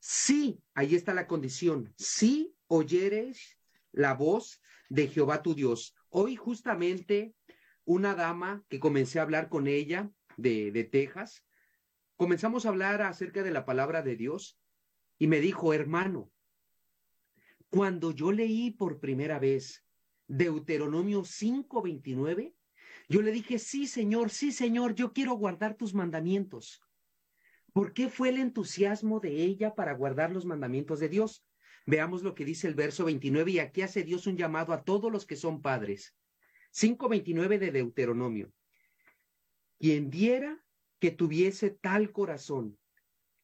si, 0.00 0.62
ahí 0.74 0.94
está 0.94 1.14
la 1.14 1.26
condición, 1.26 1.92
si 1.96 2.54
oyeres 2.66 3.58
la 3.92 4.14
voz 4.14 4.60
de 4.88 5.08
Jehová 5.08 5.42
tu 5.42 5.54
Dios. 5.54 5.94
Hoy 6.08 6.36
justamente 6.36 7.34
una 7.84 8.14
dama 8.14 8.64
que 8.68 8.78
comencé 8.80 9.18
a 9.18 9.22
hablar 9.22 9.48
con 9.48 9.66
ella 9.66 10.10
de, 10.36 10.70
de 10.70 10.84
Texas, 10.84 11.44
comenzamos 12.16 12.64
a 12.64 12.68
hablar 12.68 13.02
acerca 13.02 13.42
de 13.42 13.50
la 13.50 13.64
palabra 13.64 14.02
de 14.02 14.16
Dios 14.16 14.60
y 15.18 15.26
me 15.26 15.40
dijo, 15.40 15.74
hermano, 15.74 16.30
cuando 17.70 18.12
yo 18.12 18.32
leí 18.32 18.70
por 18.70 19.00
primera 19.00 19.38
vez 19.38 19.84
Deuteronomio 20.26 21.22
5:29, 21.22 22.54
yo 23.08 23.22
le 23.22 23.32
dije, 23.32 23.58
sí, 23.58 23.86
Señor, 23.86 24.30
sí, 24.30 24.52
Señor, 24.52 24.94
yo 24.94 25.12
quiero 25.12 25.34
guardar 25.34 25.74
tus 25.74 25.94
mandamientos. 25.94 26.82
¿Por 27.72 27.94
qué 27.94 28.08
fue 28.08 28.28
el 28.28 28.38
entusiasmo 28.38 29.18
de 29.20 29.42
ella 29.42 29.74
para 29.74 29.94
guardar 29.94 30.30
los 30.30 30.44
mandamientos 30.44 31.00
de 31.00 31.08
Dios? 31.08 31.44
Veamos 31.86 32.22
lo 32.22 32.34
que 32.34 32.44
dice 32.44 32.68
el 32.68 32.74
verso 32.74 33.06
29 33.06 33.52
y 33.52 33.58
aquí 33.60 33.80
hace 33.80 34.02
Dios 34.02 34.26
un 34.26 34.36
llamado 34.36 34.74
a 34.74 34.84
todos 34.84 35.10
los 35.10 35.24
que 35.24 35.36
son 35.36 35.62
padres. 35.62 36.14
5.29 36.74 37.58
de 37.58 37.70
Deuteronomio. 37.70 38.52
Quien 39.78 40.10
diera 40.10 40.62
que 40.98 41.10
tuviese 41.10 41.70
tal 41.70 42.12
corazón, 42.12 42.78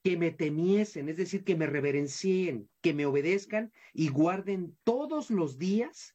que 0.02 0.18
me 0.18 0.30
temiesen, 0.30 1.08
es 1.08 1.16
decir, 1.16 1.44
que 1.44 1.56
me 1.56 1.66
reverencien, 1.66 2.68
que 2.82 2.92
me 2.92 3.06
obedezcan 3.06 3.72
y 3.94 4.08
guarden 4.08 4.76
todos 4.84 5.30
los 5.30 5.58
días 5.58 6.14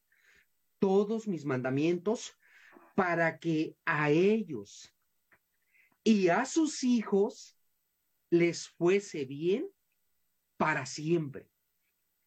todos 0.77 1.27
mis 1.27 1.45
mandamientos 1.45 2.38
para 2.95 3.39
que 3.39 3.75
a 3.85 4.09
ellos 4.09 4.93
y 6.03 6.29
a 6.29 6.45
sus 6.45 6.83
hijos 6.83 7.57
les 8.29 8.67
fuese 8.67 9.25
bien 9.25 9.67
para 10.57 10.85
siempre. 10.85 11.49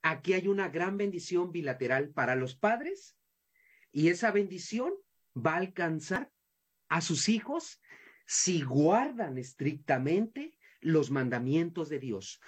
Aquí 0.03 0.33
hay 0.33 0.49
una 0.49 0.69
gran 0.69 0.97
bendición 0.97 1.53
bilateral 1.53 2.11
para 2.11 2.35
los 2.35 2.57
padres 2.57 3.17
y 3.93 4.09
esa 4.09 4.31
bendición 4.33 4.93
va 5.37 5.55
a 5.55 5.59
alcanzar 5.59 6.33
a 6.89 7.01
sus 7.01 7.29
hijos 7.29 7.81
si 8.27 8.63
guardan 8.63 9.39
estrictamente 9.39 10.59
los 10.81 11.11
mandamientos 11.11 11.89
de 11.89 11.99
Dios. 11.99 12.41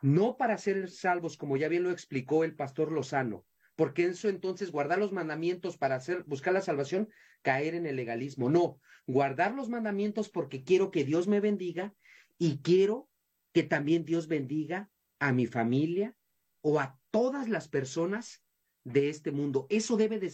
No 0.00 0.36
para 0.36 0.58
ser 0.58 0.90
salvos, 0.90 1.36
como 1.36 1.56
ya 1.56 1.68
bien 1.68 1.84
lo 1.84 1.90
explicó 1.90 2.44
el 2.44 2.54
pastor 2.54 2.90
Lozano, 2.90 3.46
porque 3.76 4.06
eso 4.06 4.28
entonces 4.28 4.72
guardar 4.72 4.98
los 4.98 5.12
mandamientos 5.12 5.76
para 5.76 5.96
hacer, 5.96 6.24
buscar 6.24 6.52
la 6.52 6.60
salvación, 6.60 7.08
caer 7.42 7.74
en 7.74 7.86
el 7.86 7.96
legalismo. 7.96 8.50
No, 8.50 8.80
guardar 9.06 9.54
los 9.54 9.68
mandamientos 9.68 10.28
porque 10.28 10.64
quiero 10.64 10.90
que 10.90 11.04
Dios 11.04 11.28
me 11.28 11.40
bendiga 11.40 11.94
y 12.38 12.58
quiero 12.58 13.08
que 13.52 13.62
también 13.62 14.04
Dios 14.04 14.28
bendiga 14.28 14.90
a 15.18 15.32
mi 15.32 15.46
familia 15.46 16.16
o 16.62 16.80
a 16.80 16.98
todas 17.10 17.48
las 17.48 17.68
personas 17.68 18.42
de 18.84 19.08
este 19.08 19.30
mundo. 19.30 19.66
Eso 19.68 19.96
debe 19.96 20.18
de 20.18 20.32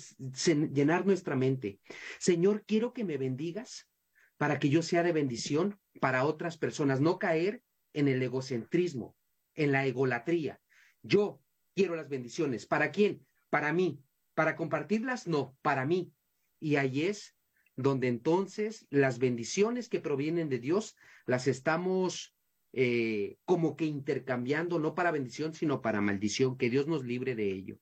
llenar 0.72 1.06
nuestra 1.06 1.36
mente. 1.36 1.80
Señor, 2.18 2.64
quiero 2.66 2.92
que 2.92 3.04
me 3.04 3.18
bendigas 3.18 3.88
para 4.36 4.58
que 4.58 4.68
yo 4.68 4.82
sea 4.82 5.02
de 5.02 5.12
bendición 5.12 5.78
para 6.00 6.24
otras 6.24 6.56
personas, 6.56 7.00
no 7.00 7.18
caer 7.18 7.62
en 7.92 8.08
el 8.08 8.22
egocentrismo, 8.22 9.16
en 9.54 9.72
la 9.72 9.84
egolatría. 9.86 10.60
Yo 11.02 11.42
quiero 11.74 11.96
las 11.96 12.08
bendiciones. 12.08 12.66
¿Para 12.66 12.90
quién? 12.90 13.26
Para 13.50 13.72
mí. 13.72 14.02
Para 14.34 14.54
compartirlas, 14.54 15.26
no, 15.26 15.56
para 15.62 15.84
mí. 15.84 16.12
Y 16.60 16.76
ahí 16.76 17.02
es 17.02 17.36
donde 17.76 18.08
entonces 18.08 18.86
las 18.90 19.18
bendiciones 19.18 19.88
que 19.88 20.00
provienen 20.00 20.48
de 20.48 20.58
Dios 20.58 20.96
las 21.26 21.46
estamos 21.46 22.34
eh, 22.72 23.38
como 23.44 23.76
que 23.76 23.84
intercambiando, 23.84 24.78
no 24.78 24.94
para 24.94 25.10
bendición, 25.10 25.54
sino 25.54 25.80
para 25.80 26.00
maldición. 26.00 26.58
Que 26.58 26.70
Dios 26.70 26.86
nos 26.86 27.04
libre 27.04 27.34
de 27.34 27.50
ello. 27.50 27.78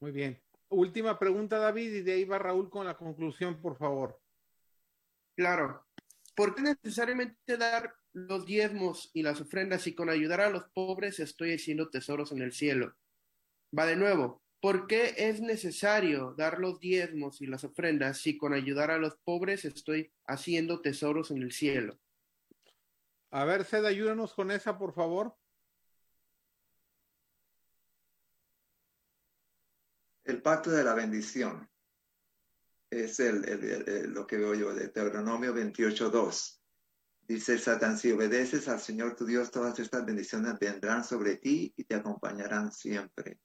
Muy 0.00 0.12
bien. 0.12 0.40
Última 0.68 1.18
pregunta, 1.18 1.58
David, 1.58 1.92
y 1.92 2.02
de 2.02 2.12
ahí 2.12 2.24
va 2.24 2.38
Raúl 2.38 2.70
con 2.70 2.86
la 2.86 2.96
conclusión, 2.96 3.60
por 3.60 3.76
favor. 3.76 4.20
Claro. 5.36 5.84
¿Por 6.34 6.54
qué 6.54 6.62
necesariamente 6.62 7.56
dar 7.56 7.94
los 8.12 8.46
diezmos 8.46 9.10
y 9.12 9.22
las 9.22 9.40
ofrendas 9.40 9.86
y 9.86 9.94
con 9.94 10.08
ayudar 10.08 10.40
a 10.40 10.50
los 10.50 10.64
pobres 10.72 11.20
estoy 11.20 11.54
haciendo 11.54 11.90
tesoros 11.90 12.32
en 12.32 12.42
el 12.42 12.52
cielo? 12.52 12.94
Va 13.76 13.84
de 13.86 13.96
nuevo. 13.96 14.42
¿Por 14.60 14.86
qué 14.86 15.14
es 15.16 15.40
necesario 15.40 16.34
dar 16.36 16.58
los 16.58 16.78
diezmos 16.80 17.40
y 17.40 17.46
las 17.46 17.64
ofrendas 17.64 18.18
si 18.18 18.36
con 18.36 18.52
ayudar 18.52 18.90
a 18.90 18.98
los 18.98 19.16
pobres 19.16 19.64
estoy 19.64 20.12
haciendo 20.26 20.82
tesoros 20.82 21.30
en 21.30 21.38
el 21.42 21.52
cielo? 21.52 21.98
A 23.30 23.44
ver, 23.46 23.64
Ced, 23.64 23.84
ayúdanos 23.86 24.34
con 24.34 24.50
esa, 24.50 24.76
por 24.76 24.92
favor. 24.92 25.34
El 30.24 30.42
pacto 30.42 30.70
de 30.70 30.84
la 30.84 30.94
bendición 30.94 31.68
es 32.90 33.18
el, 33.18 34.12
lo 34.12 34.26
que 34.26 34.36
veo 34.36 34.54
yo 34.54 34.74
de 34.74 34.88
Deuteronomio 34.88 35.54
28.2. 35.54 36.60
Dice 37.22 37.58
Satán, 37.58 37.96
si 37.96 38.12
obedeces 38.12 38.68
al 38.68 38.80
Señor 38.80 39.16
tu 39.16 39.24
Dios, 39.24 39.50
todas 39.50 39.78
estas 39.78 40.04
bendiciones 40.04 40.58
vendrán 40.58 41.02
sobre 41.02 41.36
ti 41.36 41.72
y 41.76 41.84
te 41.84 41.94
acompañarán 41.94 42.72
siempre. 42.72 43.38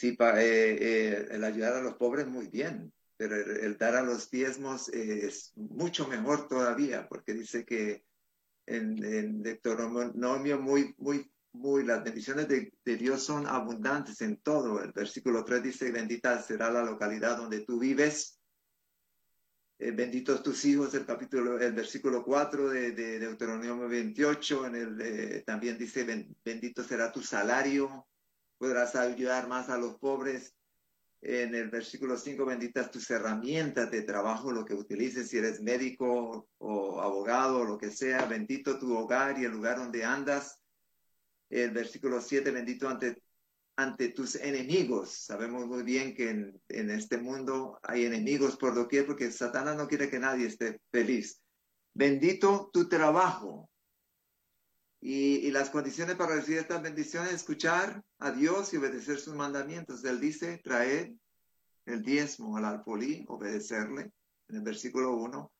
Sí, 0.00 0.16
eh, 0.18 0.78
eh, 0.80 1.28
el 1.30 1.44
ayudar 1.44 1.74
a 1.74 1.82
los 1.82 1.96
pobres 1.96 2.26
muy 2.26 2.48
bien, 2.48 2.90
pero 3.18 3.36
el, 3.36 3.76
dar 3.76 3.96
a 3.96 4.02
los 4.02 4.30
diezmos 4.30 4.88
es 4.88 5.52
mucho 5.56 6.08
mejor 6.08 6.48
todavía, 6.48 7.06
porque 7.06 7.34
dice 7.34 7.66
que 7.66 8.06
en, 8.64 9.42
Deuteronomio 9.42 10.58
muy, 10.58 10.94
muy 10.96 11.30
muy, 11.52 11.84
las 11.84 12.02
bendiciones 12.02 12.48
de, 12.48 12.72
Dios 12.82 13.24
son 13.24 13.46
abundantes 13.46 14.22
en 14.22 14.38
todo. 14.38 14.82
El 14.82 14.92
versículo 14.92 15.44
3 15.44 15.62
dice, 15.64 15.92
bendita 15.92 16.40
será 16.40 16.70
la 16.70 16.82
localidad 16.82 17.36
donde 17.36 17.60
tú 17.60 17.78
vives. 17.78 18.40
Eh, 19.78 19.90
benditos 19.90 20.42
tus 20.42 20.64
hijos, 20.64 20.94
el 20.94 21.04
capítulo, 21.04 21.58
el 21.58 21.74
versículo 21.74 22.24
4 22.24 22.70
de, 22.70 22.92
de 22.92 23.18
Deuteronomio 23.18 23.86
28, 23.86 24.66
en 24.66 24.74
el, 24.76 25.00
eh, 25.02 25.42
también 25.44 25.76
dice, 25.76 26.06
bendito 26.42 26.82
será 26.84 27.12
tu 27.12 27.20
salario, 27.20 28.06
podrás 28.60 28.94
ayudar 28.94 29.48
más 29.48 29.70
a 29.70 29.78
los 29.78 29.96
pobres. 29.96 30.54
En 31.22 31.54
el 31.54 31.70
versículo 31.70 32.18
5, 32.18 32.44
benditas 32.44 32.90
tus 32.90 33.10
herramientas 33.10 33.90
de 33.90 34.02
trabajo, 34.02 34.52
lo 34.52 34.66
que 34.66 34.74
utilices, 34.74 35.28
si 35.28 35.38
eres 35.38 35.62
médico 35.62 36.46
o 36.58 37.00
abogado 37.00 37.60
o 37.60 37.64
lo 37.64 37.78
que 37.78 37.90
sea, 37.90 38.26
bendito 38.26 38.78
tu 38.78 38.94
hogar 38.96 39.38
y 39.38 39.44
el 39.44 39.52
lugar 39.52 39.78
donde 39.78 40.04
andas 40.04 40.60
el 41.48 41.70
versículo 41.70 42.20
7, 42.20 42.50
bendito 42.50 42.86
ante, 42.88 43.22
ante 43.76 44.10
tus 44.10 44.34
enemigos. 44.36 45.10
Sabemos 45.10 45.66
muy 45.66 45.82
bien 45.82 46.14
que 46.14 46.28
en, 46.28 46.62
en, 46.68 46.90
este 46.90 47.16
mundo 47.16 47.80
hay 47.82 48.04
enemigos 48.04 48.56
por 48.56 48.74
doquier 48.74 49.06
porque 49.06 49.30
Satanás 49.30 49.76
no 49.76 49.88
quiere 49.88 50.10
que 50.10 50.18
nadie 50.18 50.46
esté 50.46 50.80
feliz. 50.92 51.42
Bendito 51.94 52.70
tu 52.72 52.88
trabajo. 52.88 53.70
Y, 55.00 55.50
las 55.50 55.70
condiciones 55.70 56.16
para 56.16 56.36
recibir 56.36 56.58
estas 56.58 56.82
bendiciones, 56.82 57.32
escuchar 57.32 58.04
a 58.18 58.30
Dios 58.32 58.72
y 58.72 58.76
obedecer 58.76 59.18
sus 59.18 59.34
mandamientos. 59.34 60.04
Él 60.04 60.20
dice, 60.20 60.58
traer 60.58 61.14
el 61.86 62.02
diezmo 62.02 62.56
al 62.56 62.66
alfolí, 62.66 63.24
obedecerle, 63.28 64.12
en 64.48 64.56
el 64.56 64.62
versículo 64.62 65.14
1. 65.14 65.50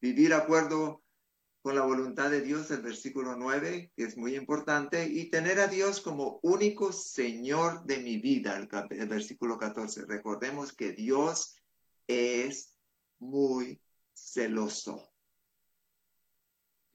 Vivir 0.00 0.34
acuerdo 0.34 1.02
con 1.62 1.74
la 1.74 1.82
voluntad 1.82 2.30
de 2.30 2.42
Dios, 2.42 2.70
el 2.70 2.82
versículo 2.82 3.34
9, 3.34 3.90
que 3.96 4.04
es 4.04 4.16
muy 4.16 4.36
importante, 4.36 5.08
y 5.08 5.30
tener 5.30 5.58
a 5.58 5.66
Dios 5.66 6.00
como 6.00 6.38
único 6.42 6.92
Señor 6.92 7.84
de 7.86 7.98
mi 7.98 8.18
vida, 8.18 8.56
el, 8.56 8.68
el 8.90 9.08
versículo 9.08 9.58
14. 9.58 10.04
Recordemos 10.06 10.72
que 10.72 10.92
Dios 10.92 11.56
es 12.06 12.76
muy 13.18 13.80
celoso. 14.14 15.15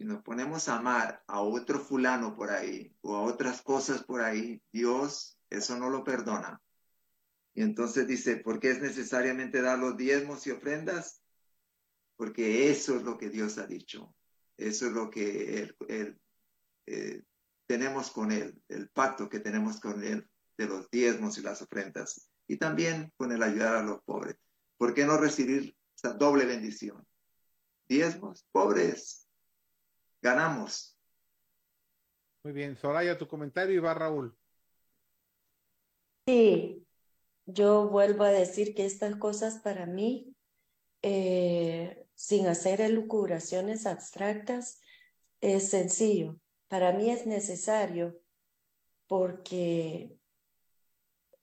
Si 0.02 0.08
nos 0.08 0.24
ponemos 0.24 0.68
a 0.68 0.78
amar 0.78 1.24
a 1.28 1.41
otro 1.41 1.80
fulano 1.80 2.36
por 2.36 2.49
ahí 2.49 2.91
o 3.02 3.16
a 3.16 3.22
otras 3.22 3.62
cosas 3.62 4.04
por 4.04 4.24
ahí, 4.24 4.60
Dios 4.72 5.38
eso 5.47 5.78
no 5.78 5.91
lo 5.91 6.04
perdona. 6.04 6.60
Y 7.54 7.62
entonces 7.62 8.08
dice, 8.08 8.38
¿por 8.38 8.60
qué 8.60 8.72
es 8.72 8.82
necesariamente 8.82 9.62
dar 9.62 9.78
los 9.78 9.95
diezmos 9.95 10.47
y 10.47 10.49
ofrendas? 10.49 11.22
Porque 12.16 12.72
eso 12.72 12.95
es 12.95 13.04
lo 13.04 13.20
que 13.20 13.30
Dios 13.30 13.60
ha 13.60 13.68
dicho 13.68 14.16
Eso 14.58 14.88
es 14.88 14.91
lo 14.91 15.12
que 15.12 15.72
eh, 16.88 17.24
tenemos 17.68 18.10
con 18.10 18.32
Él, 18.32 18.60
el 18.70 18.89
pacto 18.89 19.30
que 19.30 19.39
tenemos 19.39 19.80
con 19.80 20.04
Él 20.04 20.28
de 20.58 20.66
los 20.66 20.89
diezmos 20.89 21.38
y 21.38 21.43
las 21.43 21.62
ofrendas. 21.62 22.28
Y 22.47 22.58
también 22.58 23.14
con 23.18 23.32
el 23.32 23.43
ayudar 23.43 23.76
a 23.76 23.84
los 23.84 24.02
pobres. 24.02 24.36
¿Por 24.80 24.95
qué 24.95 25.06
no 25.06 25.18
recibir 25.18 25.78
esa 25.95 26.14
doble 26.14 26.45
bendición? 26.45 27.06
Diezmos, 27.88 28.47
pobres, 28.52 29.20
ganamos. 30.22 30.97
Muy 32.43 32.53
bien, 32.53 32.76
Soraya, 32.76 33.17
tu 33.17 33.28
comentario 33.28 33.76
y 33.76 33.80
va 33.80 33.93
Raúl. 33.93 34.36
Sí, 36.26 36.88
yo 37.45 37.89
vuelvo 37.89 38.24
a 38.24 38.30
decir 38.30 38.74
que 38.74 38.86
estas 38.86 39.15
cosas 39.15 39.59
para 39.59 39.86
mí, 39.86 40.36
eh, 41.01 42.07
sin 42.15 42.47
hacer 42.47 42.82
elucubraciones 42.82 43.86
abstractas, 43.86 44.82
es 45.41 45.69
sencillo. 45.69 46.39
Para 46.67 46.93
mí 46.93 47.09
es 47.09 47.26
necesario 47.26 48.22
porque 49.07 50.17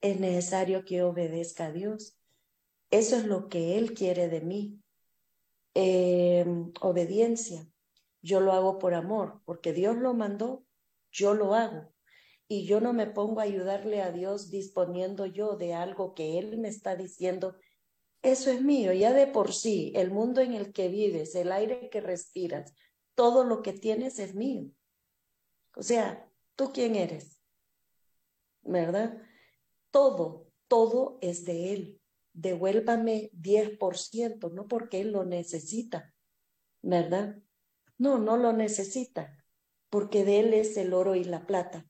es 0.01 0.19
necesario 0.19 0.85
que 0.85 1.03
obedezca 1.03 1.67
a 1.67 1.71
Dios. 1.71 2.17
Eso 2.89 3.17
es 3.17 3.25
lo 3.25 3.49
que 3.49 3.77
Él 3.77 3.93
quiere 3.93 4.29
de 4.29 4.41
mí. 4.41 4.81
Em, 5.75 6.71
obediencia. 6.81 7.67
Yo 8.21 8.39
lo 8.39 8.53
hago 8.53 8.79
por 8.79 8.93
amor, 8.93 9.41
porque 9.45 9.73
Dios 9.73 9.95
lo 9.97 10.13
mandó, 10.13 10.65
yo 11.11 11.33
lo 11.33 11.55
hago 11.55 11.93
y 12.51 12.65
yo 12.65 12.81
no 12.81 12.93
me 12.93 13.05
pongo 13.05 13.39
a 13.39 13.43
ayudarle 13.43 14.01
a 14.01 14.11
Dios 14.11 14.49
disponiendo 14.49 15.27
yo 15.27 15.55
de 15.55 15.75
algo 15.75 16.15
que 16.15 16.39
Él 16.39 16.57
me 16.57 16.67
está 16.67 16.95
diciendo, 16.95 17.55
eso 18.23 18.49
es 18.49 18.63
mío, 18.63 18.91
ya 18.91 19.13
de 19.13 19.27
por 19.27 19.53
sí, 19.53 19.93
el 19.95 20.09
mundo 20.09 20.41
en 20.41 20.53
el 20.53 20.73
que 20.73 20.89
vives, 20.89 21.35
el 21.35 21.51
aire 21.51 21.89
que 21.91 22.01
respiras, 22.01 22.73
todo 23.13 23.43
lo 23.43 23.61
que 23.61 23.71
tienes 23.71 24.17
es 24.17 24.33
mío. 24.33 24.71
O 25.75 25.83
sea, 25.83 26.27
¿tú 26.55 26.71
quién 26.73 26.95
eres? 26.95 27.39
¿Verdad? 28.63 29.21
Todo, 29.91 30.51
todo 30.67 31.19
es 31.21 31.45
de 31.45 31.73
Él. 31.73 32.01
Devuélvame 32.33 33.29
10%, 33.33 34.51
no 34.51 34.67
porque 34.67 35.01
Él 35.01 35.11
lo 35.11 35.23
necesita, 35.23 36.13
¿verdad? 36.81 37.37
No, 37.99 38.17
no 38.17 38.37
lo 38.37 38.53
necesita, 38.53 39.45
porque 39.89 40.25
de 40.25 40.39
Él 40.39 40.53
es 40.55 40.75
el 40.77 40.93
oro 40.93 41.13
y 41.15 41.23
la 41.23 41.45
plata 41.45 41.85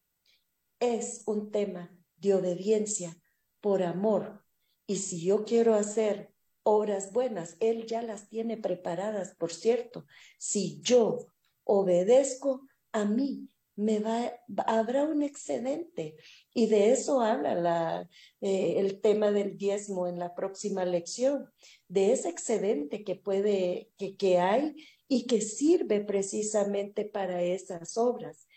es 0.79 1.23
un 1.25 1.51
tema 1.51 1.95
de 2.17 2.33
obediencia 2.33 3.15
por 3.61 3.83
amor. 3.83 4.43
Y 4.87 4.97
si 4.97 5.23
yo 5.23 5.45
quiero 5.45 5.75
hacer 5.75 6.33
obras 6.63 7.13
buenas, 7.13 7.57
Él 7.59 7.85
ya 7.85 8.01
las 8.01 8.27
tiene 8.27 8.57
preparadas, 8.57 9.35
por 9.35 9.53
cierto. 9.53 10.05
Si 10.37 10.81
yo 10.81 11.27
obedezco 11.63 12.67
a 12.91 13.05
mí, 13.05 13.47
me 13.75 13.99
va, 13.99 14.33
habrá 14.65 15.03
un 15.03 15.21
excedente. 15.21 16.15
Y 16.53 16.67
de 16.67 16.91
eso 16.91 17.21
habla 17.21 17.55
la, 17.55 18.09
eh, 18.41 18.75
el 18.77 18.99
tema 18.99 19.31
del 19.31 19.57
diezmo 19.57 20.07
en 20.07 20.19
la 20.19 20.33
próxima 20.33 20.85
lección, 20.85 21.49
de 21.87 22.11
ese 22.13 22.29
excedente 22.29 23.03
que 23.03 23.15
puede, 23.15 23.91
que 24.17 24.39
hay 24.39 24.75
y 25.09 25.25
que 25.25 25.41
sirve 25.41 25.99
precisamente 25.99 27.03
para 27.03 27.41
esas 27.41 27.97
obras. 27.97 28.47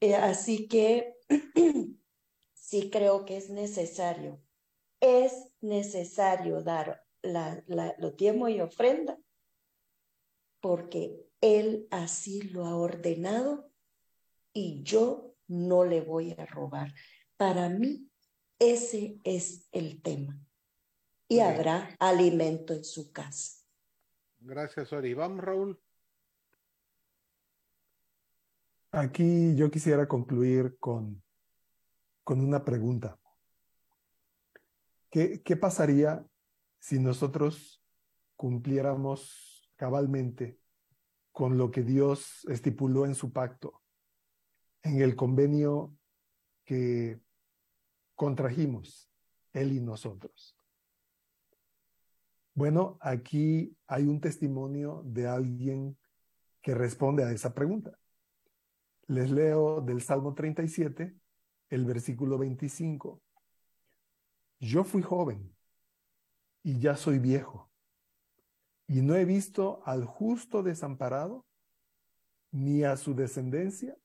Eh, 0.00 0.16
así 0.16 0.66
que 0.68 1.14
sí 2.54 2.90
creo 2.90 3.24
que 3.24 3.38
es 3.38 3.48
necesario, 3.48 4.42
es 5.00 5.32
necesario 5.60 6.62
dar 6.62 7.06
la, 7.22 7.62
la, 7.66 7.94
lo 7.98 8.14
tiempo 8.14 8.48
y 8.48 8.60
ofrenda 8.60 9.18
porque 10.60 11.26
Él 11.40 11.86
así 11.90 12.42
lo 12.42 12.66
ha 12.66 12.76
ordenado 12.76 13.70
y 14.52 14.82
yo 14.82 15.34
no 15.46 15.84
le 15.84 16.00
voy 16.00 16.32
a 16.32 16.46
robar. 16.46 16.92
Para 17.36 17.68
mí, 17.68 18.10
ese 18.58 19.18
es 19.24 19.68
el 19.72 20.02
tema. 20.02 20.38
Y 21.28 21.38
habrá 21.38 21.96
alimento 22.00 22.74
en 22.74 22.84
su 22.84 23.12
casa. 23.12 23.59
Gracias, 24.40 24.92
Ori. 24.92 25.12
Vamos, 25.14 25.44
Raúl. 25.44 25.78
Aquí 28.90 29.54
yo 29.54 29.70
quisiera 29.70 30.08
concluir 30.08 30.76
con, 30.78 31.22
con 32.24 32.40
una 32.40 32.64
pregunta. 32.64 33.18
¿Qué, 35.10 35.42
¿Qué 35.42 35.56
pasaría 35.56 36.26
si 36.78 36.98
nosotros 36.98 37.84
cumpliéramos 38.36 39.70
cabalmente 39.76 40.58
con 41.32 41.58
lo 41.58 41.70
que 41.70 41.82
Dios 41.82 42.44
estipuló 42.48 43.04
en 43.04 43.14
su 43.14 43.32
pacto, 43.32 43.82
en 44.82 45.02
el 45.02 45.14
convenio 45.16 45.94
que 46.64 47.20
contrajimos, 48.14 49.10
Él 49.52 49.72
y 49.72 49.80
nosotros? 49.80 50.59
Bueno, 52.60 52.98
aquí 53.00 53.74
hay 53.86 54.04
un 54.04 54.20
testimonio 54.20 55.00
de 55.06 55.26
alguien 55.26 55.96
que 56.60 56.74
responde 56.74 57.24
a 57.24 57.32
esa 57.32 57.54
pregunta. 57.54 57.98
Les 59.06 59.30
leo 59.30 59.80
del 59.80 60.02
Salmo 60.02 60.34
37, 60.34 61.16
el 61.70 61.84
versículo 61.86 62.36
25. 62.36 63.22
Yo 64.58 64.84
fui 64.84 65.00
joven 65.00 65.56
y 66.62 66.78
ya 66.78 66.96
soy 66.96 67.18
viejo, 67.18 67.70
y 68.86 69.00
no 69.00 69.14
he 69.14 69.24
visto 69.24 69.80
al 69.86 70.04
justo 70.04 70.62
desamparado, 70.62 71.46
ni 72.50 72.84
a 72.84 72.98
su 72.98 73.14
descendencia 73.14 73.96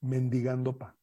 mendigando 0.00 0.76
pan. 0.76 0.96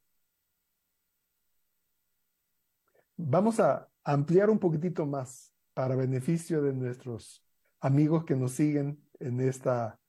Vamos 3.15 3.61
a 3.61 3.89
ampliar 4.03 4.49
un 4.49 4.59
poquitito 4.59 5.05
más 5.05 5.50
para 5.73 5.95
beneficio 5.95 6.61
de 6.61 6.73
nuestros 6.73 7.43
amigos 7.79 8.25
que 8.25 8.35
nos 8.35 8.53
siguen 8.53 9.01
en 9.19 9.39
esta 9.39 9.99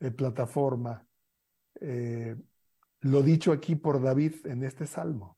eh, 0.00 0.10
plataforma. 0.10 1.06
Eh, 1.80 2.36
lo 3.00 3.22
dicho 3.22 3.52
aquí 3.52 3.76
por 3.76 4.02
David 4.02 4.46
en 4.46 4.64
este 4.64 4.86
salmo. 4.86 5.36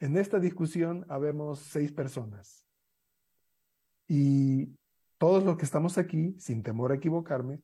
En 0.00 0.16
esta 0.16 0.38
discusión 0.38 1.06
habemos 1.08 1.60
seis 1.60 1.92
personas. 1.92 2.66
Y 4.06 4.76
todos 5.18 5.44
los 5.44 5.56
que 5.56 5.64
estamos 5.64 5.96
aquí, 5.96 6.36
sin 6.38 6.62
temor 6.62 6.92
a 6.92 6.96
equivocarme, 6.96 7.62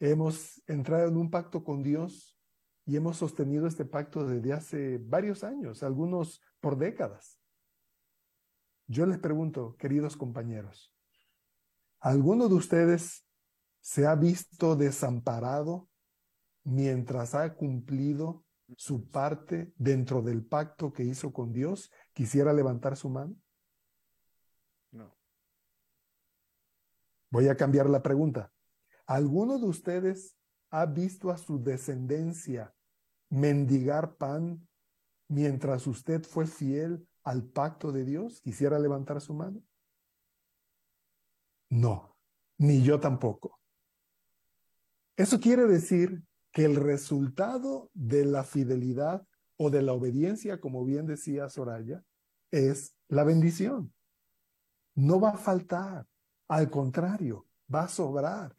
hemos 0.00 0.62
entrado 0.66 1.08
en 1.08 1.16
un 1.16 1.30
pacto 1.30 1.64
con 1.64 1.82
Dios 1.82 2.36
y 2.84 2.96
hemos 2.96 3.16
sostenido 3.16 3.66
este 3.66 3.84
pacto 3.84 4.26
desde 4.26 4.52
hace 4.52 4.98
varios 4.98 5.44
años, 5.44 5.82
algunos 5.82 6.42
por 6.60 6.76
décadas. 6.76 7.41
Yo 8.86 9.06
les 9.06 9.18
pregunto, 9.18 9.76
queridos 9.78 10.16
compañeros, 10.16 10.94
¿alguno 12.00 12.48
de 12.48 12.54
ustedes 12.54 13.24
se 13.80 14.06
ha 14.06 14.14
visto 14.14 14.76
desamparado 14.76 15.88
mientras 16.64 17.34
ha 17.34 17.54
cumplido 17.54 18.44
su 18.76 19.08
parte 19.08 19.72
dentro 19.76 20.22
del 20.22 20.44
pacto 20.44 20.92
que 20.92 21.04
hizo 21.04 21.32
con 21.32 21.52
Dios, 21.52 21.90
quisiera 22.12 22.52
levantar 22.52 22.96
su 22.96 23.10
mano? 23.10 23.36
No. 24.90 25.16
Voy 27.30 27.48
a 27.48 27.56
cambiar 27.56 27.88
la 27.88 28.02
pregunta. 28.02 28.52
¿Alguno 29.06 29.58
de 29.58 29.66
ustedes 29.66 30.36
ha 30.70 30.86
visto 30.86 31.30
a 31.30 31.36
su 31.36 31.62
descendencia 31.62 32.74
mendigar 33.28 34.16
pan 34.16 34.66
mientras 35.28 35.86
usted 35.86 36.22
fue 36.22 36.46
fiel 36.46 37.06
al 37.24 37.44
pacto 37.44 37.92
de 37.92 38.04
Dios? 38.04 38.40
¿Quisiera 38.40 38.78
levantar 38.78 39.20
su 39.20 39.34
mano? 39.34 39.62
No, 41.70 42.16
ni 42.58 42.82
yo 42.82 43.00
tampoco. 43.00 43.58
Eso 45.16 45.40
quiere 45.40 45.66
decir 45.66 46.22
que 46.52 46.64
el 46.64 46.76
resultado 46.76 47.90
de 47.94 48.24
la 48.24 48.44
fidelidad 48.44 49.26
o 49.56 49.70
de 49.70 49.82
la 49.82 49.92
obediencia, 49.92 50.60
como 50.60 50.84
bien 50.84 51.06
decía 51.06 51.48
Soraya, 51.48 52.02
es 52.50 52.94
la 53.08 53.24
bendición. 53.24 53.92
No 54.94 55.20
va 55.20 55.30
a 55.30 55.38
faltar, 55.38 56.06
al 56.48 56.70
contrario, 56.70 57.46
va 57.72 57.84
a 57.84 57.88
sobrar. 57.88 58.54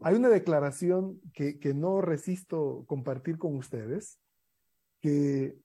Hay 0.00 0.16
una 0.16 0.28
declaración 0.28 1.20
que, 1.32 1.58
que 1.58 1.74
no 1.74 2.00
resisto 2.00 2.84
compartir 2.86 3.38
con 3.38 3.54
ustedes, 3.56 4.18
que 5.00 5.61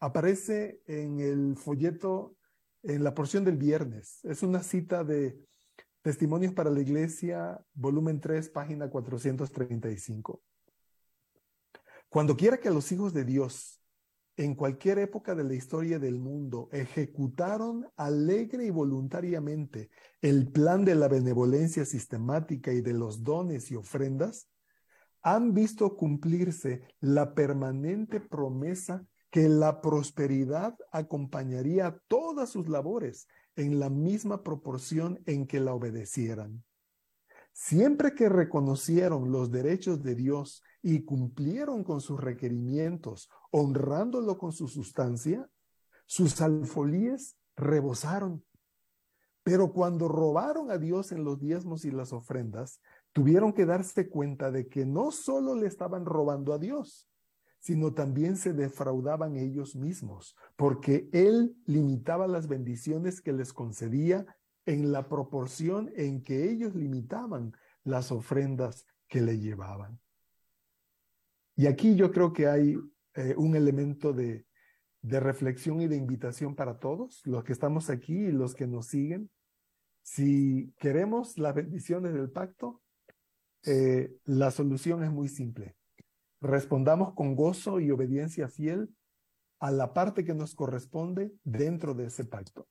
aparece 0.00 0.82
en 0.86 1.20
el 1.20 1.56
folleto, 1.56 2.36
en 2.82 3.04
la 3.04 3.14
porción 3.14 3.44
del 3.44 3.56
viernes. 3.56 4.20
Es 4.24 4.42
una 4.42 4.62
cita 4.62 5.04
de 5.04 5.38
Testimonios 6.02 6.54
para 6.54 6.70
la 6.70 6.80
Iglesia, 6.80 7.62
volumen 7.74 8.20
3, 8.20 8.48
página 8.48 8.88
435. 8.88 10.42
Cuando 12.08 12.36
quiera 12.36 12.58
que 12.58 12.70
los 12.70 12.90
hijos 12.90 13.12
de 13.12 13.24
Dios 13.24 13.80
en 14.36 14.54
cualquier 14.54 14.98
época 14.98 15.34
de 15.34 15.44
la 15.44 15.54
historia 15.54 15.98
del 15.98 16.18
mundo 16.18 16.70
ejecutaron 16.72 17.86
alegre 17.96 18.64
y 18.64 18.70
voluntariamente 18.70 19.90
el 20.22 20.50
plan 20.50 20.86
de 20.86 20.94
la 20.94 21.08
benevolencia 21.08 21.84
sistemática 21.84 22.72
y 22.72 22.80
de 22.80 22.94
los 22.94 23.22
dones 23.22 23.70
y 23.70 23.76
ofrendas, 23.76 24.48
han 25.20 25.52
visto 25.52 25.94
cumplirse 25.94 26.82
la 27.00 27.34
permanente 27.34 28.18
promesa 28.20 29.04
que 29.30 29.48
la 29.48 29.80
prosperidad 29.80 30.76
acompañaría 30.90 32.00
todas 32.08 32.50
sus 32.50 32.68
labores 32.68 33.28
en 33.56 33.78
la 33.78 33.88
misma 33.88 34.42
proporción 34.42 35.22
en 35.26 35.46
que 35.46 35.60
la 35.60 35.74
obedecieran. 35.74 36.64
Siempre 37.52 38.14
que 38.14 38.28
reconocieron 38.28 39.32
los 39.32 39.50
derechos 39.50 40.02
de 40.02 40.14
Dios 40.14 40.62
y 40.82 41.04
cumplieron 41.04 41.84
con 41.84 42.00
sus 42.00 42.18
requerimientos, 42.20 43.28
honrándolo 43.50 44.38
con 44.38 44.52
su 44.52 44.68
sustancia, 44.68 45.48
sus 46.06 46.40
alfolíes 46.40 47.36
rebosaron. 47.56 48.44
Pero 49.42 49.72
cuando 49.72 50.08
robaron 50.08 50.70
a 50.70 50.78
Dios 50.78 51.12
en 51.12 51.24
los 51.24 51.38
diezmos 51.38 51.84
y 51.84 51.90
las 51.90 52.12
ofrendas, 52.12 52.80
tuvieron 53.12 53.52
que 53.52 53.66
darse 53.66 54.08
cuenta 54.08 54.50
de 54.50 54.68
que 54.68 54.86
no 54.86 55.10
solo 55.10 55.54
le 55.54 55.66
estaban 55.66 56.04
robando 56.04 56.52
a 56.52 56.58
Dios, 56.58 57.09
sino 57.60 57.92
también 57.92 58.36
se 58.36 58.52
defraudaban 58.52 59.36
ellos 59.36 59.76
mismos, 59.76 60.34
porque 60.56 61.08
Él 61.12 61.54
limitaba 61.66 62.26
las 62.26 62.48
bendiciones 62.48 63.20
que 63.20 63.32
les 63.32 63.52
concedía 63.52 64.26
en 64.66 64.92
la 64.92 65.08
proporción 65.08 65.92
en 65.94 66.22
que 66.22 66.50
ellos 66.50 66.74
limitaban 66.74 67.52
las 67.84 68.10
ofrendas 68.10 68.86
que 69.08 69.20
le 69.20 69.38
llevaban. 69.38 70.00
Y 71.54 71.66
aquí 71.66 71.94
yo 71.94 72.10
creo 72.10 72.32
que 72.32 72.46
hay 72.46 72.76
eh, 73.14 73.34
un 73.36 73.54
elemento 73.54 74.12
de, 74.12 74.46
de 75.02 75.20
reflexión 75.20 75.80
y 75.80 75.88
de 75.88 75.96
invitación 75.96 76.54
para 76.54 76.78
todos, 76.78 77.20
los 77.26 77.44
que 77.44 77.52
estamos 77.52 77.90
aquí 77.90 78.14
y 78.14 78.32
los 78.32 78.54
que 78.54 78.66
nos 78.66 78.86
siguen. 78.86 79.30
Si 80.02 80.72
queremos 80.78 81.38
las 81.38 81.54
bendiciones 81.54 82.14
del 82.14 82.30
pacto, 82.30 82.82
eh, 83.64 84.16
la 84.24 84.50
solución 84.50 85.02
es 85.04 85.10
muy 85.10 85.28
simple. 85.28 85.76
Respondamos 86.40 87.14
con 87.14 87.36
gozo 87.36 87.80
y 87.80 87.90
obediencia 87.90 88.48
fiel 88.48 88.94
a 89.58 89.70
la 89.70 89.92
parte 89.92 90.24
que 90.24 90.34
nos 90.34 90.54
corresponde 90.54 91.32
dentro 91.44 91.94
de 91.94 92.06
ese 92.06 92.24
pacto. 92.24 92.66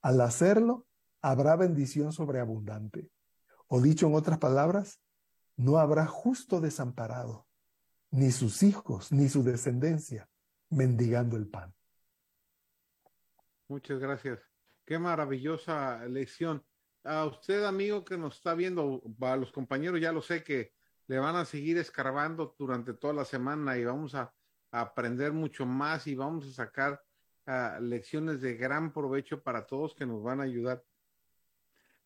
Al 0.00 0.20
hacerlo, 0.20 0.86
habrá 1.20 1.56
bendición 1.56 2.12
sobreabundante. 2.12 3.10
O 3.66 3.80
dicho 3.80 4.06
en 4.06 4.14
otras 4.14 4.38
palabras, 4.38 5.00
no 5.56 5.78
habrá 5.78 6.06
justo 6.06 6.60
desamparado, 6.60 7.46
ni 8.10 8.30
sus 8.30 8.62
hijos, 8.62 9.10
ni 9.10 9.28
su 9.28 9.42
descendencia, 9.42 10.28
mendigando 10.70 11.36
el 11.36 11.48
pan. 11.48 11.74
Muchas 13.68 13.98
gracias. 13.98 14.40
Qué 14.84 14.98
maravillosa 14.98 16.04
lección 16.06 16.62
a 17.02 17.24
usted, 17.24 17.64
amigo, 17.64 18.04
que 18.04 18.16
nos 18.16 18.36
está 18.36 18.54
viendo, 18.54 19.02
a 19.20 19.36
los 19.36 19.50
compañeros, 19.50 20.00
ya 20.00 20.12
lo 20.12 20.22
sé 20.22 20.44
que 20.44 20.72
le 21.06 21.18
van 21.18 21.36
a 21.36 21.44
seguir 21.44 21.78
escarbando 21.78 22.54
durante 22.58 22.94
toda 22.94 23.14
la 23.14 23.24
semana 23.24 23.76
y 23.78 23.84
vamos 23.84 24.14
a, 24.14 24.32
aprender 24.70 25.32
mucho 25.32 25.66
más 25.66 26.08
y 26.08 26.16
vamos 26.16 26.48
a 26.48 26.52
sacar 26.52 27.00
ah, 27.46 27.78
lecciones 27.80 28.40
de 28.40 28.56
gran 28.56 28.92
provecho 28.92 29.40
para 29.40 29.66
todos 29.66 29.94
que 29.94 30.04
nos 30.04 30.20
van 30.20 30.40
a 30.40 30.44
ayudar 30.44 30.84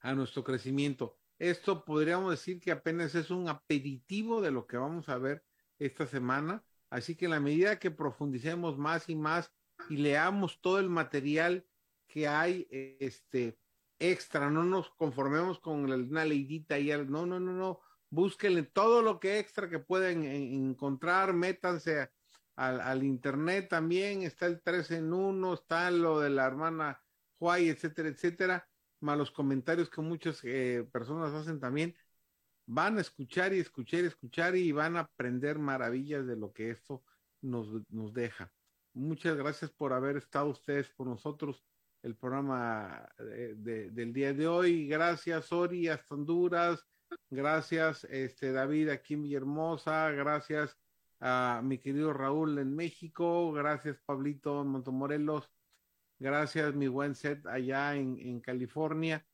a 0.00 0.14
nuestro 0.14 0.44
crecimiento. 0.44 1.16
Esto 1.38 1.84
podríamos 1.84 2.30
decir 2.30 2.60
que 2.60 2.70
apenas 2.70 3.14
es 3.14 3.30
un 3.30 3.48
aperitivo 3.48 4.42
de 4.42 4.50
lo 4.50 4.66
que 4.66 4.76
vamos 4.76 5.08
a 5.08 5.16
ver 5.16 5.44
esta 5.78 6.06
semana. 6.06 6.62
Así 6.90 7.14
que 7.14 7.24
en 7.24 7.30
la 7.30 7.40
medida 7.40 7.78
que 7.78 7.90
profundicemos 7.90 8.76
más 8.76 9.08
y 9.08 9.16
más 9.16 9.50
y 9.88 9.96
leamos 9.96 10.60
todo 10.60 10.78
el 10.78 10.90
material 10.90 11.64
que 12.06 12.28
hay, 12.28 12.66
este, 12.70 13.58
extra, 13.98 14.50
no 14.50 14.64
nos 14.64 14.90
conformemos 14.90 15.58
con 15.60 15.90
una 15.90 16.24
leidita 16.24 16.78
y 16.78 16.88
no, 16.88 17.26
no, 17.26 17.40
no, 17.40 17.52
no, 17.52 17.80
búsquenle 18.10 18.62
todo 18.62 19.02
lo 19.02 19.20
que 19.20 19.38
extra 19.38 19.68
que 19.68 19.78
pueden 19.78 20.24
encontrar, 20.24 21.32
métanse 21.32 22.10
al, 22.56 23.04
internet 23.04 23.68
también, 23.68 24.22
está 24.22 24.46
el 24.46 24.60
3 24.62 24.90
en 24.92 25.12
1, 25.12 25.54
está 25.54 25.90
lo 25.90 26.20
de 26.20 26.30
la 26.30 26.46
hermana 26.46 27.00
Huay, 27.38 27.68
etcétera, 27.68 28.08
etcétera, 28.08 28.68
más 29.00 29.16
los 29.16 29.30
comentarios 29.30 29.88
que 29.88 30.00
muchas 30.00 30.40
eh, 30.42 30.88
personas 30.90 31.32
hacen 31.32 31.60
también, 31.60 31.94
van 32.66 32.98
a 32.98 33.00
escuchar 33.00 33.54
y 33.54 33.60
escuchar 33.60 34.00
y 34.00 34.06
escuchar 34.06 34.56
y 34.56 34.72
van 34.72 34.96
a 34.96 35.00
aprender 35.00 35.58
maravillas 35.58 36.26
de 36.26 36.36
lo 36.36 36.52
que 36.52 36.70
esto 36.70 37.04
nos, 37.40 37.68
nos 37.90 38.12
deja. 38.12 38.52
Muchas 38.92 39.36
gracias 39.36 39.70
por 39.70 39.92
haber 39.92 40.16
estado 40.16 40.48
ustedes 40.48 40.88
por 40.90 41.06
nosotros 41.06 41.64
el 42.02 42.16
programa 42.16 43.08
de, 43.18 43.90
del 43.90 44.12
día 44.12 44.32
de 44.32 44.46
hoy. 44.48 44.88
Gracias, 44.88 45.52
Ori, 45.52 45.88
hasta 45.88 46.14
Honduras. 46.14 46.84
Gracias, 47.30 48.04
este, 48.04 48.52
David, 48.52 48.88
aquí 48.88 49.14
en 49.14 49.22
Villahermosa. 49.22 50.10
Gracias 50.10 50.78
a 51.20 51.60
mi 51.62 51.78
querido 51.78 52.12
Raúl 52.12 52.58
en 52.58 52.74
México. 52.74 53.52
Gracias, 53.52 53.98
Pablito 54.04 54.62
en 54.62 54.68
Montemorelos. 54.68 55.50
Gracias, 56.18 56.74
mi 56.74 56.88
buen 56.88 57.14
set 57.14 57.46
allá 57.46 57.94
en, 57.96 58.40
California. 58.40 59.26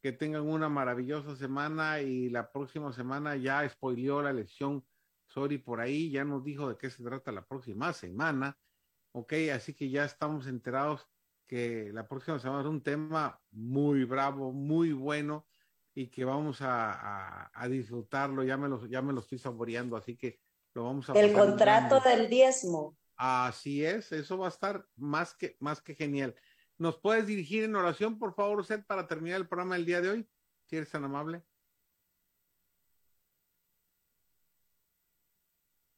Que 0.00 0.12
tengan 0.12 0.48
una 0.48 0.68
maravillosa 0.68 1.36
semana 1.36 2.00
y 2.00 2.30
la 2.30 2.50
próxima 2.50 2.92
semana 2.92 3.36
ya 3.36 3.68
spoileó 3.68 4.22
la 4.22 4.32
lección 4.32 4.84
Sori 5.26 5.58
por 5.58 5.80
ahí, 5.80 6.10
ya 6.10 6.24
nos 6.24 6.42
dijo 6.42 6.68
de 6.68 6.78
qué 6.78 6.88
se 6.88 7.04
trata 7.04 7.32
la 7.32 7.44
próxima 7.44 7.92
semana. 7.92 8.56
Ok, 9.12 9.34
así 9.52 9.74
que 9.74 9.90
ya 9.90 10.04
estamos 10.04 10.46
enterados 10.46 11.06
que 11.46 11.90
la 11.92 12.08
próxima 12.08 12.38
semana 12.38 12.62
es 12.62 12.66
un 12.66 12.82
tema 12.82 13.38
muy 13.50 14.04
bravo, 14.04 14.52
muy 14.52 14.92
bueno 14.92 15.46
y 15.94 16.08
que 16.08 16.24
vamos 16.24 16.58
a, 16.60 17.50
disfrutarlo. 17.68 18.42
Ya 18.42 18.56
me, 18.56 18.68
lo, 18.68 18.86
ya 18.86 19.02
me 19.02 19.12
lo 19.12 19.20
estoy 19.20 19.38
saboreando, 19.38 19.96
así 19.96 20.16
que 20.16 20.40
lo 20.74 20.84
vamos 20.84 21.10
a... 21.10 21.12
El 21.12 21.32
contrato 21.32 22.00
del 22.00 22.28
diezmo. 22.28 22.96
Así 23.16 23.84
es, 23.84 24.12
eso 24.12 24.38
va 24.38 24.46
a 24.46 24.50
estar 24.50 24.86
más 24.96 25.34
que, 25.34 25.56
más 25.60 25.82
que 25.82 25.94
genial. 25.94 26.34
¿Nos 26.78 26.98
puedes 26.98 27.26
dirigir 27.26 27.64
en 27.64 27.76
oración, 27.76 28.18
por 28.18 28.34
favor, 28.34 28.64
Seth, 28.64 28.86
para 28.86 29.06
terminar 29.06 29.40
el 29.40 29.48
programa 29.48 29.74
del 29.74 29.84
día 29.84 30.00
de 30.00 30.08
hoy? 30.08 30.30
Si 30.64 30.76
eres 30.76 30.90
tan 30.90 31.04
amable. 31.04 31.44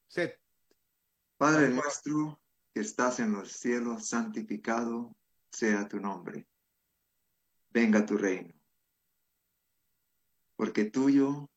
Seth. 0.09 0.41
Padre 1.37 1.69
nuestro 1.69 2.43
que 2.75 2.81
estás 2.81 3.21
en 3.21 3.33
los 3.33 3.53
cielos, 3.53 4.09
santificado 4.09 5.17
sea 5.51 5.87
tu 5.87 6.01
nombre. 6.01 6.49
Venga 7.71 8.05
tu 8.05 8.17
reino. 8.17 8.53
Porque 10.63 10.85
tuyo 10.85 11.51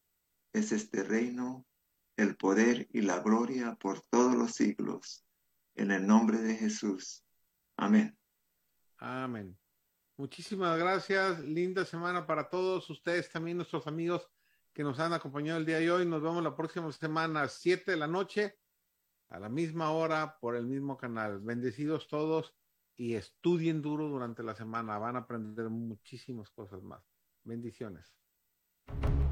es 0.51 0.71
este 0.71 1.03
reino, 1.03 1.63
el 2.17 2.35
poder 2.37 2.87
y 2.89 3.01
la 3.01 3.19
gloria 3.19 3.75
por 3.75 4.01
todos 4.01 4.33
los 4.35 4.53
siglos. 4.53 5.23
En 5.75 5.91
el 5.91 6.07
nombre 6.07 6.39
de 6.39 6.55
Jesús. 6.55 7.23
Amén. 7.77 8.17
Amén. 8.97 9.55
Muchísimas 10.17 10.79
gracias. 10.79 11.39
Linda 11.41 11.85
semana 11.85 12.25
para 12.25 12.49
todos 12.49 12.89
ustedes, 12.89 13.29
también 13.29 13.57
nuestros 13.57 13.85
amigos 13.85 14.27
que 14.73 14.81
nos 14.81 14.99
han 14.99 15.13
acompañado 15.13 15.59
el 15.59 15.67
día 15.67 15.77
de 15.77 15.91
hoy. 15.91 16.07
Nos 16.07 16.23
vemos 16.23 16.41
la 16.41 16.55
próxima 16.55 16.91
semana 16.91 17.43
a 17.43 17.47
7 17.47 17.91
de 17.91 17.97
la 17.97 18.07
noche, 18.07 18.57
a 19.29 19.37
la 19.37 19.49
misma 19.49 19.91
hora, 19.91 20.39
por 20.39 20.55
el 20.55 20.65
mismo 20.65 20.97
canal. 20.97 21.41
Bendecidos 21.41 22.07
todos 22.07 22.55
y 22.95 23.13
estudien 23.13 23.83
duro 23.83 24.09
durante 24.09 24.41
la 24.41 24.55
semana. 24.55 24.97
Van 24.97 25.15
a 25.15 25.19
aprender 25.19 25.69
muchísimas 25.69 26.49
cosas 26.49 26.81
más. 26.81 27.03
Bendiciones. 27.43 28.15
you 28.87 29.24